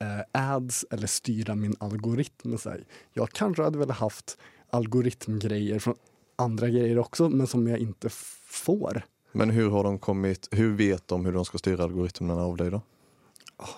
eh, 0.00 0.54
ads 0.54 0.84
eller 0.90 1.06
styra 1.06 1.54
min 1.54 1.74
algoritm. 1.80 2.58
Så 2.58 2.70
här. 2.70 2.84
Jag 3.12 3.30
kanske 3.30 3.62
hade 3.62 3.78
velat 3.78 3.96
haft 3.96 4.38
algoritmgrejer 4.70 5.78
från 5.78 5.94
andra 6.36 6.68
grejer 6.68 6.98
också, 6.98 7.28
men 7.28 7.46
som 7.46 7.68
jag 7.68 7.78
inte 7.78 8.08
får. 8.46 9.02
Men 9.32 9.50
hur 9.50 9.70
har 9.70 9.84
de 9.84 9.98
kommit, 9.98 10.48
hur 10.50 10.74
vet 10.74 11.08
de 11.08 11.24
hur 11.24 11.32
de 11.32 11.44
ska 11.44 11.58
styra 11.58 11.84
algoritmerna 11.84 12.42
av 12.42 12.56
dig 12.56 12.70
då? 12.70 12.80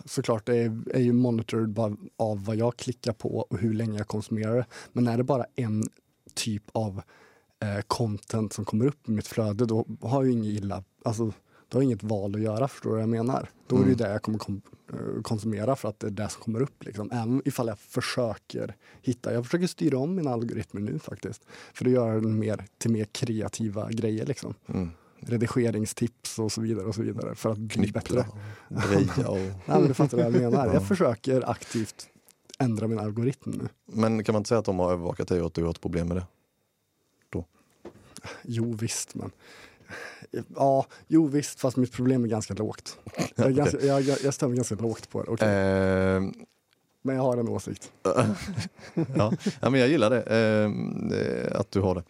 Såklart, 0.05 0.47
det 0.47 0.57
är, 0.57 0.83
är 0.95 1.01
ju 1.01 1.13
monitored 1.13 1.79
av 2.17 2.45
vad 2.45 2.57
jag 2.57 2.77
klickar 2.77 3.13
på 3.13 3.39
och 3.39 3.59
hur 3.59 3.73
länge 3.75 3.99
jag 3.99 4.09
konsumerar 4.09 4.57
det. 4.57 4.67
Men 4.93 5.07
är 5.07 5.17
det 5.17 5.25
bara 5.25 5.45
en 5.57 5.83
typ 6.35 6.63
av 6.73 7.03
eh, 7.63 7.81
content 7.87 8.53
som 8.53 8.65
kommer 8.65 8.87
upp 8.87 9.09
i 9.09 9.11
mitt 9.11 9.27
flöde, 9.27 9.67
då 9.67 9.87
har 10.01 10.23
jag 10.23 10.27
ju 10.27 10.33
inget 10.33 10.63
illa, 10.63 10.85
alltså, 11.05 11.25
då 11.69 11.79
har 11.79 11.83
jag 11.83 11.85
inget 11.85 12.03
val 12.03 12.35
att 12.35 12.41
göra, 12.41 12.69
förstår 12.69 12.91
du 12.91 12.95
vad 12.95 13.03
jag 13.03 13.09
menar? 13.09 13.51
Då 13.67 13.77
är 13.77 13.81
det 13.81 13.87
ju 13.87 13.93
Mm. 13.95 13.99
det 13.99 14.11
jag 14.11 14.23
kommer 14.23 14.39
kom, 14.39 14.63
eh, 14.93 15.23
konsumera 15.23 15.77
för 15.77 15.89
att 15.89 16.01
det 16.01 16.07
är 16.07 16.11
det 16.11 16.29
som 16.29 16.43
kommer 16.43 16.63
upp. 16.63 16.85
Liksom. 16.85 17.11
Även 17.11 17.43
ifall 17.45 17.67
jag 17.67 17.79
försöker 17.79 18.77
hitta, 19.03 19.33
jag 19.35 19.45
försöker 19.45 19.67
styra 19.67 19.99
om 19.99 20.15
mina 20.15 20.31
algoritmer 20.31 20.81
nu 20.81 20.99
faktiskt. 20.99 21.43
För 21.75 21.85
att 21.87 21.93
göra 21.93 22.15
den 22.21 22.39
mer 22.39 22.65
till 22.79 22.91
mer 22.91 23.05
kreativa 23.05 23.91
grejer 23.91 24.27
liksom. 24.27 24.55
Mm. 24.67 24.91
Redigeringstips 25.27 26.39
och 26.39 26.53
så 26.53 26.61
vidare 26.61 26.87
och 26.87 26.95
så 26.95 27.03
vidare 27.03 27.35
för 27.35 27.51
att 27.51 27.59
bli 27.59 27.93
bättre. 27.93 28.27
och 28.69 28.81
dreja 28.89 29.29
och... 29.29 29.37
Nej, 29.37 29.53
men 29.67 29.89
du 29.89 29.95
fattar 29.95 30.17
vad 30.17 30.27
jag 30.27 30.33
menar. 30.33 30.67
Ja. 30.67 30.73
Jag 30.75 30.89
försöker 30.89 31.51
aktivt 31.51 32.09
ändra 32.59 32.89
min 32.89 32.99
algoritm 32.99 33.51
nu. 33.51 33.69
Men 33.87 34.25
kan 34.25 34.33
man 34.33 34.41
inte 34.41 34.49
säga 34.49 34.59
att 34.59 34.65
de 34.65 34.79
har 34.79 34.93
övervakat 34.93 35.29
dig 35.29 35.41
och 35.41 35.47
att 35.47 35.55
du 35.55 35.63
har 35.63 35.71
ett 35.71 35.81
problem 35.81 36.09
med 36.09 36.17
det? 36.17 36.27
Jo 38.43 38.77
visst, 38.81 39.15
men 39.15 39.31
Ja, 40.57 40.87
jo 41.07 41.27
visst, 41.27 41.61
fast 41.61 41.77
mitt 41.77 41.93
problem 41.93 42.25
är 42.25 42.29
ganska 42.29 42.55
lågt. 42.55 42.99
Jag, 43.35 43.47
är 43.47 43.51
ganska, 43.51 43.81
jag, 43.81 44.03
jag, 44.03 44.19
jag 44.23 44.35
stämmer 44.35 44.57
ganska 44.57 44.75
lågt 44.75 45.11
på 45.11 45.23
det, 45.23 45.31
okej. 45.31 45.49
Eh, 45.49 46.23
men 47.03 47.17
jag 47.17 47.23
har 47.23 47.37
en 47.37 47.49
åsikt. 47.49 47.93
ja. 49.17 49.33
ja, 49.61 49.71
men 49.71 49.81
jag 49.81 49.89
gillar 49.89 50.11
det, 50.11 50.23
eh, 50.23 51.19
eh, 51.21 51.61
att 51.61 51.71
du 51.71 51.81
har 51.81 51.95
det. 51.95 52.03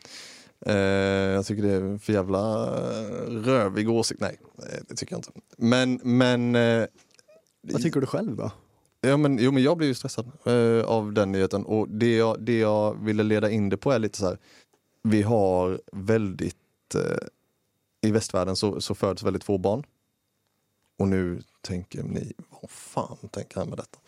Eh, 0.66 0.74
jag 1.34 1.46
tycker 1.46 1.62
det 1.62 1.70
är 1.70 1.80
en 1.80 1.98
för 1.98 2.12
jävla 2.12 2.66
eh, 2.66 3.30
rövig 3.30 3.90
åsikt. 3.90 4.20
Nej, 4.20 4.38
eh, 4.58 4.78
det 4.88 4.94
tycker 4.94 5.12
jag 5.12 5.18
inte. 5.18 5.32
Men, 5.56 6.00
men... 6.02 6.54
Eh, 6.54 6.86
Vad 7.62 7.82
tycker 7.82 8.00
du 8.00 8.06
själv 8.06 8.36
då? 8.36 8.50
Ja, 9.00 9.16
men, 9.16 9.38
jo, 9.38 9.52
men 9.52 9.62
jag 9.62 9.76
blir 9.76 9.88
ju 9.88 9.94
stressad 9.94 10.30
eh, 10.44 10.84
av 10.84 11.12
den 11.12 11.32
nyheten 11.32 11.64
och 11.64 11.88
det 11.88 12.16
jag, 12.16 12.40
det 12.40 12.58
jag 12.58 13.04
ville 13.04 13.22
leda 13.22 13.50
in 13.50 13.68
det 13.68 13.76
på 13.76 13.92
är 13.92 13.98
lite 13.98 14.18
så 14.18 14.26
här. 14.26 14.38
Vi 15.02 15.22
har 15.22 15.80
väldigt, 15.92 16.94
eh, 16.94 17.26
i 18.00 18.10
västvärlden 18.10 18.56
så, 18.56 18.80
så 18.80 18.94
föds 18.94 19.22
väldigt 19.22 19.44
få 19.44 19.58
barn. 19.58 19.82
Och 20.98 21.08
nu 21.08 21.42
tänker 21.60 22.02
ni, 22.02 22.32
vad 22.62 22.70
fan 22.70 23.16
tänker 23.30 23.56
han 23.60 23.68
med 23.68 23.78
detta? 23.78 23.98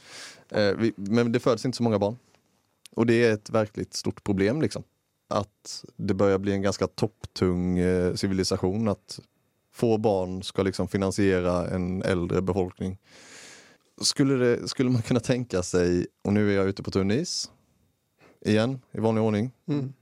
Vi, 0.77 0.93
men 0.97 1.33
det 1.33 1.41
föds 1.41 1.65
inte 1.65 1.77
så 1.77 1.83
många 1.83 1.99
barn. 1.99 2.17
Och 2.91 3.07
det 3.07 3.25
är 3.25 3.33
ett 3.33 3.51
verkligt 3.51 3.95
stort 3.95 4.25
problem 4.25 4.63
liksom. 4.63 4.83
Att 5.35 5.85
det 5.97 6.15
börjar 6.15 6.39
bli 6.39 6.53
en 6.53 6.63
ganska 6.63 6.87
topptung 6.87 7.79
eh, 7.79 8.15
civilisation 8.15 8.89
att 8.89 9.21
få 9.73 9.99
barn 9.99 10.43
ska 10.43 10.63
liksom 10.63 10.89
finansiera 10.89 11.69
en 11.69 12.03
äldre 12.03 12.43
befolkning. 12.43 12.99
Skulle, 14.01 14.35
det, 14.35 14.69
skulle 14.69 14.91
man 14.91 15.03
kunna 15.03 15.21
tänka 15.21 15.63
sig, 15.63 16.07
och 16.25 16.33
nu 16.33 16.53
är 16.53 16.57
jag 16.57 16.67
ute 16.67 16.83
på 16.83 16.91
tunn 16.91 17.11
is, 17.11 17.51
igen 18.41 18.81
i 18.93 19.01
vanlig 19.01 19.25
ordning, 19.25 19.51
Mm. 19.69 19.93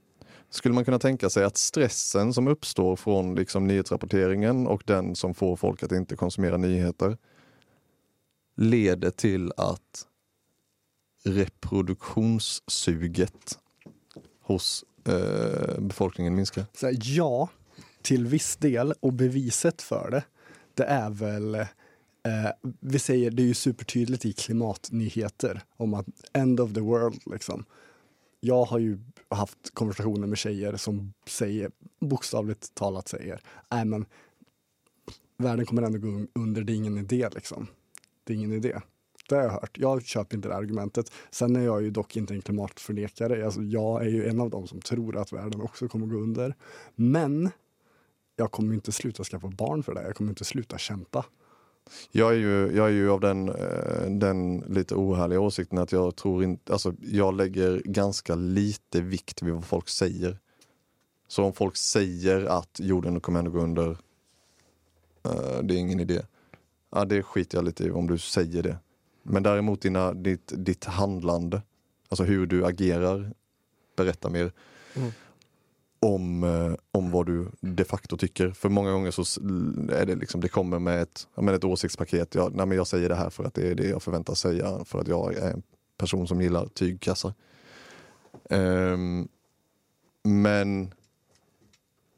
Skulle 0.49 0.75
man 0.75 0.85
kunna 0.85 0.99
tänka 0.99 1.29
sig 1.29 1.43
att 1.43 1.57
stressen 1.57 2.33
som 2.33 2.47
uppstår 2.47 2.95
från 2.95 3.35
liksom 3.35 3.67
nyhetsrapporteringen 3.67 4.67
och 4.67 4.83
den 4.85 5.15
som 5.15 5.33
får 5.33 5.55
folk 5.55 5.83
att 5.83 5.91
inte 5.91 6.15
konsumera 6.15 6.57
nyheter 6.57 7.17
leder 8.55 9.11
till 9.11 9.51
att 9.57 10.07
reproduktionssuget 11.23 13.59
hos 14.41 14.85
eh, 15.05 15.79
befolkningen 15.79 16.35
minskar? 16.35 16.65
Så 16.73 16.85
här, 16.85 16.97
ja, 17.01 17.49
till 18.01 18.27
viss 18.27 18.55
del. 18.55 18.93
Och 18.99 19.13
beviset 19.13 19.81
för 19.81 20.11
det, 20.11 20.23
det 20.73 20.83
är 20.83 21.09
väl 21.09 21.55
eh, 21.55 21.65
vi 22.79 22.99
säger, 22.99 23.31
det 23.31 23.43
är 23.43 23.47
ju 23.47 23.53
supertydligt 23.53 24.25
i 24.25 24.33
klimatnyheter 24.33 25.61
om 25.77 25.93
att 25.93 26.05
end 26.33 26.59
of 26.59 26.73
the 26.73 26.79
world 26.79 27.21
liksom. 27.25 27.65
Jag 28.39 28.65
har 28.65 28.79
ju 28.79 28.99
haft 29.29 29.73
konversationer 29.73 30.27
med 30.27 30.37
tjejer 30.37 30.77
som 30.77 31.13
säger, 31.27 31.71
bokstavligt 31.99 32.75
talat 32.75 33.07
säger, 33.07 33.41
nej 33.71 33.85
men 33.85 34.05
världen 35.37 35.65
kommer 35.65 35.81
ändå 35.81 35.99
gå 35.99 36.25
under, 36.35 36.63
det 36.63 36.73
är 36.73 36.75
ingen 36.75 36.97
idé 36.97 37.29
liksom. 37.35 37.67
Det 38.23 38.33
är 38.33 38.37
ingen 38.37 38.53
idé. 38.53 38.79
Det 39.29 39.35
har 39.35 39.43
jag 39.43 39.51
hört. 39.51 39.77
Jag 39.77 40.05
köper 40.05 40.35
inte 40.35 40.47
det 40.47 40.55
argumentet. 40.55 41.11
Sen 41.31 41.55
är 41.55 41.65
jag 41.65 41.81
ju 41.81 41.89
dock 41.89 42.17
inte 42.17 42.33
en 42.33 42.41
klimatförnekare. 42.41 43.45
Alltså, 43.45 43.61
jag 43.61 44.05
är 44.05 44.09
ju 44.09 44.29
en 44.29 44.41
av 44.41 44.49
dem 44.49 44.67
som 44.67 44.81
tror 44.81 45.17
att 45.17 45.33
världen 45.33 45.61
också 45.61 45.87
kommer 45.87 46.07
gå 46.07 46.15
under. 46.15 46.55
Men 46.95 47.49
jag 48.35 48.51
kommer 48.51 48.73
inte 48.73 48.91
sluta 48.91 49.23
skaffa 49.23 49.47
barn 49.47 49.83
för 49.83 49.93
det. 49.93 50.03
Jag 50.03 50.15
kommer 50.15 50.29
inte 50.31 50.45
sluta 50.45 50.77
kämpa. 50.77 51.25
Jag 52.11 52.31
är 52.31 52.37
ju, 52.37 52.75
jag 52.75 52.87
är 52.87 52.91
ju 52.91 53.11
av 53.11 53.19
den, 53.19 53.49
eh, 53.49 54.09
den 54.09 54.59
lite 54.59 54.95
ohärliga 54.95 55.39
åsikten 55.39 55.77
att 55.77 55.91
jag 55.91 56.15
tror 56.15 56.43
inte, 56.43 56.73
alltså 56.73 56.93
jag 57.01 57.35
lägger 57.35 57.81
ganska 57.85 58.35
lite 58.35 59.01
vikt 59.01 59.41
vid 59.41 59.53
vad 59.53 59.65
folk 59.65 59.89
säger. 59.89 60.39
Så 61.27 61.43
om 61.43 61.53
folk 61.53 61.77
säger 61.77 62.45
att 62.45 62.79
jorden 62.79 63.19
kommer 63.19 63.39
ändå 63.39 63.51
gå 63.51 63.59
under, 63.59 63.89
eh, 65.23 65.59
det 65.63 65.75
är 65.75 65.77
ingen 65.77 65.99
idé. 65.99 66.21
Ja, 66.91 67.05
det 67.05 67.23
skiter 67.23 67.57
jag 67.57 67.65
lite 67.65 67.83
i 67.83 67.91
om 67.91 68.07
du 68.07 68.17
säger 68.17 68.63
det. 68.63 68.77
Men 69.23 69.43
däremot 69.43 69.81
dina, 69.81 70.13
ditt, 70.13 70.53
ditt 70.55 70.85
handlande, 70.85 71.61
alltså 72.09 72.23
hur 72.23 72.45
du 72.45 72.65
agerar, 72.65 73.33
berätta 73.95 74.29
mer. 74.29 74.51
Mm. 74.95 75.11
Om, 75.99 76.43
eh, 76.43 76.73
om 76.91 77.11
vad 77.11 77.25
du 77.25 77.47
de 77.59 77.83
facto 77.83 78.17
tycker. 78.17 78.49
För 78.51 78.69
många 78.69 78.91
gånger 78.91 79.11
så 79.11 79.41
är 79.91 80.05
det 80.05 80.15
liksom, 80.15 80.41
det 80.41 80.47
kommer 80.47 80.79
med 80.79 81.01
ett, 81.01 81.27
med 81.35 81.55
ett 81.55 81.63
åsiktspaket. 81.63 82.35
Jag, 82.35 82.55
nej, 82.55 82.65
men 82.65 82.77
jag 82.77 82.87
säger 82.87 83.09
det 83.09 83.15
här 83.15 83.29
för 83.29 83.43
att 83.43 83.53
det 83.53 83.71
är 83.71 83.75
det 83.75 83.87
jag 83.87 84.03
förväntas 84.03 84.39
säga 84.39 84.85
för 84.85 84.99
att 84.99 85.07
jag 85.07 85.33
är 85.33 85.51
en 85.51 85.63
person 85.97 86.27
som 86.27 86.41
gillar 86.41 86.65
tygkassar. 86.65 87.33
Ehm, 88.49 89.27
men 90.23 90.93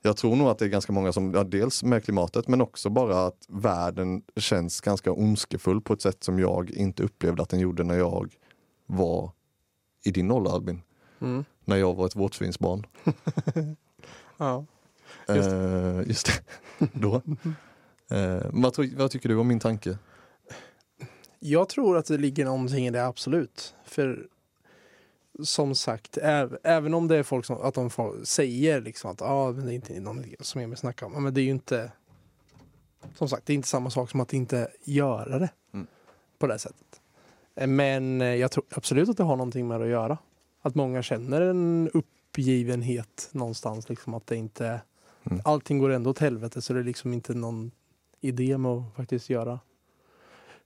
jag 0.06 0.18
tror 0.18 0.36
nog 0.36 0.48
att 0.48 0.58
det 0.60 0.66
är 0.66 0.70
ganska 0.70 0.94
många 0.94 1.12
som, 1.14 1.34
ja, 1.34 1.44
dels 1.44 1.84
med 1.84 2.04
klimatet 2.04 2.48
men 2.48 2.62
också 2.62 2.90
bara 2.90 3.26
att 3.26 3.46
världen 3.48 4.24
känns 4.36 4.82
ganska 4.82 5.12
ondskefull 5.12 5.82
på 5.82 5.94
ett 5.94 6.02
sätt 6.02 6.24
som 6.24 6.40
jag 6.40 6.72
inte 6.72 7.04
upplevde 7.04 7.42
att 7.44 7.50
den 7.50 7.60
gjorde 7.60 7.84
när 7.84 7.96
jag 7.98 8.36
var 8.86 9.32
i 10.06 10.12
din 10.12 10.32
ålder 10.32 10.52
Albin. 10.52 10.82
Mm. 11.22 11.46
När 11.66 11.76
jag 11.76 11.94
var 11.96 12.06
ett 12.06 12.16
vårtsvinsbarn. 12.16 12.86
Ja. 14.38 14.66
Just 15.28 15.50
Eh, 15.50 16.02
just 16.08 16.26
det. 16.26 16.88
Då. 16.94 17.16
Eh, 18.12 18.46
vad, 18.52 18.74
tror- 18.74 18.98
vad 18.98 19.12
tycker 19.12 19.30
du 19.30 19.36
om 19.36 19.48
min 19.48 19.60
tanke? 19.60 19.98
Jag 21.40 21.70
tror 21.70 21.98
att 21.98 22.06
det 22.06 22.18
ligger 22.18 22.46
någonting 22.46 22.88
i 22.88 22.92
det, 22.92 23.06
absolut. 23.06 23.76
För 23.86 24.28
som 25.44 25.76
sagt, 25.76 26.18
äv, 26.18 26.58
även 26.64 26.94
om 26.94 27.08
det 27.08 27.16
är 27.18 27.24
folk 27.24 27.46
som 27.46 27.62
att 27.62 27.74
de 27.74 27.90
får, 27.90 28.16
säger 28.24 28.82
liksom 28.82 29.12
att 29.12 29.22
ah, 29.22 29.52
men 29.52 29.66
det 29.66 29.74
är 29.74 29.76
inte 29.76 30.00
någon 30.00 30.26
som 30.40 30.62
Emil 30.62 30.78
snackar 30.78 31.06
om. 31.06 31.24
Men 31.24 31.34
det 31.34 31.42
är 31.42 31.44
ju 31.44 31.52
inte, 31.52 31.92
som 33.16 33.30
sagt, 33.30 33.46
det 33.46 33.54
är 33.54 33.56
inte 33.56 33.68
samma 33.68 33.90
sak 33.90 34.10
som 34.12 34.20
att 34.20 34.34
inte 34.34 34.68
göra 34.84 35.40
det 35.40 35.50
Mm. 35.74 35.88
på 36.38 36.48
det 36.48 36.60
sättet. 36.60 37.02
Eh, 37.56 37.68
Men 37.68 38.22
eh, 38.22 38.28
jag 38.36 38.52
tror 38.52 38.66
absolut 38.70 39.10
att 39.10 39.18
det 39.18 39.24
har 39.24 39.36
någonting 39.36 39.68
med 39.68 39.80
det 39.80 39.84
att 39.86 39.92
göra. 39.92 40.18
Att 40.62 40.76
många 40.76 41.04
känner 41.04 41.42
en 41.42 41.90
uppgivenhet 41.94 43.30
någonstans, 43.32 43.90
liksom 43.90 44.14
att 44.14 44.28
det 44.28 44.36
inte, 44.36 44.82
Mm. 45.32 45.42
allting 45.46 45.80
går 45.80 45.90
ändå 45.90 46.10
åt 46.10 46.20
helvete 46.20 46.62
så 46.62 46.74
det 46.74 46.80
är 46.80 46.84
liksom 46.84 47.14
inte 47.14 47.34
någon 47.34 47.72
idé 48.22 48.58
med 48.58 48.72
att 48.72 48.96
faktiskt 48.96 49.30
göra 49.30 49.60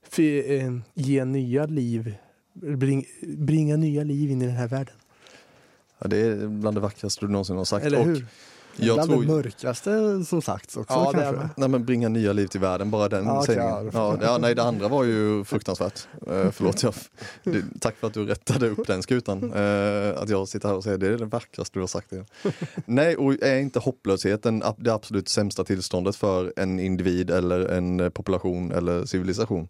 för, 0.02 0.50
eh, 0.52 0.72
ge 0.94 1.24
nya 1.24 1.66
liv, 1.66 2.14
bring, 2.62 3.04
bringa 3.22 3.76
nya 3.76 4.04
liv 4.04 4.30
in 4.30 4.42
i 4.42 4.46
den 4.46 4.54
här 4.56 4.68
världen. 4.68 4.94
Ja, 5.98 6.08
det 6.08 6.16
är 6.16 6.46
bland 6.48 6.76
det 6.76 6.80
vackraste 6.80 7.26
du 7.26 7.32
någonsin 7.32 7.56
har 7.56 7.64
sagt. 7.64 7.86
Eller 7.86 8.02
hur? 8.04 8.26
Jag 8.76 8.96
Bland 8.96 9.10
tror, 9.10 9.22
det 9.22 9.28
mörkaste 9.28 10.24
som 10.24 10.42
sagts 10.42 10.76
också 10.76 10.94
Ja, 10.94 11.12
kanske. 11.12 11.48
nej, 11.56 11.68
men 11.68 11.84
bringa 11.84 12.08
nya 12.08 12.32
liv 12.32 12.46
till 12.46 12.60
världen, 12.60 12.90
bara 12.90 13.08
den 13.08 13.24
Ja, 13.24 13.44
sägningen. 13.46 13.90
ja, 13.92 14.18
Ja, 14.22 14.38
nej, 14.38 14.54
det 14.54 14.62
andra 14.62 14.88
var 14.88 15.04
ju 15.04 15.44
fruktansvärt. 15.44 16.08
Uh, 16.30 16.50
förlåt, 16.50 16.82
jag, 16.82 16.94
det, 17.44 17.62
tack 17.80 17.96
för 17.96 18.06
att 18.06 18.14
du 18.14 18.26
rättade 18.26 18.68
upp 18.68 18.86
den 18.86 19.02
skutan. 19.02 19.52
Eh, 19.52 20.22
att 20.22 20.28
jag 20.28 20.48
sitter 20.48 20.68
här 20.68 20.76
och 20.76 20.84
säger 20.84 20.98
det 20.98 21.06
är 21.06 21.18
det 21.18 21.24
vackraste 21.24 21.76
du 21.78 21.80
har 21.80 21.86
sagt. 21.86 22.12
Igen. 22.12 22.26
nej, 22.86 23.16
och 23.16 23.42
är 23.42 23.58
inte 23.58 23.78
hopplösheten 23.78 24.62
det 24.78 24.94
absolut 24.94 25.28
sämsta 25.28 25.64
tillståndet 25.64 26.16
för 26.16 26.52
en 26.56 26.80
individ 26.80 27.30
eller 27.30 27.68
en 27.68 28.10
population 28.10 28.72
eller 28.72 29.04
civilisation? 29.04 29.68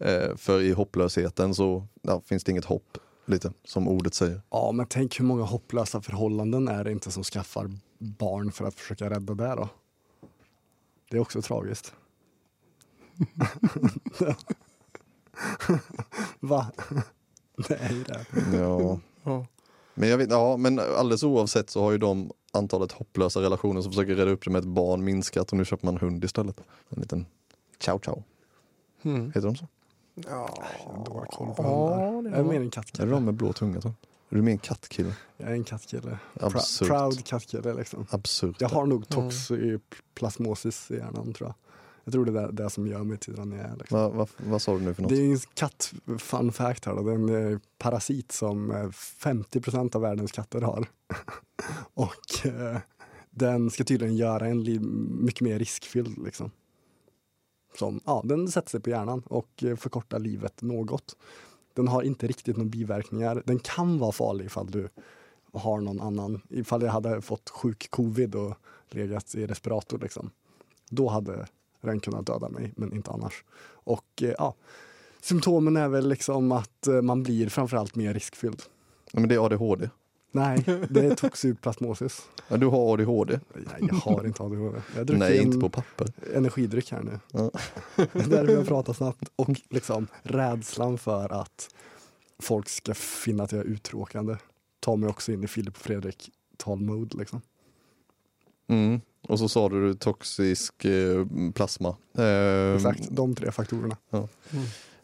Eh, 0.00 0.36
för 0.36 0.60
i 0.60 0.72
hopplösheten 0.72 1.54
så 1.54 1.86
ja, 2.02 2.20
finns 2.24 2.44
det 2.44 2.52
inget 2.52 2.64
hopp, 2.64 2.98
lite 3.26 3.52
som 3.64 3.88
ordet 3.88 4.14
säger. 4.14 4.40
Ja, 4.50 4.72
men 4.72 4.86
tänk 4.86 5.20
hur 5.20 5.24
många 5.24 5.42
hopplösa 5.42 6.02
förhållanden 6.02 6.68
är 6.68 6.84
det 6.84 6.92
inte 6.92 7.10
som 7.10 7.24
skaffar 7.24 7.70
barn 7.98 8.52
för 8.52 8.64
att 8.64 8.74
försöka 8.74 9.10
rädda 9.10 9.34
det 9.34 9.54
då? 9.54 9.68
Det 11.10 11.16
är 11.16 11.20
också 11.20 11.42
tragiskt. 11.42 11.92
Va? 16.40 16.66
Det 17.68 17.74
är 17.74 17.92
ju 17.92 18.02
det. 18.04 18.26
Ja. 18.56 19.00
Ja. 19.22 19.46
Men 19.94 20.08
jag 20.08 20.18
vet, 20.18 20.30
ja 20.30 20.56
men 20.56 20.78
alldeles 20.78 21.22
oavsett 21.22 21.70
så 21.70 21.82
har 21.82 21.92
ju 21.92 21.98
de 21.98 22.32
antalet 22.52 22.92
hopplösa 22.92 23.42
relationer 23.42 23.80
som 23.82 23.92
försöker 23.92 24.14
rädda 24.14 24.30
upp 24.30 24.44
det 24.44 24.50
med 24.50 24.58
ett 24.60 24.66
barn 24.68 25.04
minskat 25.04 25.52
och 25.52 25.58
nu 25.58 25.64
köper 25.64 25.86
man 25.86 25.98
hund 25.98 26.24
istället. 26.24 26.60
En 26.88 27.00
liten 27.00 27.26
ciao 27.78 28.00
ciao, 28.04 28.22
Mm. 29.02 29.26
heter 29.26 29.40
de 29.40 29.56
så? 29.56 29.66
Ja, 30.28 30.62
Jag 31.06 31.14
har 31.14 31.26
koll 31.26 31.54
på 31.54 31.62
Ja, 31.62 31.94
hundar. 32.10 32.30
det 32.30 32.36
Jag 32.36 32.38
är 32.46 32.48
mer 32.48 32.56
en 32.56 32.60
Är 32.62 32.64
det 32.64 32.70
kattkille. 32.70 33.10
de 33.10 33.24
med 33.24 33.34
blå 33.34 33.52
tunga? 33.52 33.80
Så? 33.80 33.88
Är 33.88 33.94
du 34.36 34.42
mer 34.42 34.52
en 34.52 34.58
kattkille? 34.58 35.14
Jag 35.36 35.48
är 35.48 35.52
en 35.52 35.64
kattkille. 35.64 36.18
Absurt. 36.40 36.88
Pr- 36.88 36.90
proud 36.90 37.24
kattkille 37.24 37.74
liksom. 37.74 38.06
Absurt. 38.10 38.56
Jag 38.60 38.68
har 38.68 38.86
nog 38.86 39.04
Mm. 39.16 39.30
toxoplasmosis 39.30 40.90
i 40.90 40.94
hjärnan 40.96 41.32
tror 41.32 41.48
jag. 41.48 41.54
Jag 42.04 42.12
tror 42.12 42.24
det 42.24 42.40
är 42.40 42.52
det 42.52 42.70
som 42.70 42.86
gör 42.86 43.04
mig 43.04 43.18
till 43.18 43.34
den 43.34 43.52
jag 43.52 43.60
är. 43.60 43.76
Liksom. 43.76 43.98
Va, 43.98 44.08
va, 44.08 44.26
vad 44.36 44.62
sa 44.62 44.74
du 44.74 44.80
nu 44.80 44.94
för 44.94 45.02
något? 45.02 45.10
Det 45.10 45.16
är 45.16 45.32
en 45.32 45.38
katt, 45.54 45.92
fun 46.18 46.52
fact 46.52 46.84
här 46.84 46.94
då, 46.96 47.02
det 47.02 47.10
är 47.10 47.14
en 47.14 47.52
eh, 47.52 47.58
parasit 47.78 48.32
som 48.32 48.70
eh, 48.70 48.76
50% 48.88 49.96
av 49.96 50.02
världens 50.02 50.32
katter 50.32 50.60
har. 50.60 50.86
och 51.94 52.46
eh, 52.46 52.78
den 53.30 53.70
ska 53.70 53.84
tydligen 53.84 54.16
göra 54.16 54.46
en 54.46 54.62
mycket 55.24 55.40
mer 55.40 55.58
riskfylld 55.58 56.18
liksom. 56.24 56.50
Som, 57.78 58.00
ja, 58.04 58.22
den 58.24 58.48
sätter 58.48 58.70
sig 58.70 58.80
på 58.80 58.90
hjärnan 58.90 59.22
och 59.26 59.64
eh, 59.64 59.76
förkortar 59.76 60.18
livet 60.18 60.62
något. 60.62 61.16
Den 61.74 61.88
har 61.88 62.02
inte 62.02 62.26
riktigt 62.26 62.56
några 62.56 62.70
biverkningar. 62.70 63.42
Den 63.46 63.58
kan 63.58 63.98
vara 63.98 64.12
farlig 64.12 64.44
ifall 64.44 64.70
du 64.70 64.88
har 65.52 65.80
någon 65.80 66.00
annan, 66.00 66.42
ifall 66.48 66.82
jag 66.82 66.92
hade 66.92 67.22
fått 67.22 67.50
sjuk 67.50 67.90
covid 67.90 68.34
och 68.34 68.54
legat 68.88 69.34
i 69.34 69.46
respirator 69.46 69.98
liksom. 69.98 70.30
Då 70.90 71.08
hade 71.08 71.46
den 71.80 72.00
kunnat 72.00 72.26
döda 72.26 72.48
mig, 72.48 72.72
men 72.76 72.92
inte 72.92 73.10
annars. 73.10 73.44
Och 73.64 74.22
eh, 74.22 74.34
ja, 74.38 74.54
symptomen 75.20 75.76
är 75.76 75.88
väl 75.88 76.08
liksom 76.08 76.52
att 76.52 76.86
eh, 76.86 77.02
man 77.02 77.22
blir 77.22 77.48
framförallt 77.48 77.94
mer 77.94 78.14
riskfylld. 78.14 78.62
Men 79.12 79.28
det 79.28 79.34
är 79.34 79.44
ADHD. 79.46 79.90
Nej, 80.32 80.64
det 80.90 81.00
är 81.06 81.14
toxoplasmosis. 81.14 82.22
Ja, 82.48 82.56
du 82.56 82.66
har 82.66 82.94
ADHD. 82.94 83.40
Nej, 83.54 83.64
jag 83.88 83.94
har 83.94 84.26
inte 84.26 84.42
ADHD. 84.42 84.80
Jag 84.96 85.10
Nej, 85.10 85.38
inte 85.38 85.58
på 85.58 85.68
papper. 85.68 86.06
energidryck 86.34 86.92
här 86.92 87.02
nu. 87.02 87.18
Ja. 87.32 87.50
Det 87.96 88.20
är 88.20 88.28
därför 88.28 88.52
jag 88.52 88.66
pratar 88.66 88.92
snabbt. 88.92 89.30
Och 89.36 89.60
liksom 89.70 90.06
rädslan 90.22 90.98
för 90.98 91.40
att 91.40 91.74
folk 92.38 92.68
ska 92.68 92.94
finna 92.94 93.42
att 93.44 93.52
jag 93.52 93.60
är 93.60 93.64
uttråkande 93.64 94.36
tar 94.80 94.96
mig 94.96 95.08
också 95.10 95.32
in 95.32 95.44
i 95.44 95.46
Filip 95.46 95.76
och 95.76 95.82
Fredrik 95.82 96.30
tal-mode. 96.56 97.18
Liksom. 97.18 97.40
Mm. 98.68 99.00
Och 99.22 99.38
så 99.38 99.48
sa 99.48 99.68
du 99.68 99.94
toxisk 99.94 100.84
eh, 100.84 101.26
plasma. 101.54 101.96
Eh, 102.14 102.74
Exakt, 102.74 103.08
de 103.10 103.34
tre 103.34 103.52
faktorerna. 103.52 103.96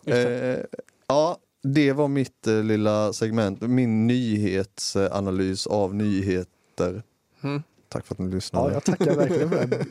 Eh, 0.05 0.59
ja, 1.07 1.39
det 1.75 1.93
var 1.93 2.09
mitt 2.09 2.47
eh, 2.47 2.63
lilla 2.63 3.13
segment, 3.13 3.61
min 3.61 4.07
nyhetsanalys 4.07 5.67
av 5.67 5.95
nyheter. 5.95 7.03
Mm. 7.43 7.63
Tack 7.89 8.07
för 8.07 8.15
att 8.15 8.19
ni 8.19 8.29
lyssnade. 8.31 8.69
Ja, 8.69 8.73
jag 8.75 8.85
tackar 8.85 9.15
verkligen 9.17 9.51
för 9.51 9.67
det. 9.67 9.85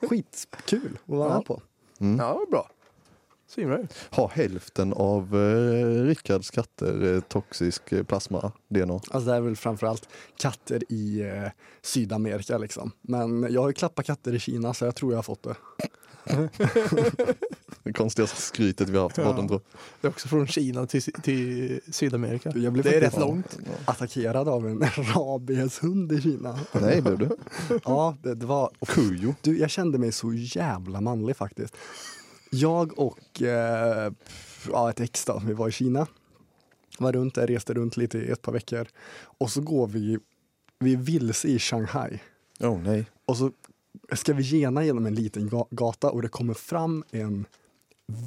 Skitkul 0.08 0.98
att 1.04 1.08
vara 1.08 1.28
Ja. 1.34 1.42
på. 1.46 1.62
Mm. 2.00 2.18
Ja, 2.18 2.40
bra. 2.50 2.70
Svinbra. 3.46 3.78
Har 4.10 4.28
hälften 4.28 4.92
av 4.92 5.22
eh, 5.36 6.04
Rickards 6.04 6.50
katter 6.50 7.14
eh, 7.14 7.20
toxisk 7.20 7.92
eh, 7.92 8.02
plasma-DNA? 8.02 8.94
Alltså 8.94 9.18
det 9.30 9.36
är 9.36 9.40
väl 9.40 9.56
framförallt 9.56 10.08
katter 10.36 10.82
i 10.92 11.20
eh, 11.20 11.50
Sydamerika 11.82 12.58
liksom. 12.58 12.90
Men 13.00 13.52
jag 13.52 13.60
har 13.60 13.68
ju 13.68 13.74
klappat 13.74 14.06
katter 14.06 14.34
i 14.34 14.38
Kina 14.38 14.74
så 14.74 14.84
jag 14.84 14.94
tror 14.94 15.12
jag 15.12 15.18
har 15.18 15.22
fått 15.22 15.42
det. 15.42 15.54
Det 17.82 17.92
konstigaste 17.92 18.42
skrytet 18.42 18.88
vi 18.88 18.96
har 18.96 19.02
haft 19.02 19.18
i 19.18 19.22
podden 19.22 19.48
tror 19.48 19.60
Det 20.00 20.06
är 20.06 20.10
också 20.10 20.28
från 20.28 20.46
Kina 20.46 20.86
till, 20.86 21.02
till 21.02 21.80
Sydamerika. 21.90 22.52
Jag 22.54 22.72
blev 22.72 22.84
Det 22.84 22.94
är 22.96 23.00
rätt 23.00 23.18
långt. 23.18 23.58
attackerad 23.84 24.48
av 24.48 24.68
en 24.68 24.80
rabieshund 25.14 26.12
i 26.12 26.20
Kina. 26.20 26.58
Nej, 26.72 27.02
blev 27.02 27.18
du? 27.18 27.36
Ja, 27.84 28.16
det, 28.22 28.34
det 28.34 28.46
var... 28.46 28.70
Kujo. 28.86 29.34
Du, 29.40 29.58
jag 29.58 29.70
kände 29.70 29.98
mig 29.98 30.12
så 30.12 30.32
jävla 30.32 31.00
manlig 31.00 31.36
faktiskt. 31.36 31.76
Jag 32.50 32.98
och 32.98 33.42
eh, 33.42 34.12
ja, 34.72 34.90
ett 34.90 35.00
ex 35.00 35.24
då, 35.24 35.42
vi 35.46 35.52
var 35.52 35.68
i 35.68 35.72
Kina. 35.72 36.06
Var 36.98 37.12
runt 37.12 37.34
där, 37.34 37.46
reste 37.46 37.74
runt 37.74 37.96
lite 37.96 38.18
i 38.18 38.30
ett 38.30 38.42
par 38.42 38.52
veckor. 38.52 38.86
Och 39.38 39.50
så 39.50 39.60
går 39.60 39.86
vi, 39.86 40.18
vi 40.78 40.92
är 40.92 40.96
vilse 40.96 41.48
i 41.48 41.58
Shanghai. 41.58 42.18
Oh 42.60 42.80
nej. 42.82 43.06
Och 43.26 43.36
så 43.36 43.50
ska 44.12 44.32
vi 44.32 44.42
gena 44.42 44.84
genom 44.84 45.06
en 45.06 45.14
liten 45.14 45.50
ga- 45.50 45.66
gata 45.70 46.10
och 46.10 46.22
det 46.22 46.28
kommer 46.28 46.54
fram 46.54 47.04
en 47.10 47.46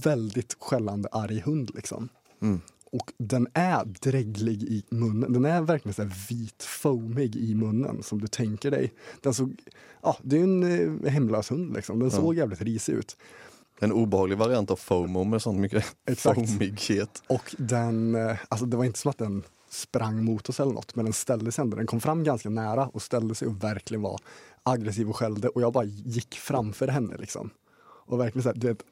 väldigt 0.04 0.58
skällande 0.60 1.10
arg 1.12 1.40
hund 1.40 1.72
liksom. 1.76 2.10
Mm. 2.42 2.62
Och 2.92 3.14
den 3.18 3.48
är 3.54 3.86
dräglig 3.86 4.64
i 4.64 4.84
munnen. 4.90 5.34
Den 5.34 5.46
är 5.46 5.62
verkligen 5.62 5.94
så 5.94 6.10
vit, 6.30 6.64
foamig 6.64 7.36
i 7.36 7.56
munnen 7.56 8.04
som 8.04 8.22
du 8.22 8.28
tänker 8.28 8.72
dig. 8.72 8.94
Den 9.22 9.34
såg, 9.34 9.56
ja, 10.02 10.18
det 10.24 10.38
är 10.40 10.44
en 10.44 10.64
eh, 11.04 11.12
hemlös 11.12 11.52
hund 11.52 11.74
liksom. 11.74 12.00
Den 12.00 12.12
såg 12.12 12.36
jävligt 12.36 12.62
risig 12.62 12.94
ut. 12.94 13.18
En 13.80 13.92
obehaglig 13.92 14.38
variant 14.38 14.72
av 14.72 14.76
FOMO 14.76 15.24
med 15.24 15.42
sånt 15.42 15.60
mycket 15.60 15.86
Exakt. 16.06 16.36
foamighet. 16.36 17.24
Och 17.28 17.56
den, 17.58 18.16
eh, 18.16 18.38
alltså 18.50 18.66
det 18.66 18.78
var 18.78 18.86
inte 18.86 19.00
som 19.00 19.10
att 19.10 19.18
den 19.18 19.44
sprang 19.70 20.24
mot 20.24 20.50
oss 20.50 20.60
eller 20.60 20.74
något, 20.74 20.96
men 20.96 21.06
den 21.06 21.14
ställde 21.14 21.52
sig 21.52 21.62
ändå. 21.62 21.78
Den 21.78 21.88
kom 21.88 22.02
fram 22.02 22.24
ganska 22.24 22.50
nära 22.50 22.88
och 22.88 23.02
ställde 23.02 23.36
sig 23.36 23.48
och 23.48 23.64
verkligen 23.64 24.02
var 24.02 24.20
aggressiv 24.64 25.10
och 25.10 25.16
skällde 25.16 25.48
och 25.48 25.62
jag 25.62 25.74
bara 25.74 25.84
gick 25.86 26.36
framför 26.36 26.88
henne 26.88 27.18
liksom. 27.18 27.50
Och 27.80 28.20
verkligen 28.20 28.44
så 28.44 28.50
här, 28.50 28.56
du 28.56 28.68
vet, 28.68 28.84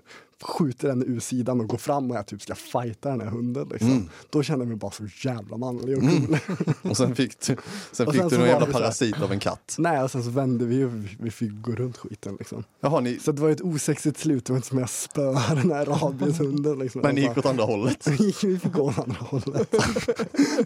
skjuter 0.41 0.89
henne 0.89 1.05
ur 1.05 1.19
sidan 1.19 1.59
och 1.59 1.67
går 1.67 1.77
fram 1.77 2.11
och 2.11 2.17
jag 2.17 2.27
typ 2.27 2.41
ska 2.41 2.55
fighta 2.55 3.09
den 3.09 3.21
här 3.21 3.27
hunden. 3.27 3.69
Liksom. 3.71 3.91
Mm. 3.91 4.09
Då 4.29 4.43
kände 4.43 4.63
jag 4.63 4.67
mig 4.67 4.77
bara 4.77 4.91
så 4.91 5.07
jävla 5.23 5.57
manlig 5.57 5.97
och 5.97 6.03
cool. 6.03 6.37
Och 6.91 6.97
sen 6.97 7.15
fick 7.15 7.39
du, 7.47 7.57
sen 7.91 8.11
fick 8.11 8.21
sen 8.21 8.29
du 8.29 8.37
någon 8.37 8.47
jävla 8.47 8.65
parasit 8.65 9.21
av 9.21 9.31
en 9.31 9.39
katt. 9.39 9.75
Nej, 9.77 10.03
och 10.03 10.11
sen 10.11 10.23
så 10.23 10.29
vände 10.29 10.65
vi 10.65 10.83
och 10.83 10.95
vi, 10.95 11.17
vi 11.19 11.31
fick 11.31 11.51
gå 11.61 11.71
runt 11.71 11.97
skiten. 11.97 12.35
Liksom. 12.39 12.63
Jaha, 12.81 12.99
ni, 12.99 13.19
Så 13.19 13.31
det 13.31 13.41
var 13.41 13.47
ju 13.47 13.53
ett 13.53 13.61
osexigt 13.61 14.19
slut. 14.19 14.45
Det 14.45 14.53
var 14.53 14.57
inte 14.57 14.67
som 14.67 14.77
jag 14.77 14.89
spöade 14.89 15.55
den 15.55 15.71
här 15.71 15.85
rabieshunden. 15.85 16.79
Liksom. 16.79 17.01
men 17.01 17.15
ni 17.15 17.21
gick 17.21 17.37
åt 17.37 17.45
andra 17.45 17.63
hållet. 17.63 18.07
vi 18.19 18.33
fick 18.33 18.73
gå 18.73 18.81
åt 18.81 18.99
andra 18.99 19.17
hållet. 19.19 19.75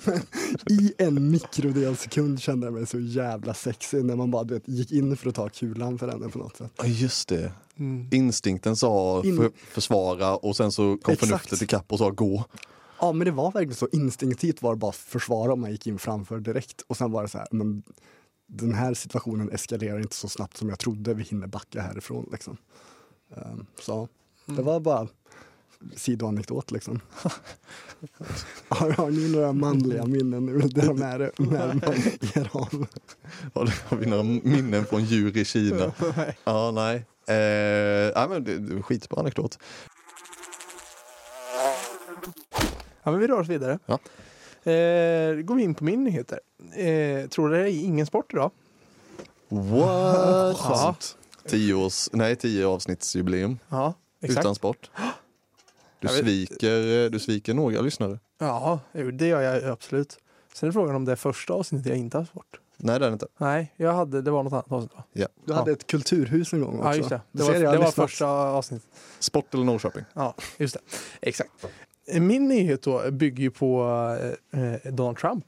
Men 0.04 0.22
I 0.80 0.94
en 0.98 1.32
mikrodels 1.32 2.00
sekund 2.00 2.42
kände 2.42 2.68
jag 2.68 2.74
mig 2.74 2.88
så 2.88 3.00
jävla 3.00 3.54
sexig 3.54 4.06
när 4.06 4.16
man 4.16 4.32
bara 4.32 4.44
vet, 4.44 4.68
gick 4.68 4.92
in 4.92 5.18
för 5.18 5.30
att 5.30 5.36
ta 5.36 5.50
kulan 5.50 5.98
för 5.98 6.08
henne 6.08 6.30
på 6.30 6.40
något 6.40 6.58
sätt. 6.58 6.72
Ja 6.78 6.86
just 6.86 7.30
det. 7.30 7.52
Mm. 7.80 8.08
Instinkten 8.12 8.76
sa 8.76 9.22
In- 9.24 9.52
försvara 9.68 10.36
och 10.36 10.56
sen 10.56 10.72
så 10.72 10.98
kom 10.98 11.14
Exakt. 11.14 11.20
förnuftet 11.20 11.62
ikapp 11.62 11.92
och 11.92 11.98
sa 11.98 12.10
gå. 12.10 12.44
Ja 13.00 13.12
men 13.12 13.26
det 13.26 13.32
var 13.32 13.52
verkligen 13.52 13.76
så. 13.76 13.88
Instinktivt 13.92 14.62
var 14.62 14.74
det 14.74 14.80
bara 14.80 14.92
försvara 14.92 15.54
om 15.54 15.62
man 15.62 15.72
gick 15.72 15.88
in 15.88 16.00
framför 16.00 16.40
direkt. 16.40 16.82
Och 16.88 16.98
sen 16.98 17.12
var 17.12 17.24
det 17.24 17.30
så 17.30 17.38
här, 17.38 17.48
men 17.52 17.84
den 18.48 18.74
här 18.74 18.94
situationen 18.94 19.52
eskalerar 19.52 20.00
inte 20.00 20.16
så 20.16 20.30
snabbt 20.30 20.58
som 20.58 20.70
jag 20.70 20.80
trodde. 20.80 21.14
Vi 21.14 21.24
hinner 21.24 21.48
backa 21.48 21.82
härifrån 21.82 22.30
liksom. 22.32 22.58
Ehm, 23.36 23.66
så 23.82 24.08
det 24.46 24.62
var 24.62 24.80
bara 24.80 25.08
sidoanekdot 25.96 26.72
liksom. 26.72 27.00
har, 28.70 28.90
har 28.92 29.12
ni 29.12 29.32
några 29.32 29.54
manliga 29.54 30.06
minnen 30.06 30.46
nu 30.46 30.60
där 30.60 30.88
de 30.88 31.02
är 31.02 31.32
närmare 31.38 31.96
er 32.42 32.50
av? 32.52 32.88
Har 33.54 33.74
Har 33.90 33.98
vi 33.98 34.06
några 34.06 34.24
minnen 34.24 34.86
från 34.86 35.04
djur 35.04 35.38
i 35.38 35.46
Kina? 35.46 35.94
Ja, 36.44 36.72
nej. 36.72 37.06
Eh, 37.30 38.30
men 38.30 38.44
det, 38.44 38.58
det 38.60 38.82
skitbra 38.82 39.20
anekdot. 39.20 39.60
Ja, 43.04 43.12
men 43.12 43.20
vi 43.20 43.28
rör 43.28 43.40
oss 43.40 43.48
vidare. 43.48 43.80
Ja. 43.86 44.00
Eh, 44.72 45.36
går 45.36 45.56
vi 45.56 45.64
in 45.64 45.76
på 45.76 45.84
min 45.84 46.04
nyheter. 46.04 46.40
Eh, 46.76 47.30
tror 47.30 47.50
det 47.50 47.60
är 47.60 47.84
ingen 47.86 48.06
sport 48.06 48.34
idag. 48.34 48.52
What? 49.50 50.58
Ja. 50.64 50.96
Tio 51.48 51.74
års, 51.74 52.10
nej 52.14 52.36
tio 52.36 52.68
avsnittsjubileum 52.68 53.60
Ja, 53.70 53.94
exakt. 54.22 54.40
utan 54.40 54.56
sport. 54.56 54.90
Du 56.00 56.08
sviker, 56.08 57.10
du 57.10 57.20
sviker 57.20 57.54
några 57.54 57.82
lyssnare. 57.82 58.20
Ja, 58.38 58.80
det 59.14 59.28
gör 59.28 59.42
jag 59.42 59.64
absolut. 59.64 60.18
Sen 60.54 60.70
är 60.70 60.74
frågan 60.74 60.96
om 60.96 61.06
det 61.06 61.12
är 61.12 61.16
första 61.16 61.54
avsnittet 61.54 61.88
jag 61.88 61.98
inte 61.98 62.18
har 62.18 62.26
sport. 62.26 62.60
Nej 62.82 63.00
det 63.00 63.06
är 63.06 63.10
det 63.10 63.14
inte. 63.14 63.28
Nej, 63.38 63.74
jag 63.78 63.94
hade, 63.94 64.22
det 64.22 64.32
var 64.32 64.44
något 64.44 64.54
annat 64.54 64.72
avsnitt 64.72 64.96
va? 64.96 65.28
Du 65.46 65.54
hade 65.54 65.72
ett 65.72 65.88
kulturhus 65.88 66.54
en 66.54 66.62
gång 66.62 66.80
också. 66.80 66.90
Ja, 66.90 66.96
just 66.96 67.10
det. 67.10 67.22
Det 67.32 67.44
var, 67.44 67.54
det 67.54 67.78
var 67.78 67.92
första 67.92 68.28
avsnittet. 68.28 68.88
Sport 69.20 69.54
eller 69.54 69.64
Norrköping? 69.64 70.04
Ja, 70.14 70.36
just 70.58 70.74
det. 70.74 70.80
Exakt. 71.22 71.52
Min 72.14 72.48
nyhet 72.48 72.82
då 72.82 73.12
bygger 73.12 73.44
ju 73.44 73.52
på 73.52 73.84
eh, 74.52 74.64
eh, 74.64 74.94
Donald 74.94 75.18
Trump. 75.18 75.46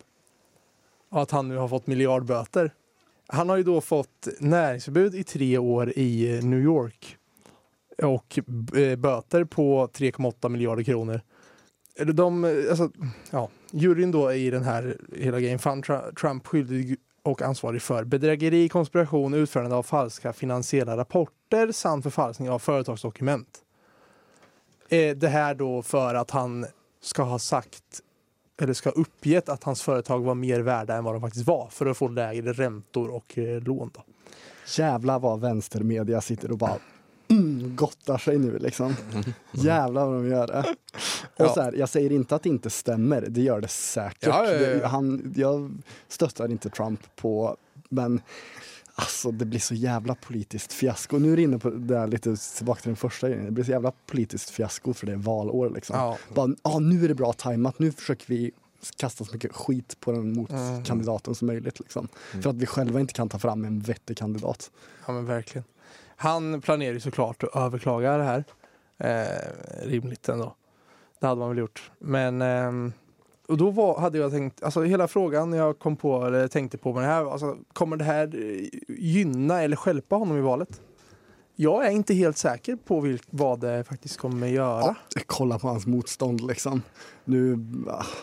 Och 1.10 1.22
att 1.22 1.32
han 1.32 1.48
nu 1.48 1.58
har 1.58 1.68
fått 1.68 1.88
miljardböter. 1.88 2.74
Han 3.28 3.50
har 3.50 3.58
ju 3.58 3.64
då 3.64 3.82
fått 3.82 4.28
näringsförbud 4.40 5.16
i 5.16 5.24
tre 5.24 5.58
år 5.58 5.98
i 5.98 6.40
New 6.44 6.60
York. 6.60 7.18
Och 7.98 8.40
eh, 8.78 8.96
böter 8.96 9.44
på 9.44 9.88
3,8 9.88 10.50
miljarder 10.50 10.84
kronor. 10.84 11.22
De, 12.14 12.44
alltså, 12.70 12.92
ja, 13.32 13.50
juryn 13.72 14.12
då 14.12 14.34
i 14.34 14.50
den 14.50 14.64
här 14.64 14.98
hela 15.16 15.40
grejen 15.40 15.60
fann 15.60 15.84
Trump 16.22 16.48
skyldig 16.48 16.98
och 17.24 17.42
ansvarig 17.42 17.82
för 17.82 18.04
bedrägeri, 18.04 18.70
konspiration, 18.70 19.34
utförande 19.34 19.76
av 19.76 19.84
falska 19.84 20.34
finansiella 20.34 20.98
rapporter 20.98 21.72
samt 21.72 22.04
förfalskning 22.04 22.50
av 22.50 22.60
företagsdokument. 22.60 23.62
Eh, 24.90 25.16
det 25.16 25.28
här 25.28 25.56
då 25.56 25.82
för 25.82 26.16
att 26.16 26.32
han 26.32 26.66
ska 27.02 27.24
ha 27.24 27.40
sagt 27.40 28.02
eller 28.62 28.74
ska 28.74 28.90
ha 28.90 29.02
uppgett 29.02 29.50
att 29.50 29.64
hans 29.64 29.82
företag 29.82 30.20
var 30.20 30.36
mer 30.36 30.60
värda 30.60 30.96
än 30.96 31.04
vad 31.04 31.16
de 31.16 31.22
faktiskt 31.22 31.48
var 31.48 31.68
för 31.72 31.86
att 31.86 31.98
få 31.98 32.08
lägre 32.08 32.54
räntor 32.54 33.10
och 33.10 33.38
eh, 33.38 33.62
lån. 33.62 33.92
Då. 33.94 34.04
Jävlar 34.78 35.20
vad 35.20 35.42
vänstermedia 35.42 36.22
sitter 36.22 36.52
och 36.52 36.58
bara 36.58 36.78
mm, 37.32 37.76
gottar 37.76 38.18
sig 38.18 38.38
nu 38.38 38.60
liksom. 38.60 38.96
Jävlar 39.52 40.06
vad 40.06 40.16
de 40.16 40.28
gör 40.30 40.48
det. 40.48 40.76
Och 41.24 41.46
Ja. 41.46 41.54
så 41.54 41.62
här, 41.62 41.74
jag 41.74 41.90
säger 41.90 42.12
inte 42.12 42.36
att 42.36 42.44
det 42.44 42.50
inte 42.50 42.70
stämmer, 42.70 43.22
det 43.30 43.42
gör 43.42 43.62
det 43.62 43.68
säkert. 43.68 44.24
Ja. 44.24 44.44
Det, 44.44 44.88
han, 44.88 45.34
jag 45.36 45.72
stöttar 46.08 46.52
inte 46.52 46.70
Trump 46.70 47.16
på, 47.16 47.58
men 47.90 48.22
alltså 48.96 49.32
det 49.32 49.46
blir 49.46 49.60
så 49.60 49.74
jävla 49.74 50.16
politiskt 50.16 50.74
fiasko. 50.74 51.18
Nu 51.18 51.32
är 51.34 51.38
du 51.38 51.44
inne 51.44 51.60
på 51.60 51.70
det 51.70 51.98
här 52.00 52.08
lite 52.08 52.36
tillbaka 52.58 52.82
till 52.82 52.90
den 52.90 52.96
första 52.96 53.30
grejen. 53.30 53.46
Det 53.46 53.52
blir 53.52 53.64
så 53.64 53.72
jävla 53.72 53.92
politiskt 54.06 54.50
fiasko 54.50 54.94
för 54.94 55.06
det 55.06 55.12
är 55.12 55.18
valår 55.18 55.70
liksom. 55.70 55.96
Ja. 55.96 56.18
Bara, 56.34 56.56
ah, 56.62 56.80
nu 56.80 57.04
är 57.04 57.08
det 57.08 57.16
bra 57.16 57.34
tajmat, 57.34 57.80
nu 57.80 57.92
försöker 57.92 58.28
vi 58.28 58.52
kasta 58.98 59.26
så 59.26 59.34
mycket 59.34 59.56
skit 59.56 59.98
på 60.00 60.12
den 60.12 60.34
motkandidaten 60.34 61.36
som 61.36 61.48
möjligt. 61.48 61.80
Liksom. 61.80 62.08
För 62.42 62.50
att 62.50 62.56
vi 62.56 62.66
själva 62.66 63.00
inte 63.00 63.14
kan 63.14 63.30
ta 63.30 63.40
fram 63.40 63.66
en 63.66 63.80
vettig 63.80 64.18
kandidat. 64.18 64.72
Ja 65.08 65.14
men 65.14 65.26
verkligen. 65.26 65.64
Han 66.22 66.62
planerar 66.62 66.94
ju 66.94 67.00
såklart 67.00 67.44
att 67.44 67.56
överklaga 67.56 68.18
det 68.18 68.24
här. 68.24 68.44
Eh, 68.98 69.88
rimligt 69.88 70.30
ändå. 70.30 70.56
Det 71.20 71.28
hade 71.28 71.40
man 71.40 71.50
väl 71.50 71.58
gjort. 71.58 71.92
Men 72.00 72.42
eh, 72.42 72.94
och 73.48 73.58
då 73.58 73.72
var, 73.72 74.00
hade 74.00 74.18
jag 74.18 74.32
tänkt, 74.32 74.64
alltså 74.64 74.82
hela 74.84 75.08
frågan 75.08 75.54
jag 75.54 75.80
kom 75.80 75.96
på 75.96 76.26
eller 76.26 76.48
tänkte 76.48 76.78
på 76.78 76.94
med 76.94 77.04
det 77.04 77.08
här, 77.08 77.32
alltså, 77.32 77.58
kommer 77.74 77.98
det 77.98 78.04
här 78.04 78.36
eh, 78.36 78.68
gynna 78.88 79.62
eller 79.62 79.76
stjälpa 79.76 80.16
honom 80.16 80.38
i 80.38 80.42
valet? 80.42 80.82
Jag 81.56 81.86
är 81.86 81.92
inte 81.92 82.14
helt 82.14 82.38
säker 82.38 82.76
på 82.76 83.00
vilk, 83.00 83.24
vad 83.30 83.60
det 83.60 83.84
faktiskt 83.84 84.18
kommer 84.18 84.48
göra. 84.48 84.96
Ja, 85.16 85.22
kolla 85.26 85.60
på 85.60 85.68
hans 85.68 85.86
motstånd 85.86 86.42
liksom. 86.48 86.82
Nu... 87.26 87.60
ah. 87.88 88.06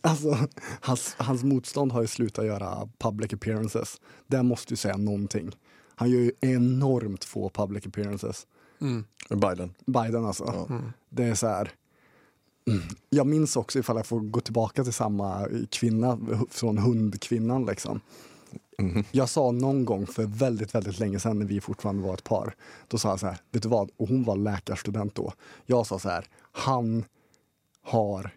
Alltså, 0.00 0.36
hans, 0.80 1.14
hans 1.18 1.44
motstånd 1.44 1.92
har 1.92 2.00
ju 2.00 2.06
slutat 2.06 2.44
göra 2.44 2.88
public 2.98 3.32
appearances. 3.32 4.00
Det 4.26 4.42
måste 4.42 4.72
ju 4.72 4.76
säga 4.76 4.96
någonting. 4.96 5.52
Han 5.94 6.10
gör 6.10 6.20
ju 6.20 6.32
enormt 6.40 7.24
få 7.24 7.50
public 7.50 7.86
appearances. 7.86 8.46
Mm. 8.80 9.04
Biden. 9.28 9.74
Biden 9.86 10.24
alltså. 10.24 10.66
Ja. 10.68 10.80
Det 11.08 11.24
är 11.24 11.34
så 11.34 11.46
här... 11.46 11.70
Mm. 12.66 12.82
Jag 13.10 13.26
minns 13.26 13.56
också, 13.56 13.78
ifall 13.78 13.96
jag 13.96 14.06
får 14.06 14.20
gå 14.20 14.40
tillbaka 14.40 14.84
till 14.84 14.92
samma 14.92 15.48
kvinna 15.70 16.18
från 16.50 16.78
hundkvinnan. 16.78 17.66
Liksom. 17.66 18.00
Mhm. 18.78 19.04
Jag 19.10 19.28
sa 19.28 19.50
någon 19.50 19.84
gång 19.84 20.06
för 20.06 20.24
väldigt, 20.24 20.74
väldigt 20.74 20.98
länge 20.98 21.20
sedan 21.20 21.38
när 21.38 21.46
vi 21.46 21.60
fortfarande 21.60 22.02
var 22.02 22.14
ett 22.14 22.24
par. 22.24 22.54
Då 22.88 22.98
sa 22.98 23.08
jag 23.08 23.20
så 23.20 23.26
här, 23.26 23.38
vet 23.50 23.62
du 23.62 23.68
vad? 23.68 23.90
Och 23.96 24.08
hon 24.08 24.24
var 24.24 24.36
läkarstudent 24.36 25.14
då. 25.14 25.32
Jag 25.66 25.86
sa 25.86 25.98
så 25.98 26.08
här, 26.08 26.26
han 26.52 27.04
har 27.82 28.30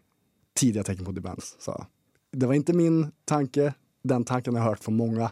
tidiga 0.54 0.84
tecken 0.84 1.06
på 1.06 1.12
demens. 1.12 1.58
jag. 1.68 1.86
Det 2.32 2.46
var 2.46 2.54
inte 2.54 2.74
min 2.74 3.12
tanke, 3.26 3.74
den 4.04 4.24
tanken 4.24 4.56
har 4.56 4.62
jag 4.62 4.70
hört 4.70 4.84
från 4.84 4.96
många. 4.96 5.32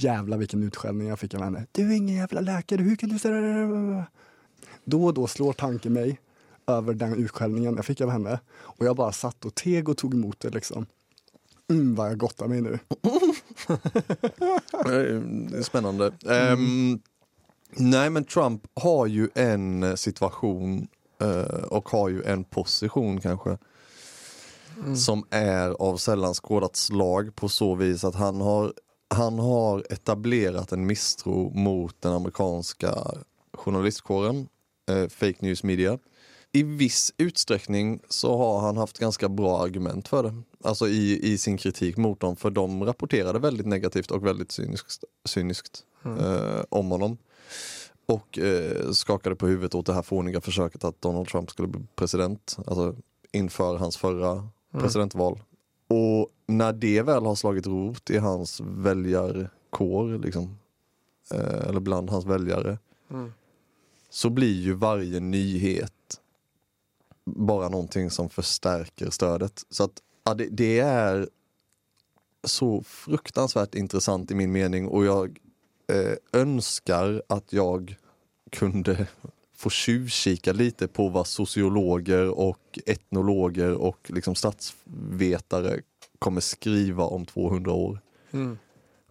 Jävlar 0.00 0.38
vilken 0.38 0.62
utskällning 0.62 1.08
jag 1.08 1.18
fick 1.18 1.34
av 1.34 1.42
henne. 1.42 1.66
Du 1.72 1.92
är 1.92 1.96
ingen 1.96 2.16
jävla 2.16 2.40
läkare, 2.40 2.82
hur 2.82 2.96
kan 2.96 3.08
du 3.08 3.18
säga 3.18 4.06
då 4.84 5.04
och 5.04 5.14
då 5.14 5.26
slår 5.26 5.52
tanken 5.52 5.92
mig 5.92 6.20
över 6.66 6.94
den 6.94 7.14
utskällningen 7.14 7.76
jag 7.76 7.84
fick 7.84 8.00
av 8.00 8.10
henne. 8.10 8.40
Och 8.56 8.86
jag 8.86 8.96
bara 8.96 9.12
satt 9.12 9.44
och 9.44 9.54
teg 9.54 9.88
och 9.88 9.96
tog 9.96 10.14
emot 10.14 10.40
det 10.40 10.50
liksom. 10.50 10.86
Mm, 11.70 11.94
vad 11.94 12.10
jag 12.10 12.18
gottar 12.18 12.48
mig 12.48 12.60
nu. 12.60 12.78
Eh, 14.72 15.20
Det 15.50 15.58
är 15.58 15.62
spännande. 15.62 16.12
Ehm, 16.30 17.00
nej 17.76 18.10
men 18.10 18.24
Trump 18.24 18.62
har 18.74 19.06
ju 19.06 19.28
en 19.34 19.96
situation 19.96 20.88
eh, 21.20 21.64
och 21.64 21.88
har 21.88 22.08
ju 22.08 22.22
en 22.22 22.44
position 22.44 23.20
kanske 23.20 23.58
som 24.96 25.24
är 25.30 25.70
av 25.70 25.96
sällan 25.96 26.34
skådat 26.34 26.76
slag 26.76 27.34
på 27.36 27.48
så 27.48 27.74
vis 27.74 28.04
att 28.04 28.14
han 28.14 28.40
har, 28.40 28.72
han 29.08 29.38
har 29.38 29.86
etablerat 29.90 30.72
en 30.72 30.86
misstro 30.86 31.50
mot 31.54 32.02
den 32.02 32.12
amerikanska 32.12 32.94
journalistkåren, 33.52 34.48
eh, 34.90 35.08
fake 35.08 35.36
news 35.40 35.62
media. 35.62 35.98
I 36.52 36.62
viss 36.62 37.14
utsträckning 37.16 38.00
så 38.08 38.36
har 38.36 38.60
han 38.60 38.76
haft 38.76 38.98
ganska 38.98 39.28
bra 39.28 39.62
argument 39.62 40.08
för 40.08 40.22
det. 40.22 40.34
Alltså 40.64 40.88
i, 40.88 41.32
i 41.32 41.38
sin 41.38 41.56
kritik 41.56 41.96
mot 41.96 42.20
dem, 42.20 42.36
för 42.36 42.50
de 42.50 42.84
rapporterade 42.84 43.38
väldigt 43.38 43.66
negativt 43.66 44.10
och 44.10 44.26
väldigt 44.26 44.52
cyniskt, 44.52 45.04
cyniskt 45.24 45.84
eh, 46.04 46.60
om 46.68 46.90
honom. 46.90 47.18
Och 48.06 48.38
eh, 48.38 48.90
skakade 48.90 49.36
på 49.36 49.46
huvudet 49.46 49.74
åt 49.74 49.86
det 49.86 49.94
här 49.94 50.02
fåniga 50.02 50.40
försöket 50.40 50.84
att 50.84 51.00
Donald 51.00 51.28
Trump 51.28 51.50
skulle 51.50 51.68
bli 51.68 51.80
president, 51.96 52.56
alltså 52.66 52.96
inför 53.32 53.76
hans 53.76 53.96
förra 53.96 54.48
presidentval. 54.72 55.40
Och 55.88 56.28
när 56.48 56.72
det 56.72 57.02
väl 57.02 57.24
har 57.26 57.34
slagit 57.34 57.66
rot 57.66 58.10
i 58.10 58.18
hans 58.18 58.60
väljarkår, 58.64 60.18
liksom, 60.18 60.58
eh, 61.30 61.68
eller 61.68 61.80
bland 61.80 62.10
hans 62.10 62.24
väljare, 62.24 62.78
Mm. 63.10 63.32
så 64.10 64.30
blir 64.30 64.60
ju 64.60 64.72
varje 64.72 65.20
nyhet 65.20 66.20
bara 67.24 67.68
någonting 67.68 68.10
som 68.10 68.28
förstärker 68.30 69.10
stödet. 69.10 69.62
Så 69.70 69.84
att 69.84 70.02
ja, 70.24 70.34
det, 70.34 70.48
det 70.50 70.78
är 70.78 71.28
så 72.44 72.82
fruktansvärt 72.82 73.74
intressant 73.74 74.30
i 74.30 74.34
min 74.34 74.52
mening 74.52 74.88
och 74.88 75.04
jag 75.04 75.38
eh, 75.92 76.14
önskar 76.32 77.22
att 77.26 77.52
jag 77.52 77.96
kunde 78.50 79.06
få 79.56 79.70
tjuvkika 79.70 80.52
lite 80.52 80.88
på 80.88 81.08
vad 81.08 81.26
sociologer 81.26 82.28
och 82.28 82.78
etnologer 82.86 83.72
och 83.74 84.10
liksom 84.10 84.34
statsvetare 84.34 85.80
kommer 86.18 86.40
skriva 86.40 87.04
om 87.04 87.26
200 87.26 87.72
år. 87.72 88.00
Mm. 88.30 88.58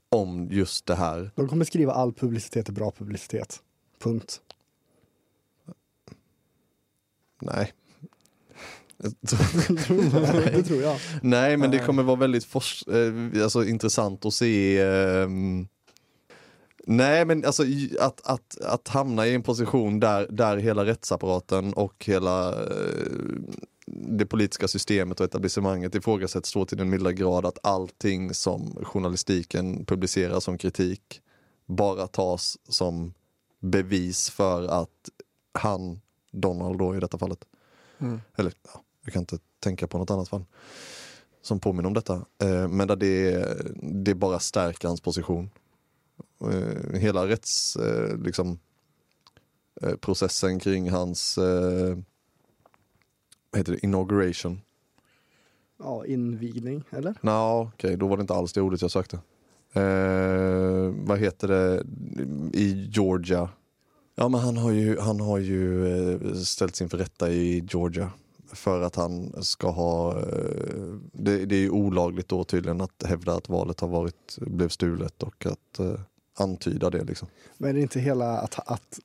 Om 0.10 0.48
just 0.52 0.86
det 0.86 0.96
här. 0.96 1.32
De 1.36 1.48
kommer 1.48 1.66
skriva 1.66 1.94
all 1.94 2.14
publicitet 2.14 2.70
är 2.70 2.74
bra 2.74 2.92
publicitet. 2.92 3.62
Punkt. 4.00 4.42
Nej. 7.42 7.74
det 10.52 10.64
tror 10.64 10.82
jag. 10.82 11.00
Nej 11.22 11.58
men 11.58 11.72
det 11.72 11.80
kommer 11.80 12.04
vara 12.04 12.16
väldigt 12.16 12.46
fors- 12.46 12.84
eh, 13.36 13.44
alltså, 13.44 13.64
intressant 13.66 14.26
att 14.26 14.34
se 14.34 14.82
ehm, 14.82 15.68
Nej 16.90 17.26
men 17.26 17.46
alltså 17.46 17.64
att, 18.00 18.28
att, 18.28 18.62
att 18.62 18.88
hamna 18.88 19.28
i 19.28 19.36
en 19.36 19.44
position 19.44 20.00
där, 20.00 20.28
där 20.30 20.58
hela 20.58 20.86
rättsapparaten 20.86 21.74
och 21.74 22.06
hela 22.06 22.50
eh, 22.50 22.68
det 23.92 24.26
politiska 24.26 24.68
systemet 24.68 25.20
och 25.20 25.26
etablissemanget 25.26 25.96
ifrågasätts 25.96 26.50
så 26.50 26.66
till 26.66 26.78
den 26.78 26.90
milda 26.90 27.12
grad 27.12 27.46
att 27.46 27.58
allting 27.64 28.34
som 28.34 28.86
journalistiken 28.86 29.86
publicerar 29.86 30.40
som 30.40 30.58
kritik 30.58 31.22
bara 31.66 32.08
tas 32.08 32.58
som 32.70 33.14
bevis 33.60 34.30
för 34.30 34.68
att 34.68 35.10
han, 35.54 36.02
Donald 36.32 36.80
då 36.80 36.96
i 36.96 37.00
detta 37.00 37.18
fallet, 37.18 37.46
Mm. 38.00 38.22
eller 38.36 38.54
ja, 38.64 38.84
jag 39.04 39.14
kan 39.14 39.20
inte 39.22 39.38
tänka 39.60 39.88
på 39.88 39.98
något 39.98 40.12
annat 40.12 40.30
fall 40.30 40.46
som 41.42 41.60
påminner 41.60 41.88
om 41.88 41.94
detta. 41.94 42.26
Eh, 42.44 42.68
men 42.68 42.88
där 42.88 42.96
det, 42.96 43.48
det 43.82 44.16
bara 44.16 44.40
stärker 44.40 44.88
hans 44.88 45.02
position. 45.02 45.50
Eh, 46.42 47.00
hela 47.00 47.28
rätts, 47.28 47.76
eh, 47.76 48.18
liksom, 48.18 48.60
processen 50.00 50.60
kring 50.60 50.90
hans 50.90 51.40
vad 53.52 53.60
heter 53.60 53.72
det, 53.72 53.84
inauguration. 53.84 54.62
Ja, 55.80 56.06
invigning, 56.06 56.84
eller? 56.90 57.16
Nå, 57.22 57.72
okej, 57.74 57.98
då 57.98 58.08
var 58.08 58.18
det 58.18 58.22
inte 58.22 58.34
alls 58.34 58.54
det 58.54 58.62
ordet 58.62 58.82
jag 58.82 58.92
sökte. 58.92 59.20
Eh, 59.74 60.94
vad 61.08 61.20
heter 61.20 61.48
det 61.48 61.84
i 62.54 62.90
Georgia? 62.92 63.50
Ja, 64.16 64.30
men 64.30 64.42
han 64.42 64.58
har 64.58 64.72
ju, 64.72 65.00
han 65.00 65.20
har 65.20 65.38
ju 65.38 65.88
eh, 65.88 66.34
ställts 66.34 66.82
inför 66.82 66.98
rätta 66.98 67.30
i 67.30 67.66
Georgia 67.70 68.12
för 68.52 68.82
att 68.82 68.96
han 68.96 69.44
ska 69.44 69.70
ha, 69.70 70.20
eh, 70.20 70.96
det, 71.12 71.46
det 71.46 71.56
är 71.56 71.60
ju 71.60 71.70
olagligt 71.70 72.28
då 72.28 72.44
tydligen 72.44 72.82
att 72.82 73.04
hävda 73.04 73.34
att 73.36 73.50
valet 73.50 73.80
har 73.80 73.88
varit, 73.88 74.38
blev 74.42 74.70
stulet 74.70 75.24
och 75.24 75.46
att 75.46 75.80
eh, 75.80 76.00
antyda 76.38 76.90
det 76.90 77.04
liksom. 77.04 77.28
Men 77.58 77.70
är 77.70 77.74
det 77.74 77.82
inte 77.82 78.00
hela 78.00 78.40
att, 78.40 78.60
att 78.72 79.00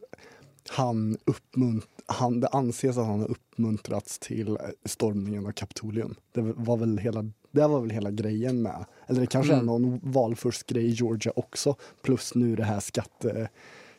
han 0.69 1.17
uppmunt, 1.25 1.87
han, 2.13 2.41
det 2.41 2.49
anses 2.49 2.97
att 2.99 3.07
han 3.07 3.21
har 3.21 3.31
uppmuntrats 3.31 4.19
till 4.19 4.59
stormningen 4.85 5.47
av 5.47 5.53
Kapitolium. 5.53 6.15
Det 6.33 6.41
var 6.41 6.77
väl 6.77 6.99
hela, 6.99 7.23
det 7.51 7.67
var 7.67 7.81
väl 7.81 7.91
hela 7.91 8.11
grejen 8.11 8.63
med, 8.63 8.85
eller 9.07 9.21
det 9.21 9.27
kanske 9.27 9.53
är 9.53 9.57
Mm. 9.61 9.67
någon 9.67 10.01
valfuskgrej 10.03 10.85
i 10.85 10.91
Georgia 10.91 11.33
också, 11.37 11.77
plus 12.03 12.35
nu 12.35 12.57
det 12.57 12.65
här 12.65 12.81
skattegrejen. 12.81 13.49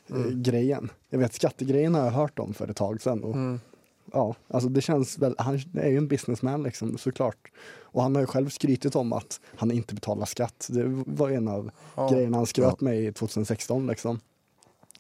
Mm. 0.09 0.43
grejen. 0.43 0.91
Jag 1.09 1.20
vet 1.20 1.34
skattegrejen 1.34 1.95
har 1.95 2.03
jag 2.05 2.11
hört 2.11 2.39
om 2.39 2.53
för 2.53 2.68
ett 2.68 2.76
tag 2.78 3.01
sedan. 3.01 3.24
Och, 3.24 3.36
Mm. 3.36 3.59
ja, 4.14 4.36
alltså 4.47 4.70
det 4.70 4.82
känns 4.82 5.20
väl, 5.20 5.36
han 5.38 5.59
är 5.74 5.89
ju 5.89 5.97
en 5.97 6.07
businessman 6.07 6.64
liksom, 6.64 6.97
såklart. 6.97 7.51
Och 7.82 8.01
han 8.03 8.16
har 8.16 8.22
ju 8.22 8.26
själv 8.28 8.49
skrytit 8.49 8.95
om 8.95 9.14
att 9.14 9.39
han 9.55 9.72
inte 9.72 9.95
betalar 9.95 10.26
skatt. 10.26 10.68
Det 10.72 10.84
var 11.05 11.30
en 11.30 11.47
av 11.47 11.72
Ja. 11.95 12.09
grejerna 12.09 12.38
han 12.38 12.45
skröt 12.45 12.82
med 12.82 12.99
i 13.03 13.11
2016 13.11 13.88
liksom. 13.88 14.20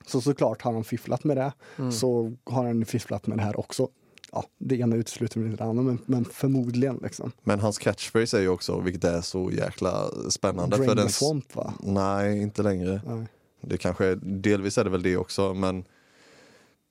Så 0.05 0.21
såklart 0.21 0.61
har 0.61 0.73
han 0.73 0.83
fifflat 0.83 1.23
med 1.23 1.37
det, 1.37 1.53
Mm. 1.77 1.91
så 1.91 2.33
har 2.43 2.65
han 2.65 2.85
fifflat 2.85 3.27
med 3.27 3.37
det 3.37 3.43
här 3.43 3.59
också. 3.59 3.87
Ja, 4.31 4.43
det 4.57 4.75
ena 4.79 4.95
utesluter 4.95 5.41
inte 5.45 5.57
det 5.63 5.69
andra, 5.69 5.83
men, 5.83 5.99
men 6.05 6.25
förmodligen 6.25 6.99
liksom. 7.03 7.31
Men 7.43 7.59
hans 7.59 7.77
catchphrase 7.77 8.37
är 8.37 8.41
ju 8.41 8.47
också, 8.49 8.79
vilket 8.79 9.03
är 9.03 9.21
så 9.21 9.51
jäkla 9.51 10.09
spännande. 10.29 10.75
Drain 10.77 10.89
för 10.89 10.95
den, 10.95 11.09
swamp 11.09 11.55
va? 11.55 11.73
Nej, 11.79 12.41
inte 12.41 12.63
längre. 12.63 13.01
Nej. 13.07 13.27
Det 13.61 13.77
kanske, 13.77 14.15
delvis 14.15 14.77
är 14.77 14.83
det 14.83 14.89
väl 14.89 15.03
det 15.03 15.17
också, 15.17 15.53
men 15.53 15.83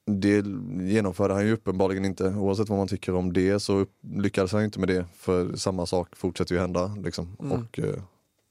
det 0.06 0.44
genomförde 0.80 1.34
han 1.34 1.46
ju 1.46 1.52
uppenbarligen 1.52 2.04
inte. 2.04 2.24
Oavsett 2.28 2.68
vad 2.68 2.78
man 2.78 2.88
tycker 2.88 3.14
om 3.14 3.32
det 3.32 3.60
så 3.60 3.86
lyckades 4.14 4.52
han 4.52 4.64
inte 4.64 4.78
med 4.78 4.88
det, 4.88 5.04
för 5.16 5.56
samma 5.56 5.86
sak 5.86 6.16
fortsätter 6.16 6.54
ju 6.54 6.60
hända. 6.60 6.96
Liksom. 7.04 7.36
Mm. 7.40 7.52
Och, 7.52 7.78
eh, 7.78 7.94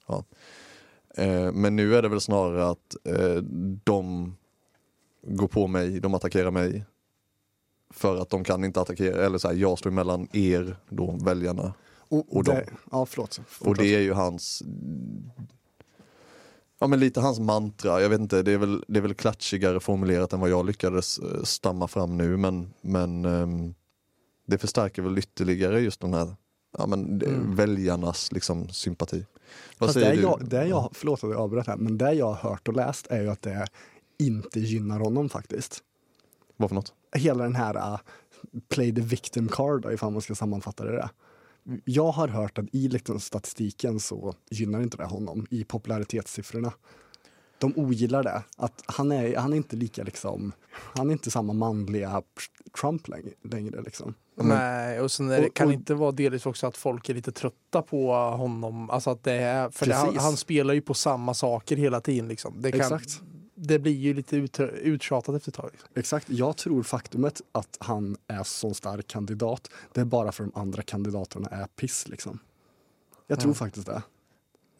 ja. 0.07 0.23
Eh, 1.17 1.51
Men 1.51 1.75
nu 1.75 1.95
är 1.95 2.01
det 2.01 2.09
väl 2.09 2.21
snarare 2.21 2.69
att 2.69 2.95
eh, 3.03 3.35
de 3.83 4.35
går 5.23 5.47
på 5.47 5.67
mig, 5.67 5.99
de 5.99 6.13
attackerar 6.13 6.51
mig. 6.51 6.85
För 7.93 8.21
att 8.21 8.29
de 8.29 8.43
kan 8.43 8.63
inte 8.63 8.81
attackera, 8.81 9.25
eller 9.25 9.37
så 9.37 9.47
här, 9.47 9.55
jag 9.55 9.79
står 9.79 9.91
mellan 9.91 10.27
er, 10.31 10.75
då 10.89 11.17
väljarna. 11.23 11.73
Och, 11.97 12.35
Och 12.35 12.43
det, 12.43 12.51
de- 12.51 12.71
ja, 12.91 13.05
förlåt. 13.05 13.41
Och 13.59 13.75
det 13.75 13.95
är 13.95 13.99
ju 13.99 14.13
hans 14.13 14.63
Ja 16.79 16.87
men 16.87 16.99
lite 16.99 17.19
hans 17.21 17.39
mantra, 17.39 18.01
jag 18.01 18.09
vet 18.09 18.19
inte, 18.19 18.41
det 18.43 18.51
är 18.51 18.57
väl, 18.57 18.83
det 18.87 18.97
är 18.99 19.01
väl 19.01 19.13
klatschigare 19.13 19.79
formulerat 19.79 20.33
än 20.33 20.39
vad 20.39 20.49
jag 20.49 20.65
lyckades 20.65 21.19
eh, 21.19 21.43
stamma 21.43 21.87
fram 21.87 22.17
nu 22.17 22.37
men, 22.37 22.73
men 22.81 23.25
ehm, 23.25 23.73
det 24.47 24.57
förstärker 24.57 25.01
väl 25.01 25.17
ytterligare 25.17 25.79
just 25.79 26.01
den 26.01 26.13
här 26.13 26.35
ja, 26.77 26.85
men, 26.87 27.19
det- 27.19 27.25
Mm. 27.25 27.55
väljarnas 27.55 28.31
liksom, 28.31 28.69
sympati. 28.69 29.25
Vad 29.77 29.87
Fast 29.87 29.93
säger 29.93 30.09
det 30.09 30.15
du? 30.15 30.21
jag, 30.21 30.45
det 30.49 30.65
jag, 30.67 30.89
förlåt 30.93 31.23
att 31.23 31.29
jag 31.29 31.39
avbröt 31.39 31.67
här, 31.67 31.77
men 31.77 31.97
det 31.97 32.13
jag 32.13 32.25
har 32.33 32.49
hört 32.49 32.67
och 32.67 32.75
läst 32.75 33.07
är 33.07 33.21
ju 33.21 33.29
att 33.29 33.41
det 33.41 33.67
inte 34.27 34.59
gynnar 34.59 34.99
honom 34.99 35.29
faktiskt. 35.29 35.83
Vad 36.57 36.69
för 36.69 36.75
något? 36.75 36.93
Hela 37.15 37.43
den 37.43 37.55
här 37.55 37.75
uh, 37.93 37.99
play 38.69 38.95
the 38.95 39.01
victim 39.01 39.47
card, 39.47 39.85
ifall 39.93 40.11
man 40.11 40.21
ska 40.21 40.35
sammanfatta 40.35 40.83
det 40.85 40.91
där. 40.91 41.09
Jag 41.85 42.11
har 42.11 42.27
hört 42.27 42.57
att 42.57 42.65
i 42.71 42.87
liksom 42.87 43.19
statistiken 43.19 43.99
så 43.99 44.35
gynnar 44.49 44.81
inte 44.81 44.97
det 44.97 45.05
honom 45.05 45.47
i 45.49 45.63
popularitetssiffrorna. 45.63 46.73
De 47.57 47.73
ogillar 47.75 48.23
det. 48.23 48.43
Att 48.57 48.83
han, 48.85 49.11
är, 49.11 49.37
han 49.37 49.53
är 49.53 49.57
inte 49.57 49.75
lika 49.75 50.03
liksom, 50.03 50.51
han 50.71 51.07
är 51.09 51.11
inte 51.11 51.31
samma 51.31 51.53
manliga 51.53 52.21
Trump 52.81 53.07
längre. 53.07 53.29
längre 53.43 53.81
liksom. 53.81 54.13
Nej, 54.35 54.99
och 55.01 55.11
sen 55.11 55.29
är 55.31 55.41
det, 55.41 55.47
Och- 55.47 55.53
kan 55.53 55.65
och- 55.65 55.71
det 55.71 55.75
inte 55.75 55.93
vara 55.93 56.11
delvis 56.11 56.45
också 56.45 56.67
att 56.67 56.77
folk 56.77 57.09
är 57.09 57.13
lite 57.13 57.31
trötta 57.31 57.81
på 57.81 58.13
honom. 58.13 58.89
Alltså 58.89 59.09
att 59.09 59.23
det 59.23 59.33
är, 59.33 59.69
för 59.69 59.85
det, 59.85 59.93
han, 59.95 60.17
han 60.17 60.37
spelar 60.37 60.73
ju 60.73 60.81
på 60.81 60.93
samma 60.93 61.33
saker 61.33 61.75
hela 61.77 62.01
tiden. 62.01 62.27
Liksom. 62.27 62.61
Det, 62.61 62.71
kan, 62.71 62.79
Exakt. 62.81 63.21
Det 63.63 63.79
blir 63.79 63.91
ju 63.91 64.13
lite 64.13 64.37
ut, 64.37 64.59
uttjatat 64.59 65.35
efter 65.35 65.51
ett 65.51 65.55
tag. 65.55 65.69
Liksom. 65.71 65.89
Exakt. 65.95 66.29
Jag 66.29 66.57
tror 66.57 66.83
faktumet 66.83 67.41
att 67.51 67.77
han 67.79 68.17
är 68.27 68.43
så 68.43 68.73
stark 68.73 69.07
kandidat, 69.07 69.69
det 69.93 70.01
är 70.01 70.05
bara 70.05 70.31
för 70.31 70.43
de 70.43 70.51
andra 70.59 70.81
kandidaterna 70.81 71.47
är 71.47 71.65
piss 71.65 72.07
liksom. 72.07 72.39
Jag 73.27 73.39
tror 73.39 73.51
Ja. 73.51 73.55
faktiskt 73.55 73.85
det. 73.85 74.01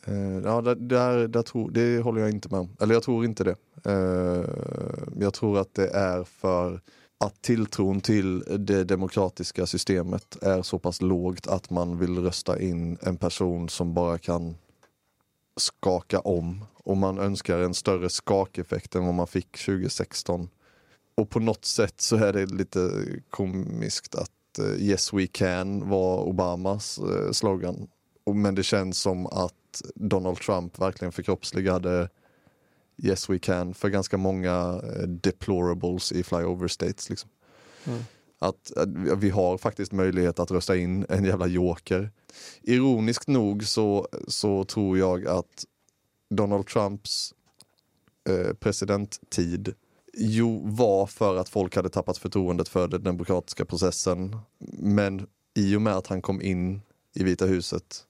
Eh, 0.05 0.39
ja, 0.43 0.61
där, 0.61 0.75
där, 0.75 1.27
där 1.27 1.41
tror, 1.43 1.71
det 1.71 1.99
håller 2.03 2.21
jag 2.21 2.29
inte 2.29 2.49
med 2.49 2.59
om. 2.59 2.77
Eller 2.79 2.93
jag 2.93 3.03
tror 3.03 3.25
inte 3.25 3.43
det. 3.43 3.55
Eh, 3.85 4.45
jag 5.19 5.33
tror 5.33 5.59
att 5.59 5.73
det 5.73 5.87
är 5.87 6.23
för 6.23 6.81
att 7.17 7.41
tilltron 7.41 8.01
till 8.01 8.39
det 8.59 8.83
demokratiska 8.83 9.65
systemet 9.65 10.37
är 10.43 10.61
så 10.61 10.79
pass 10.79 11.01
lågt 11.01 11.47
att 11.47 11.69
man 11.69 11.97
vill 11.99 12.19
rösta 12.19 12.59
in 12.61 12.97
en 13.01 13.17
person 13.17 13.69
som 13.69 13.93
bara 13.93 14.17
kan 14.17 14.55
skaka 15.57 16.19
om. 16.19 16.65
Och 16.83 16.97
man 16.97 17.17
önskar 17.19 17.59
en 17.59 17.73
större 17.73 18.09
skakeffekt 18.09 18.95
än 18.95 19.05
vad 19.05 19.13
man 19.13 19.27
fick 19.27 19.65
2016. 19.65 20.49
Och 21.15 21.29
på 21.29 21.39
något 21.39 21.65
sätt 21.65 22.01
så 22.01 22.15
är 22.15 22.33
det 22.33 22.45
lite 22.45 22.91
komiskt 23.29 24.15
att 24.15 24.31
uh, 24.59 24.81
Yes 24.81 25.13
We 25.13 25.27
Can 25.27 25.89
var 25.89 26.23
Obamas 26.23 26.99
uh, 26.99 27.31
slogan. 27.31 27.87
Och- 28.23 28.35
Men 28.35 28.55
det 28.55 28.63
känns 28.63 28.99
som 29.01 29.25
att 29.27 29.81
Donald 29.95 30.37
Trump 30.37 30.79
verkligen 30.79 31.11
förkroppsligade 31.11 32.09
Yes 33.03 33.29
We 33.29 33.39
Can 33.39 33.73
för 33.73 33.89
ganska 33.89 34.17
många 34.17 34.73
uh, 34.73 35.07
deplorables 35.07 36.11
i 36.11 36.23
flyover 36.23 36.67
states. 36.67 37.09
Liksom. 37.09 37.29
Mm. 37.85 37.99
Att, 38.41 38.71
att 38.77 38.89
vi 39.17 39.29
har 39.29 39.57
faktiskt 39.57 39.91
möjlighet 39.91 40.39
att 40.39 40.51
rösta 40.51 40.77
in 40.77 41.05
en 41.09 41.23
jävla 41.23 41.47
joker. 41.47 42.11
Ironiskt 42.61 43.27
nog 43.27 43.63
så, 43.63 44.07
så 44.27 44.63
tror 44.63 44.97
jag 44.97 45.27
att 45.27 45.65
Donald 46.29 46.67
Trumps 46.67 47.33
eh, 48.29 48.53
presidenttid 48.53 49.73
jo, 50.13 50.61
var 50.65 51.05
för 51.05 51.35
att 51.35 51.49
folk 51.49 51.75
hade 51.75 51.89
tappat 51.89 52.17
förtroendet 52.17 52.69
för 52.69 52.87
den 52.87 53.03
demokratiska 53.03 53.65
processen. 53.65 54.37
Men 54.79 55.27
i 55.55 55.75
och 55.75 55.81
med 55.81 55.95
att 55.95 56.07
han 56.07 56.21
kom 56.21 56.41
in 56.41 56.81
i 57.13 57.23
Vita 57.23 57.45
huset 57.45 58.05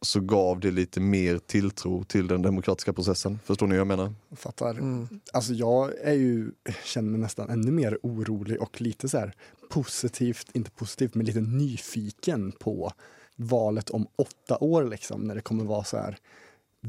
så 0.00 0.20
gav 0.20 0.60
det 0.60 0.70
lite 0.70 1.00
mer 1.00 1.38
tilltro 1.38 2.04
till 2.04 2.26
den 2.26 2.42
demokratiska 2.42 2.92
processen. 2.92 3.38
Förstår 3.44 3.66
ni 3.66 3.72
vad 3.72 3.80
jag 3.80 3.86
menar? 3.86 4.14
Fattar. 4.36 4.70
Mm. 4.70 5.08
Alltså 5.32 5.52
jag 5.52 5.92
är 6.02 6.12
ju, 6.12 6.52
känner 6.84 7.10
mig 7.10 7.20
nästan 7.20 7.50
ännu 7.50 7.70
mer 7.70 7.98
orolig 8.02 8.62
och 8.62 8.80
lite 8.80 9.08
så 9.08 9.18
här 9.18 9.32
positivt, 9.70 10.50
inte 10.52 10.70
positivt, 10.70 11.14
men 11.14 11.26
lite 11.26 11.40
nyfiken 11.40 12.52
på 12.52 12.92
valet 13.36 13.90
om 13.90 14.06
åtta 14.16 14.58
år 14.60 14.84
liksom, 14.84 15.20
när 15.20 15.34
det 15.34 15.40
kommer 15.40 15.64
vara 15.64 15.84
så 15.84 15.96
här 15.96 16.18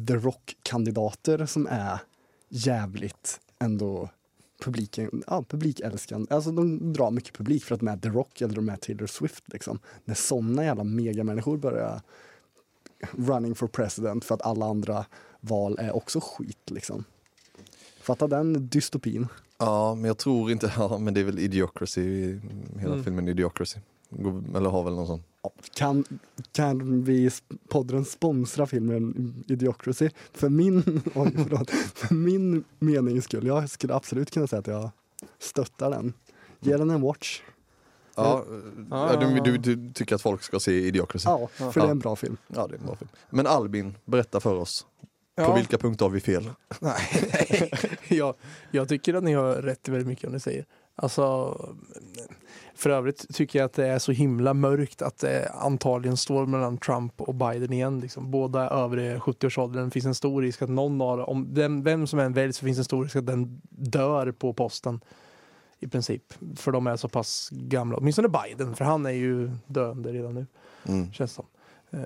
The 0.07 0.15
Rock-kandidater 0.15 1.45
som 1.45 1.67
är 1.67 1.99
jävligt 2.49 3.39
ändå 3.59 4.09
publiken, 4.63 5.23
ja, 5.27 5.43
publikälskande. 5.49 6.35
Alltså 6.35 6.51
de 6.51 6.93
drar 6.93 7.11
mycket 7.11 7.37
publik 7.37 7.63
för 7.63 7.75
att 7.75 7.79
de 7.79 7.87
är 7.87 7.97
The 7.97 8.09
Rock 8.09 8.41
eller 8.41 8.55
de 8.55 8.69
är 8.69 8.75
Taylor 8.75 9.07
Swift 9.07 9.43
liksom. 9.53 9.79
När 10.05 10.15
sådana 10.15 10.63
jävla 10.63 10.83
megamänniskor 10.83 11.57
börjar 11.57 12.01
running 13.11 13.55
for 13.55 13.67
president 13.67 14.25
för 14.25 14.35
att 14.35 14.41
alla 14.41 14.65
andra 14.65 15.05
val 15.41 15.77
är 15.79 15.95
också 15.95 16.19
skit 16.23 16.71
liksom. 16.71 17.03
Fatta 18.01 18.27
den 18.27 18.67
dystopin. 18.69 19.27
Ja, 19.57 19.95
men 19.95 20.05
jag 20.05 20.17
tror 20.17 20.51
inte, 20.51 20.73
ja 20.77 20.97
men 20.97 21.13
det 21.13 21.19
är 21.19 21.23
väl 21.23 21.39
Idiocracy, 21.39 22.39
hela 22.77 22.93
Mm. 22.93 23.03
filmen 23.03 23.27
Idiocracy. 23.27 23.79
Eller 24.55 24.69
har 24.69 24.83
väl 24.83 24.93
någon 24.93 25.07
sån. 25.07 25.23
Kan, 25.75 26.03
kan 26.51 27.03
vi 27.03 27.29
podden 27.67 28.05
sponsra 28.05 28.67
filmen 28.67 29.33
Idiocracy? 29.47 30.09
För 30.33 30.49
min, 30.49 30.81
oj, 31.15 31.31
förlåt, 31.35 31.69
för 31.69 32.15
min 32.15 32.63
mening 32.79 33.21
skulle 33.21 33.47
jag 33.47 33.69
skulle 33.69 33.93
absolut 33.95 34.31
kunna 34.31 34.47
säga 34.47 34.59
att 34.59 34.67
jag 34.67 34.89
stöttar 35.39 35.89
den. 35.89 36.13
Ge 36.59 36.77
den 36.77 36.89
en 36.89 37.01
watch. 37.01 37.41
Ja, 38.15 38.43
Ja. 38.89 39.13
ja, 39.13 39.19
du, 39.19 39.39
du, 39.39 39.57
du 39.75 39.93
tycker 39.93 40.15
att 40.15 40.21
folk 40.21 40.43
ska 40.43 40.59
se 40.59 40.71
Idiocracy? 40.87 41.29
Ja, 41.29 41.47
för 41.71 41.79
det 41.81 41.87
är 41.87 41.91
en 41.91 41.99
bra 41.99 42.15
film. 42.15 42.37
Ja, 42.47 42.67
det 42.67 42.75
är 42.75 42.79
en 42.79 42.85
bra 42.85 42.95
film. 42.95 43.09
Men 43.29 43.47
Albin, 43.47 43.95
berätta 44.05 44.39
för 44.39 44.55
oss. 44.55 44.85
På 45.35 45.43
Ja. 45.43 45.55
vilka 45.55 45.77
punkter 45.77 46.05
har 46.05 46.09
vi 46.09 46.19
fel? 46.19 46.49
Nej, 46.79 46.99
jag, 48.07 48.35
jag 48.71 48.89
tycker 48.89 49.13
att 49.13 49.23
ni 49.23 49.33
har 49.33 49.53
rätt 49.55 49.87
i 49.87 49.91
väldigt 49.91 50.07
mycket 50.07 50.25
om 50.27 50.33
ni 50.33 50.39
säger. 50.39 50.65
Alltså, 50.95 51.57
för 52.75 52.89
övrigt 52.89 53.35
tycker 53.35 53.59
jag 53.59 53.65
att 53.65 53.73
det 53.73 53.87
är 53.87 53.99
så 53.99 54.11
himla 54.11 54.53
mörkt 54.53 55.01
att 55.01 55.17
det 55.17 55.51
antagligen 55.55 56.17
står 56.17 56.45
mellan 56.45 56.77
Trump 56.77 57.21
och 57.21 57.35
Biden 57.35 57.73
igen. 57.73 57.99
Liksom. 57.99 58.31
Båda 58.31 58.61
är 58.69 58.83
över 58.83 59.17
70-årsåldern. 59.19 59.85
Det 59.85 59.91
finns 59.91 60.05
en 60.05 60.15
stor 60.15 60.41
risk 60.41 60.61
att 60.61 60.69
någon 60.69 61.01
av 61.01 61.19
om 61.19 61.53
den, 61.53 61.83
vem 61.83 62.07
som 62.07 62.19
än 62.19 62.33
väljs 62.33 62.57
så 62.57 62.65
finns 62.65 62.77
en 62.77 62.83
stor 62.83 63.03
risk 63.03 63.15
att 63.15 63.25
den 63.25 63.61
dör 63.69 64.31
på 64.31 64.53
posten. 64.53 65.01
I 65.79 65.87
princip. 65.87 66.33
För 66.55 66.71
de 66.71 66.87
är 66.87 66.95
så 66.95 67.09
pass 67.09 67.49
gamla. 67.51 67.97
Åtminstone 67.97 68.27
Biden, 68.27 68.75
för 68.75 68.85
han 68.85 69.05
är 69.05 69.09
ju 69.09 69.51
döende 69.67 70.13
redan 70.13 70.33
nu. 70.33 70.45
Mm. 70.87 71.11
Känns 71.13 71.31
som. 71.33 71.45
Eh, 71.91 71.99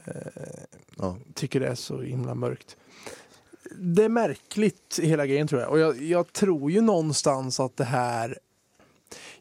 Ja. 0.98 1.18
tycker 1.34 1.60
det 1.60 1.68
är 1.68 1.76
så 1.76 2.02
himla 2.02 2.36
mörkt. 2.36 2.78
Det 3.78 4.04
är 4.04 4.10
märkligt 4.10 5.00
hela 5.04 5.26
grejen 5.26 5.48
tror 5.48 5.62
jag. 5.62 5.72
Och 5.72 5.80
jag, 5.80 6.02
jag 6.02 6.34
tror 6.34 6.72
ju 6.72 6.82
någonstans 6.82 7.60
att 7.60 7.78
det 7.78 7.84
här 7.84 8.38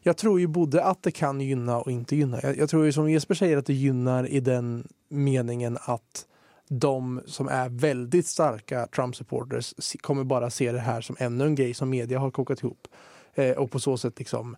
jag 0.01 0.17
tror 0.17 0.39
ju 0.39 0.47
både 0.47 0.83
att 0.83 1.03
det 1.03 1.11
kan 1.11 1.41
gynna 1.41 1.77
och 1.79 1.91
inte 1.91 2.15
gynna. 2.15 2.39
Jag, 2.43 2.57
jag 2.57 2.69
tror 2.69 2.85
ju 2.85 2.91
som 2.91 3.11
Jesper 3.11 3.35
säger 3.35 3.57
att 3.57 3.65
det 3.65 3.73
gynnar 3.73 4.27
i 4.27 4.39
den 4.39 4.87
meningen 5.09 5.77
att 5.81 6.25
de 6.67 7.21
som 7.25 7.47
är 7.47 7.69
väldigt 7.69 8.27
starka 8.27 8.87
Trump-supporters 8.87 9.73
kommer 10.01 10.23
bara 10.23 10.49
se 10.49 10.71
det 10.71 10.79
här 10.79 11.01
som 11.01 11.15
ännu 11.19 11.43
en 11.45 11.55
grej 11.55 11.73
som 11.73 11.89
media 11.89 12.19
har 12.19 12.31
kokat 12.31 12.59
ihop. 12.63 12.87
Eh, 13.35 13.57
och 13.57 13.71
på 13.71 13.79
så 13.79 13.97
sätt 13.97 14.19
liksom 14.19 14.55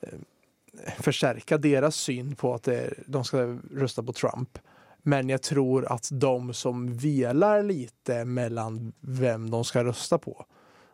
eh, 0.00 0.18
förstärka 0.98 1.58
deras 1.58 1.96
syn 1.96 2.36
på 2.36 2.54
att 2.54 2.68
eh, 2.68 2.82
de 3.06 3.24
ska 3.24 3.58
rösta 3.74 4.02
på 4.02 4.12
Trump. 4.12 4.58
Men 5.02 5.28
jag 5.28 5.42
tror 5.42 5.92
att 5.92 6.08
de 6.12 6.54
som 6.54 6.96
velar 6.96 7.62
lite 7.62 8.24
mellan 8.24 8.92
vem 9.00 9.50
de 9.50 9.64
ska 9.64 9.84
rösta 9.84 10.18
på, 10.18 10.46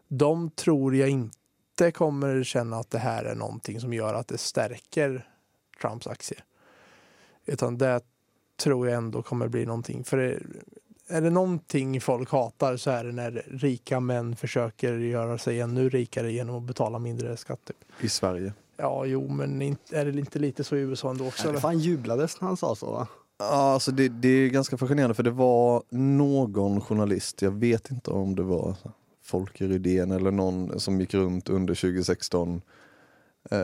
de 0.09 0.51
tror 0.51 0.97
jag 0.97 1.09
inte 1.09 1.93
kommer 1.95 2.43
känna 2.43 2.77
att 2.77 2.91
det 2.91 2.99
här 2.99 3.25
är 3.25 3.35
någonting 3.35 3.81
som 3.81 3.93
gör 3.93 4.15
att 4.15 4.29
det 4.29 4.39
stärker 4.39 5.29
Trumps 5.81 6.07
aktier. 6.07 6.45
Utan 7.47 7.79
det 7.79 8.01
tror 8.57 8.89
jag 8.89 8.97
ändå 8.97 9.23
kommer 9.23 9.49
bli 9.49 9.67
någonting. 9.67 10.05
För 10.05 10.19
eh, 10.19 10.37
är 11.11 11.21
det 11.21 11.31
någonting 11.31 12.01
folk 12.01 12.31
hatar 12.31 12.77
så 12.77 12.91
är 12.91 13.05
det 13.05 13.13
när 13.13 13.45
rika 13.51 14.01
män 14.01 14.37
försöker 14.37 14.99
göra 14.99 15.39
sig 15.39 15.61
ännu 15.61 15.89
rikare 15.89 16.33
genom 16.33 16.57
att 16.57 16.63
betala 16.63 16.99
mindre 16.99 17.37
skatt. 17.37 17.61
Typ. 17.65 18.05
I 18.05 18.09
Sverige. 18.09 18.53
Ja, 18.77 19.05
jo, 19.07 19.29
men 19.29 19.63
är 19.91 20.05
det 20.05 20.19
inte 20.19 20.39
lite 20.39 20.65
så 20.65 20.77
i 20.77 20.81
USA 20.81 21.11
ändå 21.11 21.27
också? 21.27 21.43
Det 21.43 21.49
Eller? 21.49 21.61
fan 21.61 21.79
jublades 21.79 22.41
när 22.41 22.49
han 22.49 22.57
sa 22.57 22.75
så 22.75 22.87
va? 22.87 23.09
Ja, 23.39 23.73
alltså 23.73 23.93
det, 23.93 24.09
det 24.09 24.29
är 24.29 24.49
ganska 24.49 24.77
fascinerande 24.77 25.15
för 25.15 25.23
det 25.23 25.31
var 25.31 25.83
någon 25.89 26.81
journalist, 26.81 27.43
jag 27.43 27.51
vet 27.51 27.91
inte 27.91 28.11
om 28.11 28.37
det 28.37 28.43
var 28.43 28.77
Folke 29.23 29.67
Rydén 29.67 30.11
eller 30.11 30.31
någon 30.31 30.81
som 30.81 31.01
gick 31.01 31.15
runt 31.15 31.49
under 31.49 31.75
2016. 31.75 32.63
Eh, 33.51 33.59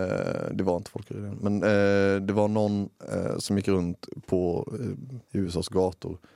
det 0.52 0.64
var 0.64 0.76
inte 0.76 0.90
Folke 0.90 1.14
Rydén, 1.14 1.38
men 1.40 1.62
eh, 1.62 2.20
det 2.20 2.32
var 2.32 2.48
någon 2.48 2.88
eh, 3.12 3.38
som 3.38 3.56
gick 3.56 3.68
runt 3.68 4.08
på 4.26 4.68
eh, 4.80 5.40
USAs 5.40 5.68
gator 5.68 6.12
eh, 6.12 6.28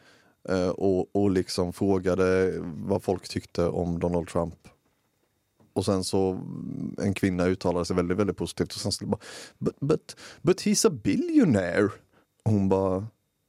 och, 0.68 1.16
och 1.16 1.30
liksom 1.30 1.72
frågade 1.72 2.54
vad 2.60 3.02
folk 3.02 3.28
tyckte 3.28 3.66
om 3.66 3.98
Donald 3.98 4.28
Trump. 4.28 4.68
Och 5.72 5.84
sen 5.84 6.04
så 6.04 6.30
mm, 6.30 6.94
en 6.98 7.14
kvinna 7.14 7.46
uttalade 7.46 7.84
sig 7.84 7.96
väldigt, 7.96 8.18
väldigt 8.18 8.36
positivt 8.36 8.72
och 8.72 8.80
sen 8.80 8.92
så 8.92 9.06
bara 9.06 9.20
but, 9.58 9.80
but, 9.80 10.16
but 10.42 10.60
he's 10.60 10.86
a 10.86 10.90
billionaire. 10.90 11.88
Och 12.44 12.52
hon 12.52 12.68
bara 12.68 13.06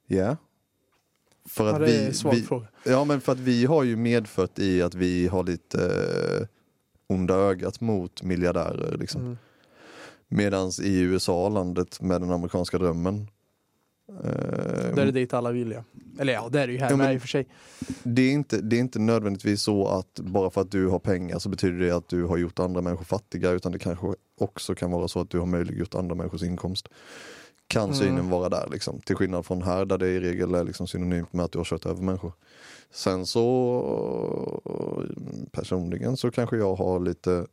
Yeah. 0.08 0.36
För 1.46 1.68
Ja, 1.68 1.76
att 1.76 2.36
vi, 2.36 2.42
fråga. 2.42 2.68
ja 2.86 3.06
men 3.06 3.22
för 3.22 3.32
att 3.32 3.40
vi 3.40 3.66
har 3.66 3.84
ju 3.84 3.96
medfött 3.96 4.60
i 4.60 4.82
att 4.82 4.94
vi 4.94 5.28
har 5.28 5.44
lite 5.44 5.86
eh, 6.40 6.48
onda 7.08 7.36
ögat 7.36 7.82
mot 7.82 8.24
miljardärer 8.24 8.98
liksom. 8.98 9.22
Mm. 9.22 9.38
Medans 10.28 10.80
i 10.80 11.00
USA, 11.00 11.50
landet 11.50 12.02
med 12.02 12.22
den 12.22 12.32
amerikanska 12.32 12.78
drömmen. 12.78 13.28
Eh, 14.24 14.96
Där 14.96 14.98
är 15.02 15.06
det 15.06 15.12
dit 15.12 15.34
alla 15.34 15.52
vill 15.52 15.72
ja. 15.72 15.84
Eller 16.20 16.34
ja, 16.34 16.50
det 16.52 16.62
är 16.62 16.68
det 16.68 16.74
ju 16.74 16.80
här 16.80 16.90
Ja, 16.90 16.98
med 16.98 17.14
i 17.14 17.18
och 17.18 17.22
för 17.22 17.28
sig. 17.28 17.48
det, 18.04 18.22
är 18.22 18.32
inte, 18.32 18.62
det 18.62 18.76
är 18.76 18.80
inte 18.80 19.00
nödvändigtvis 19.00 19.62
så 19.62 19.88
att 19.88 20.20
bara 20.20 20.50
för 20.50 20.62
att 20.62 20.72
du 20.72 20.88
har 20.88 21.00
pengar 21.00 21.40
så 21.40 21.50
betyder 21.50 21.80
det 21.80 21.92
att 21.92 22.08
du 22.08 22.24
har 22.24 22.38
gjort 22.38 22.60
andra 22.60 22.82
människor 22.82 23.06
fattiga 23.06 23.52
utan 23.52 23.72
det 23.72 23.80
kanske 23.80 24.08
också 24.40 24.76
kan 24.76 24.92
vara 24.92 25.08
så 25.08 25.20
att 25.20 25.30
du 25.30 25.40
har 25.40 25.46
möjliggjort 25.46 25.96
andra 25.96 26.16
människors 26.16 26.44
inkomst. 26.44 26.88
Kan 27.68 27.84
Mm. 27.84 27.96
synen 27.96 28.30
vara 28.30 28.50
där 28.50 28.68
liksom. 28.72 29.00
Till 29.00 29.16
skillnad 29.16 29.46
från 29.46 29.62
här 29.62 29.86
där 29.86 29.98
det 29.98 30.08
i 30.08 30.20
regel 30.20 30.54
är 30.56 30.64
liksom 30.64 30.88
synonymt 30.88 31.34
med 31.34 31.46
att 31.46 31.52
du 31.52 31.60
har 31.60 31.66
kört 31.66 31.86
över 31.86 32.02
människor. 32.04 32.34
Sen 32.94 33.26
så 33.26 33.42
personligen 35.52 36.18
så 36.18 36.32
kanske 36.32 36.58
jag 36.58 36.76
har 36.76 37.00
lite 37.00 37.46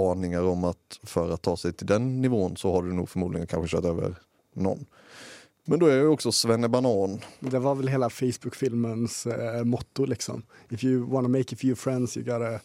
aningar 0.00 0.42
om 0.42 0.64
att 0.64 1.00
för 1.02 1.30
att 1.30 1.42
ta 1.42 1.56
sig 1.56 1.72
till 1.72 1.86
den 1.86 2.20
nivån 2.22 2.56
så 2.56 2.72
har 2.72 2.82
du 2.82 2.92
nog 2.92 3.08
förmodligen 3.08 3.46
kanske 3.46 3.76
kört 3.76 3.84
över 3.84 4.14
någon. 4.54 4.86
Men 5.64 5.78
då 5.78 5.86
är 5.86 5.90
jag 5.90 6.00
ju 6.00 6.08
också 6.08 6.58
Banan. 6.68 7.20
Det 7.40 7.58
var 7.58 7.74
väl 7.74 7.88
hela 7.88 8.08
Facebook-filmens 8.08 9.26
eh, 9.26 9.64
motto 9.64 10.04
liksom. 10.04 10.42
If 10.68 10.84
you 10.84 11.10
wanna 11.10 11.28
make 11.28 11.54
a 11.54 11.58
few 11.58 11.74
friends 11.74 12.16
you 12.16 12.26
gotta 12.26 12.60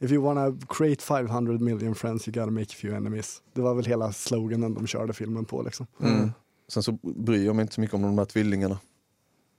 If 0.00 0.10
you 0.12 0.22
wanna 0.22 0.58
create 0.68 1.02
500 1.02 1.58
million 1.58 1.94
friends 1.94 2.28
you 2.28 2.34
gotta 2.34 2.50
make 2.50 2.66
a 2.70 2.76
few 2.76 2.96
enemies. 2.96 3.42
Det 3.52 3.60
var 3.60 3.74
väl 3.74 3.84
hela 3.84 4.12
sloganen 4.12 4.74
de 4.74 4.86
körde 4.86 5.12
filmen 5.12 5.44
på 5.44 5.62
liksom. 5.62 5.86
Mm. 6.02 6.32
Sen 6.68 6.82
så 6.82 6.92
bryr 7.02 7.46
jag 7.46 7.56
mig 7.56 7.62
inte 7.62 7.74
så 7.74 7.80
mycket 7.80 7.94
om 7.94 8.02
de 8.02 8.18
här 8.18 8.24
tvillingarna. 8.24 8.78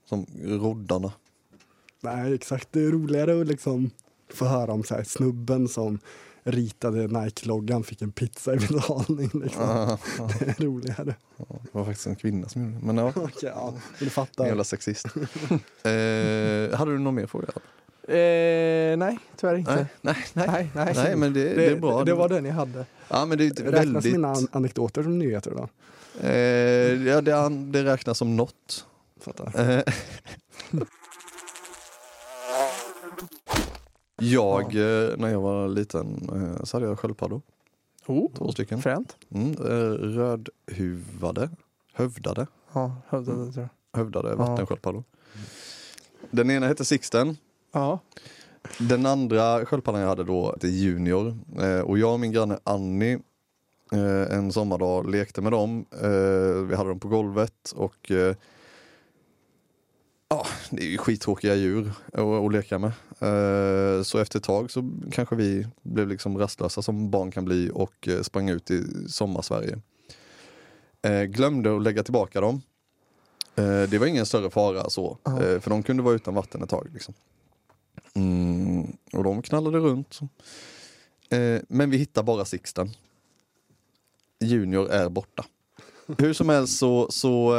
Som 0.08 0.26
roddarna. 0.42 1.12
Nej 2.00 2.34
exakt, 2.34 2.68
det 2.72 2.80
är 2.80 2.90
roligare 2.90 3.40
att 3.40 3.46
liksom 3.46 3.90
få 4.32 4.44
höra 4.44 4.72
om 4.72 4.82
så 4.82 4.94
här, 4.94 5.04
snubben 5.04 5.68
som 5.68 5.98
ritade 6.44 7.06
Nike-loggan 7.06 7.84
fick 7.84 8.02
en 8.02 8.12
pizza 8.12 8.54
i 8.54 8.56
betalning. 8.56 9.30
Liksom. 9.34 9.62
Ah, 9.62 9.98
ah, 10.18 10.28
Det 10.38 10.48
är 10.60 10.64
roligare. 10.64 11.14
det 11.36 11.68
var 11.72 11.84
faktiskt 11.84 12.06
en 12.06 12.16
kvinna 12.16 12.48
som 12.48 12.62
gjorde 12.62 12.76
det. 12.78 12.86
Men 12.86 12.96
ja, 12.96 13.08
Okej, 13.16 13.50
ja, 13.54 13.74
du 13.98 14.04
en 14.04 14.10
fattar. 14.10 14.46
jävla 14.46 14.64
sexist. 14.64 15.06
eh, 15.82 16.78
hade 16.78 16.92
du 16.92 16.98
någon 16.98 17.14
mer 17.14 17.26
fråga? 17.26 17.48
Eh, 18.08 18.96
nej, 18.96 19.18
tyvärr 19.36 19.54
inte. 19.56 19.74
Nej, 19.74 19.86
nej, 20.02 20.16
nej. 20.32 20.46
nej, 20.48 20.70
nej. 20.74 20.94
Nej, 20.96 21.16
men 21.16 21.32
det, 21.32 21.54
det, 21.54 21.66
är 21.66 21.76
bra. 21.76 21.98
Det, 21.98 22.04
det 22.04 22.14
var 22.14 22.28
den 22.28 22.44
jag 22.44 22.54
hade. 22.54 22.86
Ja, 23.08 23.24
men 23.26 23.38
det 23.38 23.44
är 23.44 23.50
Räknas 23.50 23.94
väldigt... 23.94 24.12
mina 24.12 24.28
an- 24.32 24.48
anekdoter 24.52 25.02
som 25.02 25.18
nyheter 25.18 25.50
då? 25.50 25.68
Eh, 26.28 27.08
ja, 27.08 27.20
det, 27.20 27.32
an- 27.32 27.72
det 27.72 27.84
räknas 27.84 28.18
som 28.18 28.36
något. 28.36 28.86
Fattar. 29.20 29.52
Eh, 30.72 30.82
jag, 34.20 34.62
eh, 34.74 35.16
när 35.16 35.28
jag 35.28 35.40
var 35.40 35.68
liten, 35.68 36.28
eh, 36.34 36.64
så 36.64 36.76
hade 36.76 36.86
jag 36.88 36.98
sköldpaddor. 36.98 37.42
Oh, 38.06 38.32
Två 38.32 38.52
stycken. 38.52 38.82
fränt. 38.82 39.16
Mm, 39.34 39.50
eh, 39.52 39.92
rödhuvade, 39.92 41.50
hövdade, 41.92 42.46
Ja, 42.72 42.96
hövdade 43.08 43.52
tror 43.52 43.68
jag. 43.92 43.98
hövdade 44.00 44.28
Ja. 44.28 44.34
vattensköldpaddor. 44.36 45.04
Den 46.30 46.50
ena 46.50 46.66
hette 46.66 46.84
Sixten. 46.84 47.36
Ja. 47.72 47.98
Den 48.78 49.06
andra 49.06 49.66
sköldpaddan 49.66 50.00
jag 50.00 50.08
hade 50.08 50.24
då 50.24 50.52
hette 50.52 50.68
Junior. 50.68 51.38
Och 51.84 51.98
jag 51.98 52.12
och 52.12 52.20
min 52.20 52.32
granne 52.32 52.58
Annie 52.64 53.18
en 54.30 54.52
sommardag 54.52 55.10
lekte 55.10 55.40
med 55.42 55.52
dem. 55.52 55.84
Vi 56.68 56.74
hade 56.76 56.88
dem 56.88 57.00
på 57.00 57.08
golvet 57.08 57.72
och 57.76 58.10
ja, 60.28 60.46
det 60.70 60.82
är 60.82 60.86
ju 60.90 60.98
skittråkiga 60.98 61.54
djur 61.54 61.92
att, 62.12 62.18
att 62.20 62.52
leka 62.52 62.78
med. 62.78 62.92
Eh, 63.22 64.02
så 64.02 64.18
efter 64.18 64.38
ett 64.38 64.44
tag 64.44 64.70
så 64.70 64.90
kanske 65.12 65.36
vi 65.36 65.66
blev 65.82 66.08
liksom 66.08 66.38
rastlösa 66.38 66.82
som 66.82 67.10
barn 67.10 67.30
kan 67.30 67.44
bli 67.44 67.70
och 67.74 68.08
eh, 68.08 68.22
sprang 68.22 68.48
ut 68.48 68.70
i 68.70 68.84
sommarsverige. 69.08 69.80
Eh, 71.02 71.22
glömde 71.22 71.76
att 71.76 71.82
lägga 71.82 72.02
tillbaka 72.02 72.40
dem. 72.40 72.62
Det 73.88 73.98
var 73.98 74.06
ingen 74.06 74.26
större 74.26 74.50
fara 74.50 74.90
så, 74.90 75.18
eh, 75.26 75.60
för 75.60 75.70
de 75.70 75.82
kunde 75.82 76.02
vara 76.02 76.14
utan 76.14 76.34
vatten 76.34 76.62
ett 76.62 76.70
tag. 76.70 76.88
Liksom. 76.92 77.14
Mm, 78.14 78.96
och 79.12 79.24
de 79.24 79.42
knallade 79.42 79.78
runt. 79.78 80.20
Men 81.68 81.90
vi 81.90 81.96
hittar 81.96 82.22
bara 82.22 82.44
Sixten. 82.44 82.90
Junior 84.40 84.90
är 84.90 85.08
borta. 85.08 85.44
Hur 86.18 86.32
som 86.32 86.48
helst 86.48 86.78
så, 86.78 87.10
så 87.10 87.54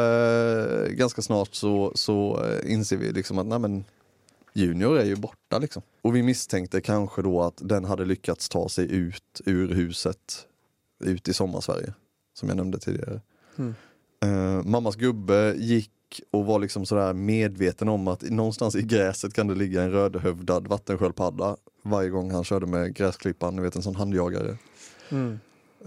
ganska 0.90 1.22
snart 1.22 1.56
så, 1.56 1.92
så 1.96 2.46
inser 2.66 2.98
vi 2.98 3.12
liksom 3.12 3.38
att 3.38 3.48
nej 3.48 3.60
men, 3.60 3.84
Junior 4.54 4.98
är 4.98 5.06
ju 5.06 5.16
borta 5.16 5.58
liksom. 5.60 5.82
Och 6.02 6.16
vi 6.16 6.24
misstänkte 6.24 6.82
kanske 6.82 7.22
då 7.22 7.42
att 7.42 7.58
den 7.62 7.86
hade 7.86 8.06
lyckats 8.06 8.50
ta 8.50 8.70
sig 8.70 8.92
ut 8.92 9.42
ur 9.46 9.68
huset 9.74 10.48
ut 11.04 11.28
i 11.28 11.34
sommarsverige. 11.34 11.94
Som 12.34 12.50
jag 12.50 12.56
nämnde 12.56 12.80
tidigare. 12.80 13.22
Mm. 13.58 13.74
Eh, 14.24 14.64
mammas 14.66 14.96
gubbe 14.96 15.54
gick 15.58 15.92
och 16.32 16.46
var 16.46 16.60
liksom 16.60 16.86
sådär 16.86 17.14
medveten 17.14 17.90
om 17.90 18.08
att 18.08 18.22
någonstans 18.22 18.76
i 18.76 18.82
gräset 18.82 19.34
kan 19.34 19.48
det 19.48 19.56
ligga 19.56 19.82
en 19.84 19.92
rödhövdad 19.92 20.68
vattensköldpadda 20.68 21.58
varje 21.84 22.10
gång 22.10 22.32
han 22.32 22.44
körde 22.44 22.66
med 22.66 22.96
gräsklippan, 22.96 23.56
ni 23.56 23.62
vet 23.62 23.76
en 23.76 23.82
sån 23.84 23.96
handjagare. 23.96 24.58
Mm. 25.10 25.40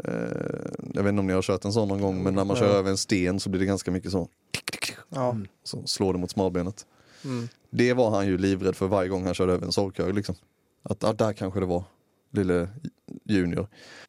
Eh, 0.05 0.13
jag 0.95 1.03
vet 1.03 1.11
inte 1.11 1.21
om 1.21 1.27
ni 1.27 1.33
har 1.33 1.43
kört 1.43 1.65
en 1.65 1.73
sån 1.73 1.89
någon 1.89 2.01
gång 2.01 2.23
men 2.23 2.35
när 2.35 2.45
man 2.45 2.57
kör 2.57 2.67
Ja. 2.73 2.73
över 2.79 2.91
en 2.91 2.97
sten 2.97 3.41
så 3.41 3.51
blir 3.51 3.61
det 3.61 3.67
ganska 3.67 3.91
mycket 3.91 4.11
så, 4.13 4.29
Ja. 5.09 5.37
så 5.65 5.83
slår 5.87 6.13
det 6.13 6.19
mot 6.19 6.31
smalbenet. 6.31 6.87
Mm. 7.25 7.49
Det 7.71 7.93
var 7.93 8.11
han 8.11 8.27
ju 8.27 8.39
livrädd 8.39 8.77
för 8.77 8.87
varje 8.87 9.09
gång 9.09 9.25
han 9.25 9.35
körde 9.35 9.53
över 9.53 9.67
en 9.67 9.73
sorkhög 9.73 10.15
liksom. 10.15 10.35
Att 10.83 11.05
att 11.05 11.19
där 11.19 11.33
kanske 11.33 11.61
det 11.61 11.67
var 11.67 11.85
lille 12.31 12.69
Junior. 13.25 13.69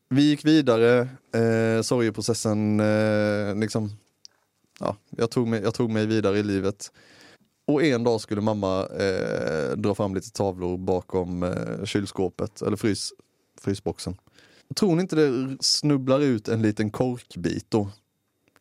Vi 0.09 0.22
gick 0.22 0.45
vidare, 0.45 0.99
eh, 1.34 1.82
sorgeprocessen 1.82 2.80
eh, 2.80 3.55
liksom, 3.55 3.91
ja, 4.80 4.97
jag 5.09 5.32
tog, 5.32 5.47
mig, 5.47 5.61
jag 5.61 5.74
tog 5.74 5.89
mig 5.89 6.05
vidare 6.05 6.39
i 6.39 6.43
livet. 6.43 6.91
Och 7.68 7.84
en 7.84 8.03
dag 8.03 8.22
skulle 8.22 8.41
mamma 8.41 8.88
eh, 8.88 9.72
dra 9.78 9.95
fram 9.95 10.16
lite 10.16 10.32
tavlor 10.32 10.78
bakom 10.78 11.43
eh, 11.43 11.86
kylskåpet, 11.86 12.61
eller 12.61 12.78
frys, 12.78 13.13
frysboxen. 13.61 14.18
Tror 14.76 14.95
ni 14.95 15.01
inte 15.01 15.16
det 15.16 15.57
snubblar 15.59 16.20
ut 16.20 16.47
en 16.47 16.61
liten 16.61 16.91
korkbit 16.91 17.66
då? 17.70 17.89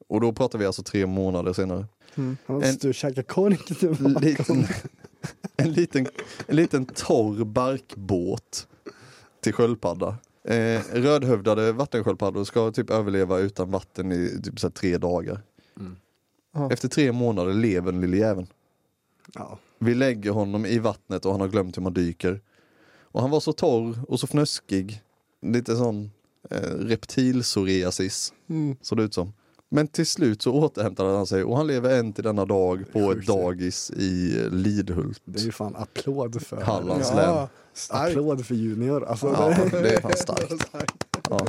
Och 0.06 0.20
då 0.20 0.32
pratar 0.32 0.58
vi 0.58 0.66
alltså 0.66 0.82
tre 0.82 1.06
månader 1.06 1.52
senare. 1.52 1.86
Mm. 2.14 2.36
Han 2.46 2.62
En- 2.62 2.68
måste 2.72 2.92
käka 2.92 3.22
kork 3.22 3.78
tillbaka. 3.78 4.18
liten, 4.20 4.66
en, 5.56 5.72
liten, 5.72 6.06
en 6.46 6.56
liten 6.56 6.86
torr 6.86 7.44
barkbåt 7.44 8.66
till 9.40 9.52
sköldpadda. 9.52 10.16
Eh, 10.44 10.80
rödhövdade 10.92 11.72
vattensköldpaddor 11.72 12.44
ska 12.44 12.70
typ 12.70 12.90
överleva 12.90 13.38
utan 13.38 13.70
vatten 13.70 14.12
i 14.12 14.40
typ 14.44 14.60
så 14.60 14.66
här 14.66 14.72
tre 14.72 14.98
dagar. 14.98 15.40
Ja. 16.54 16.72
Efter 16.72 16.88
tre 16.88 17.12
månader 17.12 17.54
lever 17.54 17.92
den 17.92 18.00
lille 18.00 18.16
jäveln. 18.16 18.46
Ja. 19.34 19.58
Vi 19.78 19.94
lägger 19.94 20.30
honom 20.30 20.66
i 20.66 20.78
vattnet 20.78 21.24
och 21.26 21.32
han 21.32 21.40
har 21.40 21.48
glömt 21.48 21.76
hur 21.76 21.82
man 21.82 21.92
dyker. 21.94 22.40
Och 23.02 23.20
han 23.20 23.30
var 23.30 23.40
så 23.40 23.52
torr 23.52 23.98
och 24.08 24.20
så 24.20 24.26
fnöskig. 24.26 25.00
Lite 25.42 25.76
sån 25.76 26.10
eh, 26.50 26.60
reptilpsoriasis 26.60 28.32
Mm. 28.48 28.76
såg 28.80 28.98
det 28.98 29.04
ut 29.04 29.14
som. 29.14 29.32
Men 29.74 29.88
till 29.88 30.06
slut 30.06 30.42
så 30.42 30.52
återhämtade 30.52 31.16
han 31.16 31.26
sig 31.26 31.44
och 31.44 31.56
han 31.56 31.66
lever 31.66 31.98
än 31.98 32.12
till 32.12 32.24
denna 32.24 32.44
dag 32.44 32.84
på 32.92 33.12
ett 33.12 33.26
dagis 33.26 33.90
i 33.90 34.40
eh, 34.40 34.50
Lidhult. 34.50 35.20
Det 35.24 35.40
är 35.40 35.44
ju 35.44 35.52
fan 35.52 35.76
applåd 35.76 36.42
för 36.42 36.60
Hallands 36.60 37.14
län. 37.14 37.24
Ja. 37.24 37.48
Applåd 37.90 38.46
för 38.46 38.54
Junior. 38.54 39.04
Alltså, 39.04 39.26
Ja, 39.26 39.48
det, 39.70 39.80
det 39.80 39.94
är 39.94 40.00
fan 40.00 40.12
starkt. 40.16 40.66
Ja. 41.30 41.46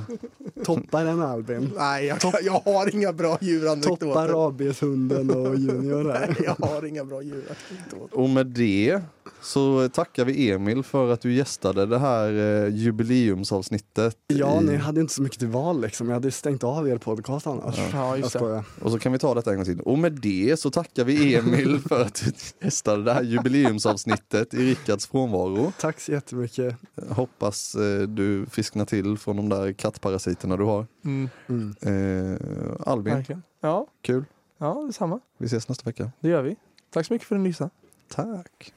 toppa 0.65 1.03
den 1.03 1.21
Albin. 1.21 1.71
Nej, 1.77 2.05
jag, 2.05 2.17
jag 2.43 2.59
har 2.65 2.95
inga 2.95 3.13
bra 3.13 3.31
Toppa 3.33 3.45
djuranekdoter. 3.45 4.27
rabieshunden 4.27 5.29
och 5.29 5.55
Junior 5.55 6.11
här. 6.13 6.27
Nej, 6.27 6.35
jag 6.59 6.67
har 6.67 6.85
inga 6.85 7.05
bra 7.05 7.21
djuranekdoter. 7.21 8.19
Och 8.19 8.29
med 8.29 8.45
det 8.47 9.01
så 9.41 9.89
tackar 9.89 10.25
vi 10.25 10.51
Emil 10.51 10.83
för 10.83 11.11
att 11.13 11.21
du 11.21 11.33
gästade 11.33 11.85
det 11.85 11.99
här 11.99 12.33
eh, 12.63 12.75
jubileumsavsnittet. 12.75 14.17
Ja, 14.27 14.61
i- 14.61 14.65
ni 14.65 14.75
hade 14.75 15.01
inte 15.01 15.13
så 15.13 15.21
mycket 15.21 15.39
till 15.39 15.47
val 15.47 15.81
liksom. 15.81 16.07
Jag 16.07 16.13
hade 16.13 16.31
stängt 16.31 16.63
av 16.63 16.89
er 16.89 16.97
podcast 16.97 17.47
annars. 17.47 17.75
Ja, 17.93 18.17
just 18.17 18.33
det. 18.33 18.63
Och 18.81 18.91
så 18.91 18.99
kan 18.99 19.11
vi 19.11 19.19
ta 19.19 19.33
detta 19.33 19.49
en 19.51 19.55
gång 19.55 19.65
till. 19.65 19.79
Och 19.81 19.97
med 19.99 20.11
det 20.11 20.59
så 20.59 20.69
tackar 20.71 21.03
vi 21.03 21.35
Emil 21.35 21.79
för 21.89 22.01
att 22.01 22.23
du 22.25 22.31
gästade 22.65 23.03
det 23.03 23.13
här 23.13 23.23
jubileumsavsnittet 23.23 24.53
i 24.53 24.57
Rickards 24.71 25.07
frånvaro. 25.07 25.73
Tack 25.79 25.99
så 26.01 26.11
jättemycket. 26.11 26.75
Hoppas 27.09 27.75
eh, 27.75 28.01
du 28.07 28.45
frisknar 28.51 28.85
till 28.85 29.17
från 29.17 29.35
de 29.35 29.49
där 29.49 29.64
kattparasiterna 29.73 30.57
du 30.57 30.63
har. 30.63 30.87
Mm, 31.05 31.29
Mm. 31.47 31.75
Eh, 31.81 32.75
Albin, 32.87 33.13
verkligen. 33.15 33.43
Ja, 33.61 33.87
kul. 34.01 34.25
ja, 34.57 34.83
detsamma. 34.87 35.19
Vi 35.37 35.45
ses 35.45 35.69
nästa 35.69 35.89
vecka. 35.89 36.11
Det 36.19 36.29
gör 36.29 36.41
vi. 36.41 36.55
Tack 36.89 37.05
så 37.05 37.13
mycket 37.13 37.27
för 37.27 37.35
att 37.35 37.41
ni 37.41 37.47
lyssnade. 37.47 37.69
Tack. 38.09 38.73